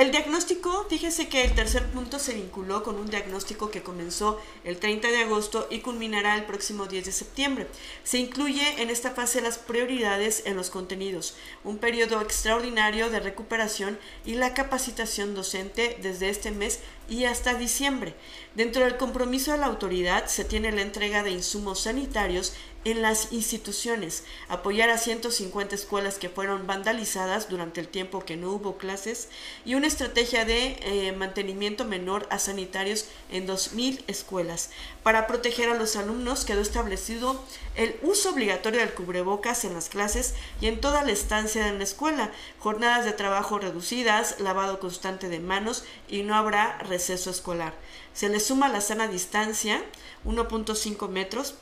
El 0.00 0.12
diagnóstico, 0.12 0.86
fíjese 0.88 1.28
que 1.28 1.44
el 1.44 1.54
tercer 1.54 1.84
punto 1.90 2.18
se 2.18 2.32
vinculó 2.32 2.82
con 2.82 2.96
un 2.96 3.10
diagnóstico 3.10 3.70
que 3.70 3.82
comenzó 3.82 4.40
el 4.64 4.78
30 4.78 5.08
de 5.08 5.24
agosto 5.24 5.68
y 5.70 5.80
culminará 5.80 6.36
el 6.36 6.46
próximo 6.46 6.86
10 6.86 7.04
de 7.04 7.12
septiembre. 7.12 7.66
Se 8.02 8.16
incluye 8.16 8.80
en 8.80 8.88
esta 8.88 9.10
fase 9.10 9.42
las 9.42 9.58
prioridades 9.58 10.44
en 10.46 10.56
los 10.56 10.70
contenidos, 10.70 11.34
un 11.64 11.76
periodo 11.76 12.22
extraordinario 12.22 13.10
de 13.10 13.20
recuperación 13.20 13.98
y 14.24 14.36
la 14.36 14.54
capacitación 14.54 15.34
docente 15.34 15.98
desde 16.00 16.30
este 16.30 16.50
mes 16.50 16.80
y 17.10 17.26
hasta 17.26 17.52
diciembre. 17.52 18.14
Dentro 18.54 18.82
del 18.82 18.96
compromiso 18.96 19.52
de 19.52 19.58
la 19.58 19.66
autoridad 19.66 20.26
se 20.26 20.44
tiene 20.44 20.72
la 20.72 20.82
entrega 20.82 21.22
de 21.22 21.30
insumos 21.30 21.82
sanitarios 21.82 22.52
en 22.84 23.02
las 23.02 23.32
instituciones, 23.32 24.24
apoyar 24.48 24.88
a 24.88 24.96
150 24.96 25.74
escuelas 25.74 26.18
que 26.18 26.30
fueron 26.30 26.66
vandalizadas 26.66 27.48
durante 27.50 27.80
el 27.80 27.88
tiempo 27.88 28.24
que 28.24 28.36
no 28.36 28.50
hubo 28.50 28.78
clases 28.78 29.28
y 29.66 29.74
una 29.74 29.86
estrategia 29.86 30.44
de 30.44 30.78
eh, 30.80 31.12
mantenimiento 31.12 31.84
menor 31.84 32.26
a 32.30 32.38
sanitarios 32.38 33.06
en 33.30 33.46
2.000 33.46 34.02
escuelas. 34.06 34.70
Para 35.02 35.26
proteger 35.26 35.68
a 35.68 35.74
los 35.74 35.94
alumnos 35.96 36.44
quedó 36.46 36.62
establecido 36.62 37.44
el 37.76 37.96
uso 38.02 38.30
obligatorio 38.30 38.80
del 38.80 38.94
cubrebocas 38.94 39.64
en 39.64 39.74
las 39.74 39.90
clases 39.90 40.34
y 40.60 40.66
en 40.66 40.80
toda 40.80 41.04
la 41.04 41.12
estancia 41.12 41.68
en 41.68 41.78
la 41.78 41.84
escuela, 41.84 42.32
jornadas 42.58 43.04
de 43.04 43.12
trabajo 43.12 43.58
reducidas, 43.58 44.40
lavado 44.40 44.80
constante 44.80 45.28
de 45.28 45.38
manos 45.38 45.84
y 46.08 46.22
no 46.22 46.34
habrá 46.34 46.78
receso 46.78 47.30
escolar. 47.30 47.74
Se 48.14 48.28
le 48.28 48.40
suma 48.40 48.68
la 48.68 48.80
sana 48.80 49.08
distancia, 49.08 49.82
1.5 50.24 51.08
metros 51.08 51.54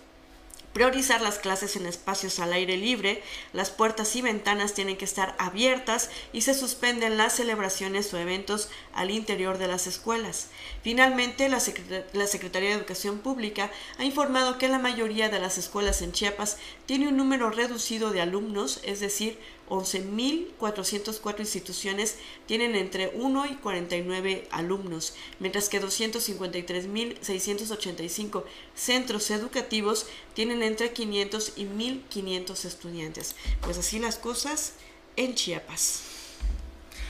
priorizar 0.78 1.20
las 1.20 1.38
clases 1.38 1.74
en 1.74 1.86
espacios 1.86 2.38
al 2.38 2.52
aire 2.52 2.76
libre, 2.76 3.22
las 3.52 3.70
puertas 3.70 4.14
y 4.16 4.22
ventanas 4.22 4.74
tienen 4.74 4.96
que 4.96 5.04
estar 5.04 5.34
abiertas 5.38 6.08
y 6.32 6.42
se 6.42 6.54
suspenden 6.54 7.16
las 7.16 7.34
celebraciones 7.34 8.14
o 8.14 8.18
eventos 8.18 8.68
al 8.92 9.10
interior 9.10 9.58
de 9.58 9.66
las 9.66 9.86
escuelas. 9.86 10.50
Finalmente, 10.82 11.48
la, 11.48 11.58
Secretaría 11.58 12.68
de 12.68 12.76
Educación 12.76 13.18
Pública 13.18 13.72
ha 13.98 14.04
informado 14.04 14.58
que 14.58 14.68
la 14.68 14.78
mayoría 14.78 15.28
de 15.28 15.40
las 15.40 15.58
escuelas 15.58 16.02
en 16.02 16.12
Chiapas 16.12 16.58
tiene 16.86 17.08
un 17.08 17.16
número 17.16 17.50
reducido 17.50 18.10
de 18.12 18.20
alumnos, 18.20 18.80
es 18.84 19.00
decir, 19.00 19.38
11.404 19.68 21.40
instituciones 21.40 22.16
tienen 22.46 22.74
entre 22.74 23.08
1 23.14 23.46
y 23.46 23.56
49 23.56 24.48
alumnos, 24.50 25.12
mientras 25.38 25.68
que 25.68 25.82
253.685 25.82 28.44
centros 28.74 29.30
educativos 29.30 30.06
tienen 30.34 30.62
entre 30.62 30.92
500 30.92 31.52
y 31.56 31.66
1.500 31.66 32.64
estudiantes. 32.64 33.36
Pues 33.60 33.76
así 33.78 33.98
las 33.98 34.16
cosas 34.16 34.72
en 35.16 35.34
Chiapas. 35.34 36.08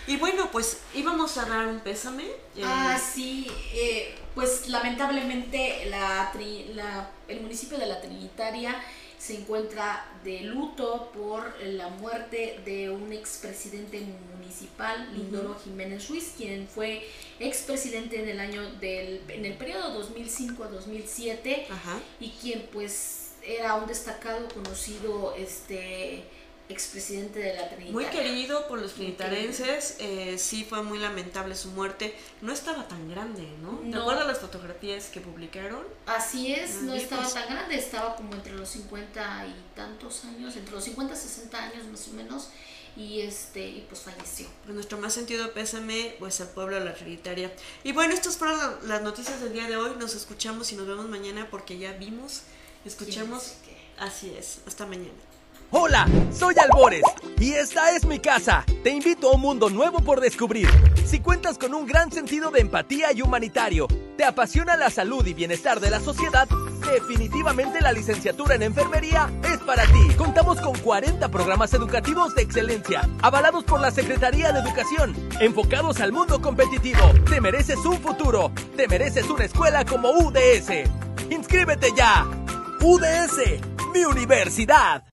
Y 0.09 0.17
bueno, 0.17 0.51
pues 0.51 0.79
íbamos 0.95 1.37
a 1.37 1.45
dar 1.45 1.69
un 1.69 1.81
pésame. 1.81 2.25
Ah, 2.65 2.99
sí, 2.99 3.47
eh, 3.75 4.15
pues 4.35 4.67
lamentablemente 4.69 5.85
la, 5.91 6.33
el 7.29 7.43
municipio 7.43 7.77
de 7.77 7.85
La 7.85 8.01
Trinitaria 8.01 8.83
se 9.19 9.37
encuentra 9.37 10.07
de 10.25 10.43
luto 10.43 11.11
por 11.13 11.61
la 11.63 11.89
muerte 11.89 12.61
de 12.65 12.91
un 12.91 13.13
expresidente 13.13 14.01
municipal, 14.37 15.09
Lindoro 15.15 15.59
Jiménez 15.63 16.09
Ruiz, 16.09 16.35
quien 16.37 16.69
fue 16.69 17.07
expresidente 17.41 18.23
en 18.23 18.29
el 18.29 18.41
año 18.41 18.63
del, 18.75 19.23
en 19.29 19.45
el 19.45 19.55
periodo 19.55 19.91
2005 19.91 20.65
a 20.65 20.69
2007 20.69 21.67
y 22.21 22.31
quien 22.31 22.69
pues 22.73 23.33
era 23.47 23.75
un 23.75 23.87
destacado 23.87 24.49
conocido 24.49 25.35
este 25.37 26.25
expresidente 26.69 27.39
de 27.39 27.55
la 27.55 27.69
Trinitaria. 27.69 27.93
Muy 27.93 28.05
querido 28.07 28.69
por 28.69 28.81
los 28.81 28.95
trinitarenses, 28.95 29.97
eh, 29.99 30.37
sí 30.39 30.65
fue 30.65 30.83
muy 30.83 30.99
lamentable 30.99 31.55
su 31.55 31.69
muerte. 31.71 32.15
No 32.43 32.53
estaba 32.53 32.87
tan 32.87 33.09
grande, 33.09 33.49
¿no? 33.63 33.79
¿Te 33.91 33.97
acuerdas 33.97 34.27
las 34.27 34.39
fotografías 34.39 35.07
que 35.07 35.21
publicaron? 35.21 35.83
Así 36.07 36.53
es, 36.53 36.83
no 36.83 36.95
estaba 36.95 37.23
pues 37.23 37.35
tan 37.35 37.49
grande, 37.49 37.77
estaba 37.77 38.17
como 38.17 38.35
entre 38.35 38.53
los 38.53 38.69
50 38.69 39.47
y 39.47 39.75
tantos 39.75 40.25
años, 40.25 40.57
entre 40.57 40.75
los 40.75 40.85
50 40.85 41.15
y 41.15 41.17
60 41.17 41.63
años 41.63 41.87
más 41.87 42.09
o 42.09 42.13
menos. 42.13 42.49
Y 42.97 43.21
este, 43.21 43.65
y 43.65 43.87
pues 43.89 44.01
falleció. 44.01 44.49
Nuestro 44.67 44.99
más 44.99 45.13
sentido 45.13 45.53
pésame, 45.53 46.17
pues 46.19 46.41
al 46.41 46.49
pueblo 46.49 46.79
de 46.79 46.85
la 46.85 46.95
Trinitaria. 46.95 47.53
Y 47.85 47.93
bueno, 47.93 48.13
estas 48.13 48.37
fueron 48.37 48.59
las 48.89 49.03
noticias 49.03 49.41
del 49.41 49.53
día 49.53 49.69
de 49.69 49.77
hoy. 49.77 49.93
Nos 49.99 50.17
escuchamos 50.17 50.73
y 50.73 50.77
nos 50.77 50.87
vemos 50.87 51.09
mañana 51.09 51.49
porque 51.49 51.79
ya 51.79 51.93
vimos, 51.93 52.43
escuchamos. 52.85 53.55
Así 53.99 54.35
es, 54.37 54.61
hasta 54.67 54.85
mañana. 54.87 55.28
Hola, 55.71 56.07
soy 56.33 56.55
Albores 56.59 57.03
y 57.39 57.53
esta 57.53 57.95
es 57.95 58.07
mi 58.07 58.19
casa. 58.19 58.65
Te 58.83 58.89
invito 58.89 59.29
a 59.29 59.35
un 59.35 59.43
mundo 59.43 59.69
nuevo 59.69 59.99
por 60.01 60.19
descubrir. 60.19 60.67
Si 61.05 61.21
cuentas 61.21 61.59
con 61.59 61.75
un 61.75 61.87
gran 61.87 62.11
sentido 62.11 62.51
de 62.51 62.61
empatía 62.61 63.13
y 63.13 63.21
humanitario, 63.21 63.87
te 64.17 64.25
apasiona 64.25 64.79
la 64.79 64.89
salud 64.89 65.27
y 65.27 65.35
bienestar 65.35 65.79
de 65.79 65.91
la 65.91 66.01
sociedad, 66.01 66.49
definitivamente 66.91 67.83
la 67.83 67.93
licenciatura 67.93 68.55
en 68.55 68.63
enfermería 68.63 69.31
es 69.45 69.59
para 69.59 69.85
ti. 69.85 70.15
Contamos 70.17 70.59
con 70.63 70.75
40 70.79 71.29
programas 71.29 71.75
educativos 71.75 72.35
de 72.35 72.43
excelencia, 72.43 73.07
avalados 73.21 73.65
por 73.65 73.81
la 73.81 73.91
Secretaría 73.91 74.53
de 74.53 74.61
Educación, 74.61 75.15
enfocados 75.39 76.01
al 76.01 76.13
mundo 76.13 76.41
competitivo. 76.41 77.13
Te 77.29 77.43
mereces 77.43 77.85
un 77.85 77.99
futuro, 77.99 78.53
te 78.75 78.89
mereces 78.89 79.29
una 79.29 79.45
escuela 79.45 79.85
como 79.85 80.13
UDS. 80.13 80.89
Inscríbete 81.29 81.93
ya. 81.95 82.27
UDS, 82.81 83.61
mi 83.93 84.07
universidad. 84.07 85.08